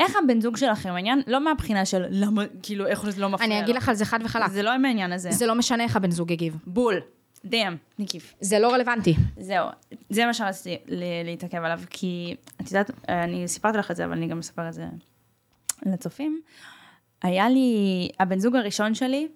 איך 0.00 0.16
הבן 0.24 0.40
זוג 0.40 0.56
שלכם 0.56 0.88
העניין? 0.90 1.22
לא 1.26 1.44
מהבחינה 1.44 1.84
של 1.84 2.04
למה, 2.10 2.42
כאילו, 2.62 2.86
איך 2.86 3.10
זה 3.10 3.20
לא 3.20 3.28
מפריע 3.28 3.46
אני. 3.48 3.60
אגיד 3.60 3.76
לך 3.76 3.88
על 3.88 3.94
זה 3.94 4.04
חד 4.04 4.18
וחלק. 4.24 4.50
זה 4.50 4.62
לא 4.62 4.78
מהעניין 4.78 5.12
הזה. 5.12 5.30
זה 5.30 5.46
לא 5.46 5.54
משנה 5.54 5.84
איך 5.84 5.96
הבן 5.96 6.10
זוג 6.10 6.30
יגיב. 6.30 6.56
בול. 6.66 6.94
דאם, 7.44 7.76
מקיף. 7.98 8.34
זה 8.40 8.58
לא 8.58 8.72
רלוונטי. 8.72 9.14
זהו, 9.40 9.66
זה 10.10 10.26
מה 10.26 10.34
שרציתי 10.34 10.76
להתעכב 11.24 11.58
עליו, 11.58 11.80
כי 11.90 12.36
את 12.60 12.66
יודעת, 12.66 12.90
אני 13.08 13.48
סיפרתי 13.48 13.78
לך 13.78 13.90
את 13.90 13.96
זה, 13.96 14.04
אבל 14.04 14.12
אני 14.12 14.26
גם 14.28 14.38
אספר 14.38 14.68
את 14.68 14.72
זה 14.72 14.84
לצופים. 15.86 16.40
היה 17.22 17.48
לי, 17.48 17.68
הבן 18.20 18.38
זוג 18.38 18.56
הראשון 18.56 18.94
שלי, 18.94 19.28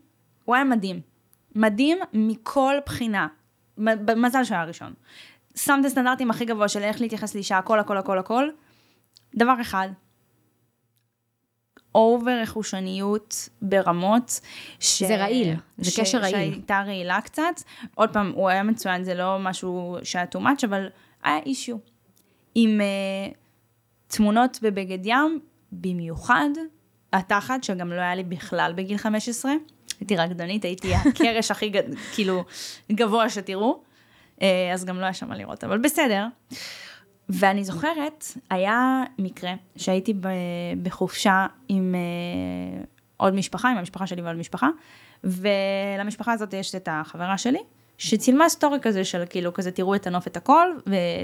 הוא 0.44 0.54
היה 0.54 0.64
מדהים. 0.64 1.00
מדהים 1.54 1.98
מכל 2.12 2.74
בחינה. 2.86 3.26
מ- 3.78 4.06
במזל 4.06 4.44
שהוא 4.44 4.54
היה 4.54 4.62
הראשון. 4.62 4.92
שם 5.56 5.78
את 5.80 5.84
הסטנדרטים 5.84 6.30
הכי 6.30 6.44
גבוה 6.44 6.68
של 6.68 6.82
איך 6.82 7.00
להתייחס 7.00 7.34
לאישה, 7.34 7.58
הכל, 7.58 7.80
הכל, 7.80 7.96
הכל, 7.98 8.18
הכל. 8.18 8.48
דבר 9.34 9.54
אחד, 9.60 9.88
אובר 11.94 12.38
רכושניות 12.42 13.48
ברמות. 13.62 14.40
ש... 14.80 15.02
זה 15.02 15.16
רעיל, 15.16 15.54
זה 15.78 15.90
ש... 15.90 16.00
קשר 16.00 16.18
רעיל. 16.18 16.32
שהייתה 16.32 16.82
רעילה 16.86 17.20
קצת. 17.20 17.62
עוד 17.94 18.10
פעם, 18.12 18.32
הוא 18.34 18.48
היה 18.48 18.62
מצוין, 18.62 19.04
זה 19.04 19.14
לא 19.14 19.38
משהו 19.40 19.96
שהיה 20.02 20.24
too 20.34 20.38
much, 20.38 20.66
אבל 20.66 20.86
היה 21.22 21.38
אישיו. 21.46 21.76
עם 22.54 22.80
uh, 22.80 23.34
תמונות 24.08 24.58
בבגד 24.62 25.06
ים, 25.06 25.40
במיוחד 25.72 26.48
התחת, 27.12 27.64
שגם 27.64 27.92
לא 27.92 28.00
היה 28.00 28.14
לי 28.14 28.22
בכלל 28.22 28.72
בגיל 28.76 28.96
15. 28.96 29.52
הייתי 30.00 30.16
רקדנית, 30.16 30.64
הייתי 30.64 30.94
הקרש 30.94 31.50
הכי 31.50 31.68
גד... 31.68 31.82
כאילו 32.14 32.44
גבוה 32.92 33.30
שתראו. 33.30 33.82
אה, 34.42 34.70
אז 34.72 34.84
גם 34.84 34.98
לא 34.98 35.04
היה 35.04 35.14
שם 35.14 35.28
מה 35.28 35.36
לראות, 35.36 35.64
אבל 35.64 35.78
בסדר. 35.78 36.26
ואני 37.28 37.64
זוכרת, 37.64 38.24
היה 38.50 39.02
מקרה 39.18 39.52
שהייתי 39.76 40.14
בחופשה 40.82 41.46
עם 41.68 41.94
אה, 41.94 42.84
עוד 43.16 43.34
משפחה, 43.34 43.70
עם 43.70 43.76
המשפחה 43.76 44.06
שלי 44.06 44.22
ועוד 44.22 44.36
משפחה, 44.36 44.68
ולמשפחה 45.24 46.32
הזאת 46.32 46.52
יש 46.52 46.74
את 46.74 46.88
החברה 46.92 47.38
שלי, 47.38 47.58
שצילמה 47.98 48.48
סטורי 48.48 48.78
כזה 48.82 49.04
של 49.04 49.22
כאילו 49.30 49.54
כזה 49.54 49.70
תראו 49.70 49.94
את 49.94 50.06
הנוף 50.06 50.26
את 50.26 50.36
הכל, 50.36 50.68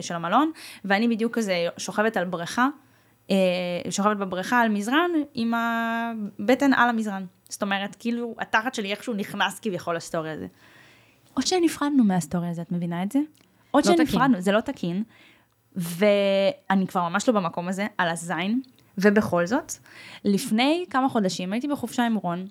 של 0.00 0.14
המלון, 0.14 0.50
ואני 0.84 1.08
בדיוק 1.08 1.34
כזה 1.34 1.66
שוכבת 1.76 2.16
על 2.16 2.24
בריכה, 2.24 2.68
אה, 3.30 3.36
שוכבת 3.90 4.16
בבריכה 4.16 4.60
על 4.60 4.68
מזרן, 4.68 5.10
עם 5.34 5.54
הבטן 5.54 6.72
על 6.72 6.88
המזרן. 6.88 7.24
זאת 7.48 7.62
אומרת, 7.62 7.96
כאילו, 7.98 8.34
התחת 8.38 8.74
שלי 8.74 8.90
איכשהו 8.90 9.14
נכנס 9.14 9.60
כביכול 9.60 9.96
לסטורי 9.96 10.30
הזה. 10.30 10.46
עוד 11.34 11.46
שנפרדנו 11.46 12.04
מהסטורי 12.04 12.48
הזה, 12.48 12.62
את 12.62 12.72
מבינה 12.72 13.02
את 13.02 13.12
זה? 13.12 13.18
עוד 13.70 13.86
לא 13.86 13.96
שנפרדנו, 13.96 14.40
זה 14.40 14.52
לא 14.52 14.60
תקין. 14.60 15.02
ואני 15.76 16.86
כבר 16.86 17.08
ממש 17.08 17.28
לא 17.28 17.34
במקום 17.34 17.68
הזה, 17.68 17.86
על 17.98 18.08
הזין, 18.08 18.60
ובכל 18.98 19.46
זאת, 19.46 19.72
לפני 20.24 20.84
כמה 20.90 21.08
חודשים 21.08 21.52
הייתי 21.52 21.68
בחופשה 21.68 22.06
עם 22.06 22.14
רון, 22.14 22.46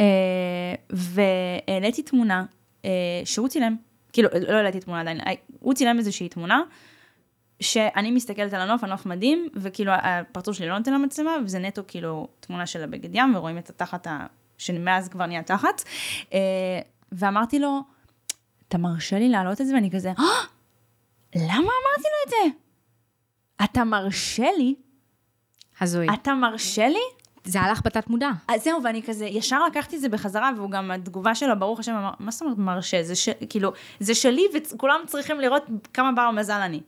אה, 0.00 0.74
והעליתי 0.90 2.02
תמונה 2.02 2.44
אה, 2.84 2.90
שהוא 3.24 3.48
צילם, 3.48 3.76
כאילו, 4.12 4.28
לא 4.48 4.56
העליתי 4.56 4.80
תמונה 4.80 5.00
עדיין, 5.00 5.20
אה, 5.20 5.32
הוא 5.60 5.74
צילם 5.74 5.98
איזושהי 5.98 6.28
תמונה, 6.28 6.62
שאני 7.60 8.10
מסתכלת 8.10 8.52
על 8.52 8.60
הנוף, 8.60 8.84
הנוף 8.84 9.06
מדהים, 9.06 9.48
וכאילו 9.54 9.92
הפרצוף 9.94 10.56
שלי 10.56 10.68
לא 10.68 10.78
נותן 10.78 10.94
למצלמה, 10.94 11.30
וזה 11.44 11.58
נטו 11.58 11.82
כאילו 11.88 12.28
תמונה 12.40 12.66
של 12.66 12.82
הבגד 12.82 13.14
ים, 13.14 13.36
ורואים 13.36 13.58
את 13.58 13.70
התחת, 13.70 14.06
ה... 14.06 14.26
שמאז 14.58 15.08
כבר 15.08 15.26
נהיה 15.26 15.42
תחת. 15.42 15.82
ואמרתי 17.12 17.58
לו, 17.58 17.80
אתה 18.68 18.78
מרשה 18.78 19.18
לי 19.18 19.28
להעלות 19.28 19.60
את 19.60 19.66
זה? 19.66 19.74
ואני 19.74 19.90
כזה, 19.90 20.08
"אה, 20.18 20.24
למה 21.36 21.54
אמרתי 21.58 22.02
לו 22.02 22.24
את 22.26 22.30
זה? 22.30 22.58
אתה 23.64 23.84
מרשה 23.84 24.46
לי? 24.58 24.74
הזוי. 25.80 26.06
אתה 26.14 26.34
מרשה 26.34 26.88
לי? 26.88 26.98
זה 27.44 27.60
הלך 27.60 27.80
בתת 27.84 28.08
מודע. 28.10 28.30
אז 28.48 28.64
זהו, 28.64 28.82
ואני 28.84 29.02
כזה, 29.02 29.26
ישר 29.26 29.64
לקחתי 29.66 29.96
את 29.96 30.00
זה 30.00 30.08
בחזרה, 30.08 30.50
והוא 30.56 30.70
גם, 30.70 30.90
התגובה 30.90 31.34
שלו, 31.34 31.58
ברוך 31.58 31.80
השם, 31.80 31.92
אמר, 31.92 32.10
מה 32.18 32.30
זאת 32.30 32.42
אומרת 32.42 32.58
מרשה? 32.58 33.02
זה 33.02 33.16
ש... 33.16 33.28
כאילו, 33.50 33.72
זה 34.00 34.14
שלי, 34.14 34.42
וכולם 34.54 35.00
צריכים 35.06 35.40
לראות 35.40 35.62
כמה 35.94 36.12
בר 36.12 36.30
מזל 36.30 36.52
אני. 36.60 36.80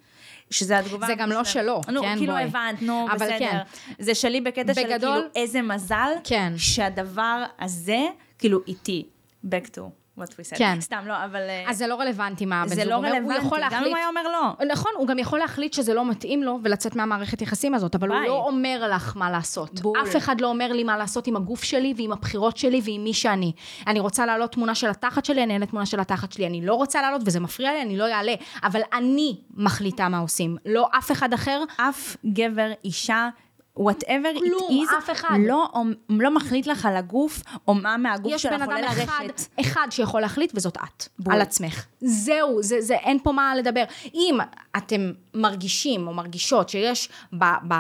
שזה 0.51 0.78
התגובה. 0.78 1.07
זה 1.07 1.14
גם 1.14 1.30
לא 1.30 1.45
של- 1.45 1.51
שלו, 1.61 1.80
נו, 1.93 2.01
כן, 2.01 2.16
כאילו 2.16 2.32
בואי. 2.32 2.45
הבנת, 2.45 2.82
נו, 2.82 3.07
אבל 3.11 3.16
בסדר. 3.26 3.38
כן. 3.38 3.59
זה 3.99 4.14
שלי 4.14 4.41
בקטע 4.41 4.74
של 4.74 4.82
כאילו, 4.99 5.12
איזה 5.36 5.62
מזל, 5.62 6.11
כן. 6.24 6.53
שהדבר 6.57 7.45
הזה, 7.61 7.99
כאילו, 8.38 8.59
איתי. 8.66 9.07
back 9.47 9.66
to 9.76 9.80
what 10.23 10.31
we 10.31 10.55
said. 10.55 10.59
כן. 10.59 10.81
סתם, 10.91 11.03
לא, 11.07 11.25
אבל... 11.25 11.41
אה, 11.41 11.64
אז 11.71 11.79
זה 11.79 11.87
לא 11.87 11.95
רלוונטי 12.01 12.47
מה 12.47 12.62
הבן 12.62 12.68
זה 12.68 12.75
זוג 12.75 12.85
לא 12.91 12.95
אומר. 12.95 13.09
הוא 13.09 13.16
רלוונטי, 13.16 13.47
יכול 13.47 13.59
גם 13.59 13.64
אם 13.64 13.71
להחליט... 13.71 13.89
הוא 13.93 13.97
היה 13.97 14.09
אומר 14.09 14.23
לא. 14.23 14.66
נכון, 14.66 14.93
הוא 14.97 15.07
גם 15.07 15.18
יכול 15.18 15.39
להחליט 15.39 15.73
שזה 15.73 15.95
לא 15.95 16.11
מתאים 16.11 16.43
לו 16.43 16.59
ולצאת 16.62 16.97
מהמערכת 16.97 17.43
יחסים 17.43 17.75
הזאת, 17.75 17.95
אבל 17.95 18.09
הוא 18.09 18.18
ביי. 18.18 18.29
לא 18.29 18.45
אומר 18.47 18.91
לך 18.95 19.16
מה 19.16 19.31
לעשות. 19.31 19.81
בול. 19.81 19.99
אף 20.03 20.16
אחד 20.16 20.41
לא 20.41 20.47
אומר 20.47 20.73
לי 20.73 20.85
מה 20.85 20.97
לעשות 20.99 21.27
עם 21.27 21.37
הגוף 21.37 21.62
שלי 21.62 21.95
ועם 21.97 22.12
הבחירות 22.12 22.57
שלי 22.57 22.81
ועם 22.85 23.05
מי 23.05 23.14
שאני. 23.14 23.53
אני 23.87 24.01
רוצה 24.01 24.27
להעלות 24.27 24.53
תמונה 24.53 24.75
של 24.75 24.89
התחת 24.89 25.25
שלי, 25.25 25.43
אני 25.43 25.55
אעלה 25.55 25.66
תמונה 25.66 25.87
של 25.87 26.01
התחת 26.01 26.33
שלי. 26.33 26.47
אני 26.47 26.66
לא 26.66 26.75
רוצה 26.75 27.03
להעלות 27.03 27.23
וזה 27.25 27.41
מפריע 27.41 27.73
לי, 27.73 27.83
אני 27.83 27.97
לא 27.97 28.12
אעלה. 28.12 28.35
אבל 28.62 28.81
אני 28.93 29.37
מחליטה 29.55 30.09
מה 30.09 30.18
עושים, 30.18 30.57
לא 30.66 30.89
אף 30.99 31.12
אחד 31.12 31.33
אחר. 31.33 31.62
אף 31.77 32.16
גבר, 32.27 32.73
אישה, 32.85 33.29
whatever 33.79 34.39
כלום, 34.39 34.87
it 34.87 34.93
is, 34.93 34.99
אף 34.99 35.11
אחד. 35.11 35.39
לא, 35.47 35.68
לא 36.09 36.35
מחליט 36.35 36.66
לך 36.66 36.87
על 36.87 36.97
הגוף, 36.97 37.43
או 37.68 37.75
מה 37.75 37.97
מהגוף 37.97 38.33
יש 38.33 38.43
שלך 38.43 38.53
בן 38.53 38.62
אדם 38.62 38.73
עולה 38.73 38.93
אחד, 38.93 39.23
לרשת. 39.23 39.49
אחד 39.61 39.87
שיכול 39.91 40.21
להחליט, 40.21 40.53
וזאת 40.55 40.77
את, 40.77 41.09
בול. 41.18 41.35
על 41.35 41.41
עצמך. 41.41 41.87
זהו, 42.01 42.62
זה, 42.62 42.81
זה, 42.81 42.95
אין 42.95 43.18
פה 43.23 43.33
מה 43.33 43.55
לדבר. 43.55 43.85
אם 44.14 44.39
אתם 44.77 45.12
מרגישים 45.35 46.09
או 46.09 46.14
מרגישות 46.14 46.68
שיש 46.68 47.09
ב, 47.33 47.45
ב, 47.68 47.75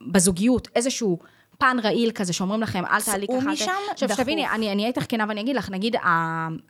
בזוגיות 0.00 0.68
איזשהו... 0.74 1.18
פן 1.58 1.76
רעיל 1.84 2.10
כזה 2.10 2.32
שאומרים 2.32 2.60
לכם, 2.62 2.84
אל 2.84 3.00
תעלי 3.00 3.26
ככה. 3.26 3.50
משם 3.50 3.70
עכשיו, 3.90 4.08
דחוף. 4.08 4.20
שתביני, 4.20 4.48
אני 4.48 4.72
אני 4.72 4.82
אהיה 4.82 4.88
איתך 4.88 5.04
כנה 5.08 5.24
ואני 5.28 5.40
אגיד 5.40 5.56
לך, 5.56 5.70
נגיד 5.70 5.96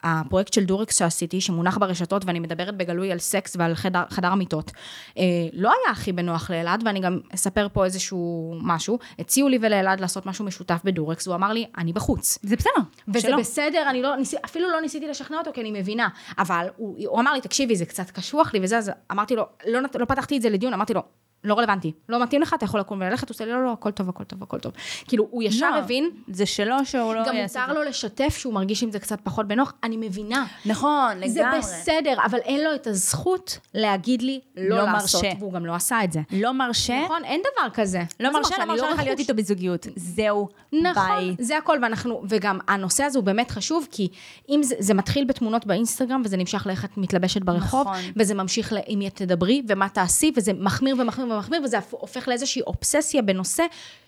הפרויקט 0.03 0.53
של 0.53 0.64
דורקס 0.64 0.99
שעשיתי, 0.99 1.41
שמונח 1.41 1.78
ברשתות, 1.78 2.24
ואני 2.24 2.41
מדברת 2.41 2.76
בגלוי 2.76 3.12
על 3.12 3.18
סקס 3.18 3.57
ועל 3.59 3.74
חדר, 3.74 4.03
חדר 4.11 4.28
המיטות, 4.28 4.70
אה, 5.18 5.22
לא 5.53 5.68
היה 5.68 5.93
הכי 5.93 6.12
בנוח 6.12 6.51
לאלעד, 6.51 6.82
ואני 6.87 7.01
גם 7.01 7.20
אספר 7.34 7.68
פה 7.72 7.84
איזשהו 7.84 8.55
משהו. 8.62 8.99
הציעו 9.18 9.49
לי 9.49 9.59
ולאלעד 9.62 10.01
לעשות 10.01 10.26
משהו 10.26 10.45
משותף 10.45 10.80
בדורקס, 10.84 11.26
והוא 11.26 11.37
אמר 11.37 11.53
לי, 11.53 11.66
אני 11.78 11.93
בחוץ. 11.93 12.39
זה 12.43 12.57
בסדר, 12.57 12.70
וזה 13.09 13.20
שלא. 13.20 13.37
בסדר, 13.37 13.84
אני 13.91 14.03
לא, 14.03 14.16
ניס, 14.16 14.34
אפילו 14.45 14.70
לא 14.70 14.80
ניסיתי 14.80 15.09
לשכנע 15.09 15.39
אותו, 15.39 15.51
כי 15.55 15.61
אני 15.61 15.70
מבינה. 15.80 16.09
אבל 16.39 16.66
הוא, 16.76 16.97
הוא 17.07 17.20
אמר 17.20 17.32
לי, 17.32 17.41
תקשיבי, 17.41 17.76
זה 17.76 17.84
קצת 17.84 18.11
קשוח 18.11 18.55
לי 18.55 18.61
וזה, 18.62 18.78
אז 18.78 18.91
אמרתי 19.12 19.37
לו, 19.37 19.45
לא, 19.66 19.80
נת- 19.80 19.97
לא 19.97 20.05
פתחתי 20.05 20.37
את 20.37 20.43
זה 20.43 20.51
לדיון, 20.51 20.72
אמרתי 20.74 20.95
לו, 20.95 21.03
לא 21.47 21.59
רלוונטי, 21.59 21.92
לא 22.09 22.22
מתאים 22.22 22.42
לך, 22.42 22.55
אתה 22.55 22.64
יכול 22.64 22.80
לקום 22.80 23.01
וללכת, 23.01 23.28
הוא 23.28 23.34
עושה 23.34 23.44
לי, 23.44 23.53
לא, 23.53 23.64
לא, 23.64 23.72
הכל 23.72 23.90
טוב, 23.90 24.09
הכל 24.09 24.24
טוב, 24.24 24.42
הכל 24.42 24.59
טוב. 24.59 24.72
כאילו, 25.09 25.26
הוא 25.30 25.42
ישר 25.42 25.70
לא, 25.70 25.76
הבין, 25.76 26.11
זה 26.28 26.47
שלו 26.47 26.76
שהוא 26.84 27.14
לא 27.14 27.26
גם 27.26 27.36
יעשה 27.36 27.64
את 27.64 27.68
מותר 27.68 27.80
זה. 27.80 27.84
לו 27.84 27.90
לשתף 27.90 28.36
שהוא 28.38 28.55
מרגיש 28.55 28.82
עם 28.82 28.90
זה 28.90 28.99
קצת 28.99 29.18
פחות 29.22 29.49
בנוח, 29.49 29.72
אני 29.82 29.97
מבינה. 29.97 30.44
נכון, 30.66 31.11
לגמרי. 31.16 31.28
זה 31.28 31.42
בסדר, 31.59 32.14
אבל 32.24 32.38
אין 32.38 32.64
לו 32.64 32.74
את 32.74 32.86
הזכות 32.86 33.59
להגיד 33.74 34.22
לי 34.22 34.40
לא, 34.57 34.76
לא 34.76 34.84
לעשות, 34.84 35.24
מרשה. 35.24 35.36
והוא 35.38 35.53
גם 35.53 35.66
לא 35.66 35.74
עשה 35.74 36.05
את 36.05 36.12
זה. 36.12 36.20
לא 36.32 36.53
מרשה, 36.53 37.03
נכון, 37.05 37.24
אין 37.24 37.40
דבר 37.40 37.70
כזה. 37.74 38.03
לא 38.20 38.32
מרשה, 38.32 38.55
לא 38.59 38.62
אני 38.62 38.72
מרשה 38.72 38.90
לך 38.90 38.99
להיות. 38.99 39.18
איתו 39.18 39.34
בזוגיות. 39.34 39.86
זהו, 39.97 40.49
נכון, 40.72 41.03
ביי. 41.18 41.36
זה 41.38 41.59
הכל, 41.59 41.78
ואנחנו, 41.82 42.22
וגם 42.28 42.59
הנושא 42.68 43.05
הזה 43.05 43.18
הוא 43.18 43.24
באמת 43.24 43.51
חשוב, 43.51 43.86
כי 43.90 44.09
אם 44.49 44.62
זה, 44.62 44.74
זה 44.78 44.94
מתחיל 44.94 45.24
בתמונות 45.24 45.66
באינסטגרם, 45.66 46.22
וזה 46.24 46.36
נמשך 46.36 46.66
לאיך 46.66 46.84
את 46.84 46.97
מתלבשת 46.97 47.42
ברחוב, 47.42 47.86
נכון. 47.88 48.01
וזה 48.16 48.34
ממשיך 48.34 48.72
לאם 48.72 49.09
תדברי, 49.14 49.62
ומה 49.68 49.88
תעשי, 49.88 50.32
וזה 50.36 50.53
מחמיר 50.53 50.97
ומחמיר 50.99 51.26
ומחמיר, 51.37 51.61
וזה 51.64 51.78
הופך 51.91 52.28
לאיזושהי 52.28 52.62
אובססיה 52.62 53.22
בנושא 53.22 53.64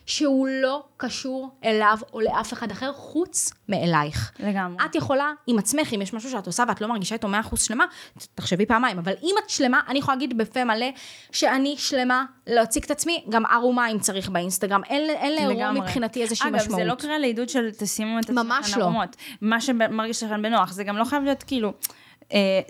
שהוא 0.07 0.49
לא 0.49 0.85
קשור 0.97 1.51
אליו 1.65 1.99
או 2.13 2.21
לאף 2.21 2.53
אחד 2.53 2.71
אחר, 2.71 2.93
חוץ 2.93 3.53
מאלייך. 3.69 4.33
לגמרי. 4.39 4.85
את 4.85 4.95
יכולה 4.95 5.33
עם 5.47 5.59
עצמך, 5.59 5.93
אם 5.95 6.03
יש 6.03 6.13
משהו 6.13 6.31
שאת 6.31 6.47
עושה 6.47 6.65
ואת 6.69 6.81
לא 6.81 6.89
מרגישה 6.89 7.15
איתו 7.15 7.29
100% 7.53 7.57
שלמה, 7.57 7.85
תחשבי 8.35 8.67
פעמיים. 8.67 8.99
אבל 8.99 9.13
אם 9.23 9.35
את 9.45 9.51
שלמה, 9.51 9.81
אני 9.89 9.99
יכולה 9.99 10.15
להגיד 10.17 10.39
בפה 10.39 10.65
מלא 10.65 10.87
שאני 11.33 11.75
שלמה 11.79 12.25
להציג 12.47 12.85
את 12.85 12.91
עצמי, 12.91 13.25
גם 13.29 13.47
ערומה 13.47 13.89
אם 13.89 13.99
צריך 13.99 14.29
באינסטגרם. 14.29 14.85
אין, 14.85 15.11
אין 15.11 15.35
לאירוע. 15.35 15.73
מבחינתי 15.73 16.23
איזושהי 16.23 16.51
אגב, 16.51 16.57
משמעות. 16.57 16.81
זה 16.81 16.85
לא 16.85 16.95
קריאה 16.95 17.19
לעידוד 17.19 17.49
של 17.49 17.71
תשימו 17.79 18.19
את 18.19 18.25
עצמכם 18.25 18.47
ממש 18.47 18.77
לא. 18.77 18.83
ערומות. 18.83 19.17
מה 19.41 19.61
שמרגיש 19.61 20.23
לכם 20.23 20.43
בנוח, 20.43 20.73
זה 20.73 20.85
גם 20.85 20.97
לא 20.97 21.05
חייב 21.05 21.23
להיות 21.23 21.43
כאילו... 21.43 21.73
אה, 22.33 22.61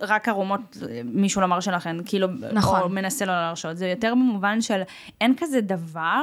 רק 0.00 0.28
ערומות, 0.28 0.60
אה, 0.90 1.00
מישהו 1.04 1.40
לא 1.40 1.46
מרשה 1.46 1.70
לכם, 1.70 1.96
כאילו, 2.06 2.28
נכון. 2.52 2.80
או 2.80 2.88
מנסה 2.88 3.24
לא 3.24 3.32
להרשות, 3.32 3.76
זה 3.76 3.88
יותר 3.88 4.12
במובן 4.14 4.60
של 4.60 4.82
אין 5.20 5.34
כזה 5.36 5.60
דבר, 5.60 6.22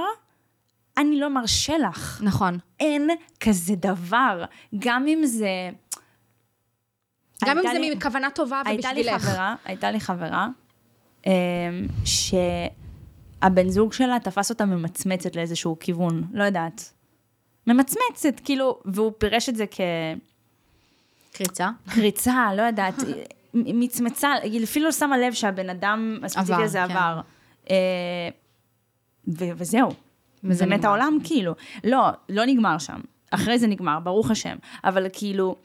אני 0.97 1.19
לא 1.19 1.29
מרשה 1.29 1.77
לך. 1.77 2.21
נכון. 2.23 2.57
אין 2.79 3.09
כזה 3.39 3.75
דבר, 3.75 4.45
גם 4.79 5.07
אם 5.07 5.21
זה... 5.25 5.49
גם 7.45 7.57
אם 7.57 7.63
זה 7.73 7.79
לי- 7.79 7.95
מכוונה 7.95 8.29
טובה 8.29 8.61
הייתה 8.65 8.93
לי 8.93 9.01
ובשבילך. 9.01 9.21
חברה, 9.21 9.55
הייתה 9.65 9.91
לי 9.91 9.99
חברה, 9.99 10.47
אמ, 11.25 11.31
שהבן 12.05 13.69
זוג 13.69 13.93
שלה 13.93 14.17
תפס 14.23 14.49
אותה 14.49 14.65
ממצמצת 14.65 15.35
לאיזשהו 15.35 15.77
כיוון, 15.79 16.23
לא 16.33 16.43
יודעת. 16.43 16.93
ממצמצת, 17.67 18.39
כאילו, 18.43 18.79
והוא 18.85 19.11
פירש 19.17 19.49
את 19.49 19.55
זה 19.55 19.65
קריצה. 21.37 21.69
כקריצה, 21.89 22.49
לא 22.57 22.61
יודעת, 22.61 22.95
מצמצה, 23.53 24.33
היא 24.43 24.63
אפילו 24.63 24.85
לא 24.85 24.91
שמה 24.91 25.17
לב 25.17 25.33
שהבן 25.33 25.69
אדם 25.69 26.19
הספציפי 26.23 26.63
הזה 26.63 26.77
כן. 26.77 26.83
עבר. 26.83 27.21
אה, 27.69 27.75
ו- 29.27 29.51
וזהו. 29.57 29.89
וזה 30.43 30.65
נגמר. 30.65 30.87
העולם 30.87 31.17
כאילו. 31.23 31.55
לא, 31.83 32.09
לא 32.29 32.45
נגמר 32.45 32.77
שם. 32.77 32.99
אחרי 33.31 33.59
זה 33.59 33.67
נגמר, 33.67 33.99
ברוך 33.99 34.31
השם. 34.31 34.55
אבל 34.83 35.07
כאילו, 35.13 35.55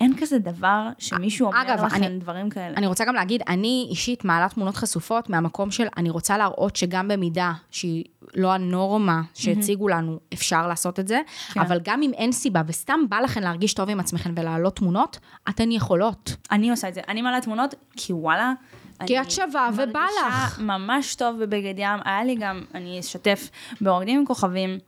אין 0.00 0.14
כזה 0.20 0.38
דבר 0.38 0.88
שמישהו 0.98 1.46
אומר 1.46 1.62
אגב, 1.62 1.84
לכם 1.84 1.96
אני- 1.96 2.18
דברים 2.18 2.50
כאלה. 2.50 2.76
אני 2.76 2.86
רוצה 2.86 3.04
גם 3.04 3.14
להגיד, 3.14 3.42
אני 3.48 3.86
אישית 3.90 4.24
מעלה 4.24 4.48
תמונות 4.48 4.76
חשופות 4.76 5.30
מהמקום 5.30 5.70
של, 5.70 5.86
אני 5.96 6.10
רוצה 6.10 6.38
להראות 6.38 6.76
שגם 6.76 7.08
במידה 7.08 7.52
שהיא 7.70 8.04
לא 8.34 8.52
הנורמה 8.52 9.22
שהציגו 9.34 9.88
לנו, 9.88 10.18
אפשר 10.34 10.66
לעשות 10.68 11.00
את 11.00 11.08
זה, 11.08 11.20
כן. 11.52 11.60
אבל 11.60 11.80
גם 11.84 12.02
אם 12.02 12.10
אין 12.14 12.32
סיבה, 12.32 12.62
וסתם 12.66 13.00
בא 13.08 13.20
לכן 13.20 13.42
להרגיש 13.42 13.74
טוב 13.74 13.90
עם 13.90 14.00
עצמכם 14.00 14.32
ולהעלות 14.36 14.76
תמונות, 14.76 15.18
אתן 15.48 15.72
יכולות. 15.72 16.36
אני 16.50 16.70
עושה 16.70 16.88
את 16.88 16.94
זה. 16.94 17.00
אני 17.08 17.22
מעלה 17.22 17.40
תמונות, 17.40 17.74
כי 17.96 18.12
וואלה... 18.12 18.52
כי 19.06 19.20
את 19.20 19.30
שווה 19.30 19.70
ובא 19.76 20.06
לך. 20.26 20.58
ממש 20.60 21.14
טוב 21.14 21.36
בבגד 21.42 21.74
ים. 21.76 22.00
היה 22.04 22.24
לי 22.24 22.34
גם, 22.36 22.64
אני 22.74 23.00
אשתף, 23.00 23.50
בעורדים 23.80 24.18
עם 24.20 24.26
כוכבים, 24.26 24.78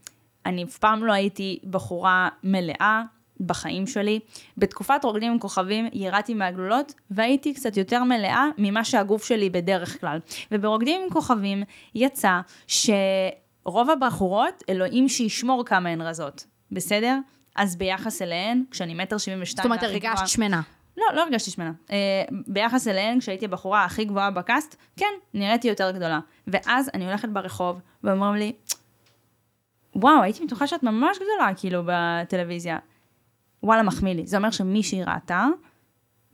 אני 0.46 0.64
אף 0.64 0.78
פעם 0.78 1.04
לא 1.04 1.12
הייתי 1.12 1.58
בחורה 1.70 2.28
מלאה 2.44 3.02
בחיים 3.40 3.86
שלי. 3.86 4.20
בתקופת 4.58 5.00
רוקדים 5.04 5.32
עם 5.32 5.38
כוכבים 5.38 5.88
ירדתי 5.92 6.34
מהגלולות 6.34 6.94
והייתי 7.10 7.54
קצת 7.54 7.76
יותר 7.76 8.04
מלאה 8.04 8.46
ממה 8.58 8.84
שהגוף 8.84 9.24
שלי 9.24 9.50
בדרך 9.50 10.00
כלל. 10.00 10.18
וברוקדים 10.52 11.00
עם 11.04 11.10
כוכבים 11.10 11.62
יצא 11.94 12.40
שרוב 12.66 13.90
הבחורות, 13.90 14.62
אלוהים 14.68 15.08
שישמור 15.08 15.64
כמה 15.64 15.88
הן 15.88 16.00
רזות, 16.00 16.44
בסדר? 16.72 17.18
אז 17.56 17.76
ביחס 17.76 18.22
אליהן, 18.22 18.64
כשאני 18.70 18.94
מטר 18.94 19.18
שבעים 19.18 19.42
ושתיים, 19.42 19.62
זאת 19.62 19.82
אומרת, 19.82 19.82
הרגשת 19.82 20.14
גבוהה- 20.16 20.26
שמנה. 20.26 20.60
לא, 20.96 21.04
לא 21.14 21.22
הרגשתי 21.22 21.50
שמנה. 21.50 21.72
אה, 21.90 21.96
ביחס 22.46 22.88
אליהן, 22.88 23.20
כשהייתי 23.20 23.44
הבחורה 23.44 23.84
הכי 23.84 24.04
גבוהה 24.04 24.30
בקאסט, 24.30 24.76
כן, 24.96 25.06
נראיתי 25.34 25.68
יותר 25.68 25.90
גדולה. 25.90 26.20
ואז 26.46 26.90
אני 26.94 27.06
הולכת 27.06 27.28
ברחוב, 27.28 27.80
ואומרים 28.04 28.34
לי, 28.34 28.52
וואו, 29.96 30.22
הייתי 30.22 30.46
בטוחה 30.46 30.66
שאת 30.66 30.82
ממש 30.82 31.16
גדולה, 31.16 31.54
כאילו, 31.56 31.82
בטלוויזיה. 31.86 32.78
וואלה, 33.66 33.82
מחמיא 33.82 34.14
לי. 34.14 34.26
זה 34.26 34.36
אומר 34.36 34.50
שמישהי 34.50 35.02
ראתה, 35.04 35.46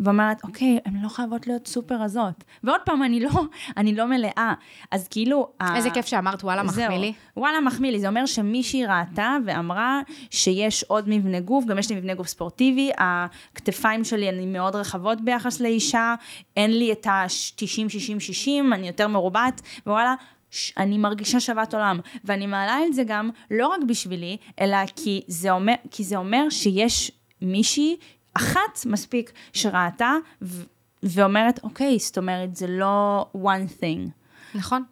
ואומרת, 0.00 0.44
אוקיי, 0.44 0.78
הן 0.84 1.02
לא 1.02 1.08
חייבות 1.08 1.46
להיות 1.46 1.66
סופר 1.66 1.94
רזות. 1.94 2.44
ועוד 2.64 2.80
פעם, 2.84 3.02
אני 3.02 3.20
לא, 3.20 3.30
אני 3.76 3.94
לא 3.94 4.06
מלאה. 4.06 4.54
אז 4.90 5.08
כאילו... 5.08 5.48
ה- 5.60 5.76
איזה 5.76 5.90
כיף 5.90 6.06
שאמרת, 6.06 6.44
וואלה, 6.44 6.62
מחמיא. 6.62 6.88
לי. 6.88 7.12
וואלה, 7.36 7.60
מחמיא 7.60 7.90
לי. 7.90 8.00
זה 8.00 8.08
אומר 8.08 8.26
שמישהי 8.26 8.86
ראתה 8.86 9.36
ואמרה 9.46 10.00
שיש 10.30 10.82
עוד 10.82 11.08
מבנה 11.08 11.40
גוף, 11.40 11.64
גם 11.64 11.78
יש 11.78 11.90
לי 11.90 11.96
מבנה 11.96 12.14
גוף 12.14 12.26
ספורטיבי, 12.26 12.90
הכתפיים 12.98 14.04
שלי 14.04 14.28
הן 14.28 14.52
מאוד 14.52 14.76
רחבות 14.76 15.20
ביחס 15.20 15.60
לאישה, 15.60 16.14
אין 16.56 16.78
לי 16.78 16.92
את 16.92 17.06
ה-90-60-60, 17.06 18.48
אני 18.74 18.86
יותר 18.86 19.08
מרובעת, 19.08 19.60
ווואלה, 19.86 20.14
ש- 20.50 20.72
אני 20.78 20.98
מרגישה 20.98 21.40
שוות 21.40 21.74
עולם. 21.74 22.00
ואני 22.24 22.46
מעלה 22.46 22.78
את 22.86 22.94
זה 22.94 23.02
גם 23.06 23.30
לא 23.50 23.66
רק 23.68 23.80
בשבילי, 23.88 24.36
אלא 24.60 24.76
כי 24.96 25.22
זה 25.26 25.50
אומר, 25.50 25.74
כי 25.90 26.04
זה 26.04 26.16
אומר 26.16 26.46
שיש 26.50 27.12
מישהי, 27.43 27.97
אחת 28.34 28.86
מספיק, 28.86 29.32
שראתה 29.53 30.14
ו- 30.43 30.62
ואומרת, 31.03 31.61
אוקיי, 31.62 31.99
זאת 31.99 32.18
אומרת, 32.18 32.57
זה 32.57 32.66
לא 32.66 33.26
one 33.34 33.80
thing. 33.80 34.11
נכון. 34.55 34.82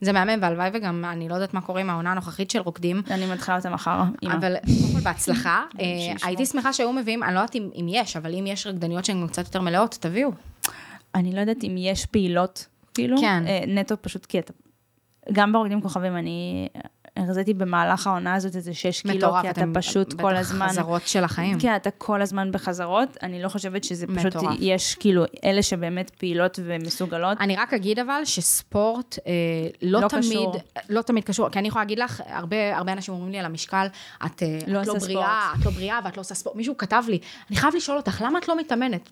זה 0.00 0.12
מהמם, 0.12 0.42
והלוואי 0.42 0.70
וגם, 0.72 1.04
אני 1.04 1.28
לא 1.28 1.34
יודעת 1.34 1.54
מה 1.54 1.60
קורה 1.60 1.80
עם 1.80 1.90
העונה 1.90 2.12
הנוכחית 2.12 2.50
של 2.50 2.58
רוקדים, 2.58 3.02
אני 3.10 3.26
מתחילה 3.26 3.56
אותה 3.56 3.70
מחר, 3.70 4.02
אמא. 4.22 4.32
אבל 4.32 4.56
קודם 4.56 4.92
כל 4.92 5.00
בהצלחה. 5.00 5.64
אה. 5.80 5.84
הייתי 6.22 6.46
שמחה 6.46 6.72
שהיו 6.72 6.92
מביאים, 6.92 7.22
אני 7.22 7.34
לא 7.34 7.38
יודעת 7.38 7.54
אם 7.54 7.86
יש, 7.88 8.16
אבל 8.16 8.34
אם 8.34 8.46
יש 8.46 8.66
רקדניות 8.66 9.04
שהן 9.04 9.26
קצת 9.28 9.44
יותר 9.44 9.60
מלאות, 9.60 9.96
תביאו. 10.00 10.30
אני 11.14 11.32
לא 11.32 11.40
יודעת 11.40 11.64
אם 11.64 11.74
יש 11.78 12.06
פעילות, 12.06 12.66
כאילו, 12.94 13.16
כן. 13.20 13.46
אה, 13.46 13.64
נטו 13.66 13.94
פשוט 14.00 14.26
כי 14.26 14.38
אתה, 14.38 14.52
גם 15.32 15.52
ברוקדים 15.52 15.80
כוכבים, 15.80 16.16
אני 16.16 16.68
הרזיתי 17.16 17.54
במהלך 17.54 18.06
העונה 18.06 18.34
הזאת 18.34 18.56
איזה 18.56 18.74
שש 18.74 19.02
קילו, 19.02 19.14
מטורף, 19.14 19.42
כי 19.42 19.50
אתה 19.50 19.64
פשוט 19.74 20.14
בטח 20.14 20.22
כל 20.22 20.36
הזמן, 20.36 20.68
חזרות 20.68 21.02
של 21.06 21.24
החיים. 21.24 21.60
כן, 21.60 21.76
אתה 21.76 21.90
כל 21.90 22.22
הזמן 22.22 22.52
בחזרות, 22.52 23.16
אני 23.22 23.42
לא 23.42 23.48
חושבת 23.48 23.84
שזה 23.84 24.06
פשוט, 24.06 24.36
מטורף. 24.36 24.56
יש 24.60 24.94
כאילו, 24.94 25.24
אלה 25.44 25.62
שבאמת 25.62 26.10
פעילות 26.10 26.58
ומסוגלות, 26.64 27.38
אני 27.40 27.56
רק 27.56 27.74
אגיד 27.74 27.98
אבל 27.98 28.20
שספורט 28.24 29.18
אה, 29.26 29.32
לא, 29.82 30.00
לא 30.00 30.08
תמיד, 30.08 30.22
קשור. 30.22 30.56
לא 30.88 31.02
תמיד 31.02 31.24
קשור, 31.24 31.48
כי 31.48 31.58
אני 31.58 31.68
יכולה 31.68 31.84
להגיד 31.84 31.98
לך, 31.98 32.22
הרבה, 32.26 32.76
הרבה 32.76 32.92
אנשים 32.92 33.14
אומרים 33.14 33.32
לי 33.32 33.38
על 33.38 33.44
המשקל, 33.44 33.86
את, 34.26 34.42
אה, 34.42 34.58
לא 34.66 34.82
את 34.82 34.86
לא 34.86 34.94
בריאה, 34.94 35.52
את 35.60 35.64
לא 35.64 35.70
בריאה 35.70 35.98
ואת 36.04 36.16
לא 36.16 36.20
עושה 36.20 36.34
ספורט. 36.34 36.56
מישהו 36.56 36.76
כתב 36.76 37.02
לי, 37.08 37.18
אני 37.50 37.56
חייב 37.56 37.74
לשאול 37.74 37.96
אותך, 37.96 38.22
למה 38.26 38.38
את 38.38 38.48
לא 38.48 38.58
מתאמנת? 38.58 39.10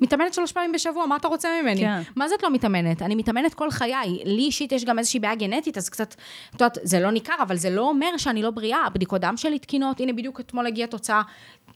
מתאמנת 0.00 0.34
שלוש 0.34 0.52
פעמים 0.52 0.72
בשבוע, 0.72 1.06
מה 1.06 1.16
אתה 1.16 1.28
רוצה 1.28 1.48
ממני? 1.62 1.80
כן. 1.80 2.02
מה 2.16 2.28
זה 2.28 2.34
את 2.34 2.42
לא 2.42 2.50
מתאמנת? 2.50 3.02
אני 3.02 3.14
מתאמנת 3.14 3.54
כל 3.54 3.70
חיי. 3.70 4.22
לי 4.24 4.42
אישית 4.42 4.72
יש 4.72 4.84
גם 4.84 4.98
איזושהי 4.98 5.20
בעיה 5.20 5.34
גנטית, 5.34 5.78
אז 5.78 5.88
קצת, 5.88 6.14
את 6.50 6.60
יודעת, 6.60 6.78
זה 6.82 7.00
לא 7.00 7.10
ניכר, 7.10 7.34
אבל 7.42 7.56
זה 7.56 7.70
לא 7.70 7.88
אומר 7.88 8.16
שאני 8.16 8.42
לא 8.42 8.50
בריאה. 8.50 8.86
הבדיקות 8.86 9.20
דם 9.20 9.36
שלי 9.36 9.58
תקינות, 9.58 10.00
הנה 10.00 10.12
בדיוק 10.12 10.40
אתמול 10.40 10.66
הגיעה 10.66 10.88
תוצאה. 10.88 11.22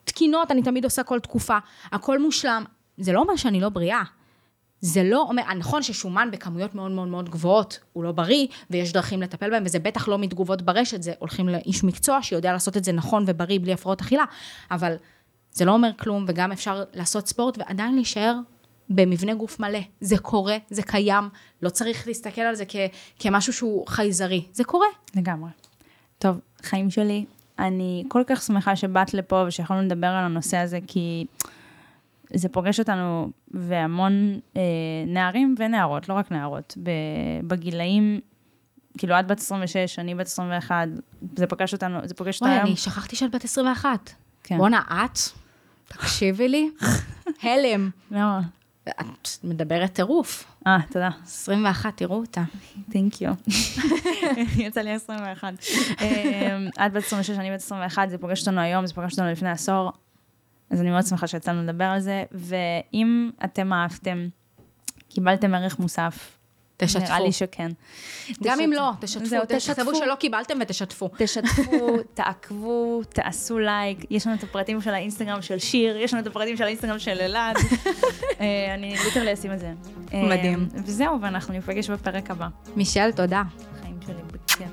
תקינות, 0.05 0.51
אני 0.51 0.62
תמיד 0.62 0.85
עושה 0.85 1.03
כל 1.03 1.20
תקופה. 1.20 1.59
הכל 1.93 2.18
מושלם. 2.18 2.64
זה 2.99 3.12
לא 3.12 3.20
אומר 3.20 3.37
שאני 3.37 3.61
לא 3.61 3.68
בריאה. 3.68 4.03
זה 4.81 5.03
לא 5.03 5.22
אומר, 5.29 5.43
נכון 5.55 5.83
ששומן 5.83 6.29
בכמויות 6.33 6.75
מאוד 6.75 6.91
מאוד 6.91 7.09
מאוד 7.09 7.29
גבוהות 7.29 7.79
הוא 7.93 8.05
לא 8.05 8.12
בריא, 8.12 8.47
ויש 8.70 8.93
דרכים 8.93 9.22
לטפל 9.22 9.51
בהם, 9.51 9.62
וזה 9.66 9.79
בטח 9.79 10.09
לא 10.09 10.18
מתגובות 10.18 10.62
ברשת, 10.62 11.03
זה 11.03 11.12
הולכים 11.18 11.49
לאיש 11.49 11.85
מקצוע 11.85 12.22
שיודע 12.22 12.53
לעשות 12.53 12.77
את 12.77 12.85
זה 12.85 12.93
נכון 12.93 13.25
ובריא 13.27 13.59
בלי 13.61 13.72
הפרעות 13.72 14.01
אכילה, 14.01 14.25
אבל 14.70 14.95
זה 15.55 15.64
לא 15.64 15.72
אומר 15.72 15.90
כלום, 15.98 16.24
וגם 16.28 16.52
אפשר 16.52 16.84
לעשות 16.94 17.28
ספורט 17.28 17.59
ועדיין 17.59 17.94
להישאר 17.94 18.34
במבנה 18.90 19.34
גוף 19.34 19.61
מלא. 19.61 19.78
זה 20.00 20.18
קורה, 20.18 20.57
זה 20.70 20.82
קיים, 20.82 21.24
לא 21.62 21.68
צריך 21.70 22.07
להסתכל 22.07 22.40
על 22.40 22.55
זה 22.55 22.64
כ- 22.68 22.76
כמשהו 23.18 23.52
שהוא 23.52 23.86
חייזרי, 23.86 24.44
זה 24.52 24.64
קורה. 24.64 24.86
לגמרי. 25.16 25.50
טוב, 26.18 26.40
חיים 26.62 26.90
שלי, 26.90 27.24
אני 27.59 28.05
כל 28.09 28.22
כך 28.26 28.42
שמחה 28.42 28.76
שבאת 28.76 29.14
לפה 29.14 29.44
ושיכולנו 29.46 29.82
לדבר 29.82 30.07
על 30.07 30.24
הנושא 30.24 30.57
הזה, 30.57 30.78
כי 30.86 31.26
זה 32.34 32.48
פוגש 32.48 32.80
אותנו 32.80 33.30
והמון 33.50 34.12
אה, 34.57 34.62
נערים 35.07 35.55
ונערות, 35.59 36.09
לא 36.09 36.14
רק 36.14 36.32
נערות, 36.32 36.78
בגילאים, 37.46 38.20
כאילו 38.98 39.20
את 39.20 39.26
בת 39.26 39.38
26, 39.38 39.98
אני 39.98 40.14
בת 40.14 40.26
21, 40.26 40.88
זה 41.36 41.46
פוגש 41.46 41.72
אותנו, 41.72 41.98
זה 42.05 42.14
פוגש 42.14 42.36
אותנו 42.36 42.48
וואי, 42.48 42.59
היום. 42.61 42.68
אני 42.68 42.76
שכחתי 42.76 43.16
שאת 43.16 43.34
בת 43.34 43.44
21. 43.44 44.11
כן. 44.44 44.57
בואנה, 44.59 44.80
את, 44.88 45.18
תקשיבי 45.89 46.49
לי, 46.49 46.70
הלם. 47.43 47.91
למה? 48.11 48.41
את 48.89 49.28
מדברת 49.45 49.93
טירוף. 49.93 50.45
אה, 50.66 50.78
תודה. 50.91 51.09
21, 51.24 51.97
תראו 51.97 52.16
אותה. 52.16 52.43
Thank 52.90 53.20
you. 53.20 53.32
יצא 54.66 54.80
לי 54.80 54.91
21. 54.91 55.55
אמ, 56.01 56.68
את 56.87 56.93
בת 56.93 57.03
26, 57.05 57.30
אני 57.30 57.51
בת 57.51 57.61
21, 57.61 58.11
זה 58.11 58.18
פוגש 58.18 58.41
אותנו 58.41 58.61
היום, 58.61 58.87
זה 58.87 58.95
פוגש 58.95 59.12
אותנו 59.12 59.30
לפני 59.32 59.51
עשור. 59.51 59.93
אז 60.70 60.80
אני 60.80 60.91
מאוד 60.91 61.07
שמחה 61.07 61.26
שיצאנו 61.26 61.62
לדבר 61.62 61.85
על 61.85 62.01
זה, 62.01 62.24
ואם 62.32 63.30
אתם 63.45 63.72
אהבתם, 63.72 64.28
קיבלתם 65.09 65.55
ערך 65.55 65.78
מוסף, 65.78 66.34
תשתפו. 66.77 67.05
נראה 67.05 67.20
לי 67.20 67.33
שכן. 67.33 67.70
גם 68.43 68.61
אם. 68.61 68.72
לא, 68.72 68.91
תשתפו, 69.01 69.27
זהו, 69.27 69.43
תכתבו 69.49 69.95
שלא 69.95 70.14
קיבלתם 70.14 70.59
ותשתפו. 70.61 71.11
תשתפו, 71.18 71.97
תעקבו, 72.14 73.03
תעשו 73.09 73.59
לייק, 73.59 73.99
יש 74.11 74.27
לנו 74.27 74.37
את 74.37 74.43
הפרטים 74.43 74.81
של 74.81 74.95
האינסטגרם 74.95 75.43
של 75.43 75.59
שיר, 75.59 75.97
יש 75.97 76.14
לנו 76.14 76.22
את 76.22 76.27
הפרטים 76.27 76.57
של 76.57 76.64
האינסטגרם 76.64 76.99
של 76.99 77.20
אלעד. 77.20 77.57
אה, 78.41 78.75
אני 78.75 78.97
literally 79.05 79.32
אשים 79.33 79.53
את 79.53 79.59
זה. 79.59 79.72
אה, 80.14 80.22
מדהים. 80.22 80.68
וזהו, 80.85 81.20
ואנחנו 81.20 81.55
ניפגש 81.55 81.91
בפרק 81.91 82.31
הבא. 82.31 82.49
מישל, 82.77 83.12
תודה. 83.12 83.43
חיים 83.83 83.99
שלי 84.07 84.22
בכיף. 84.33 84.68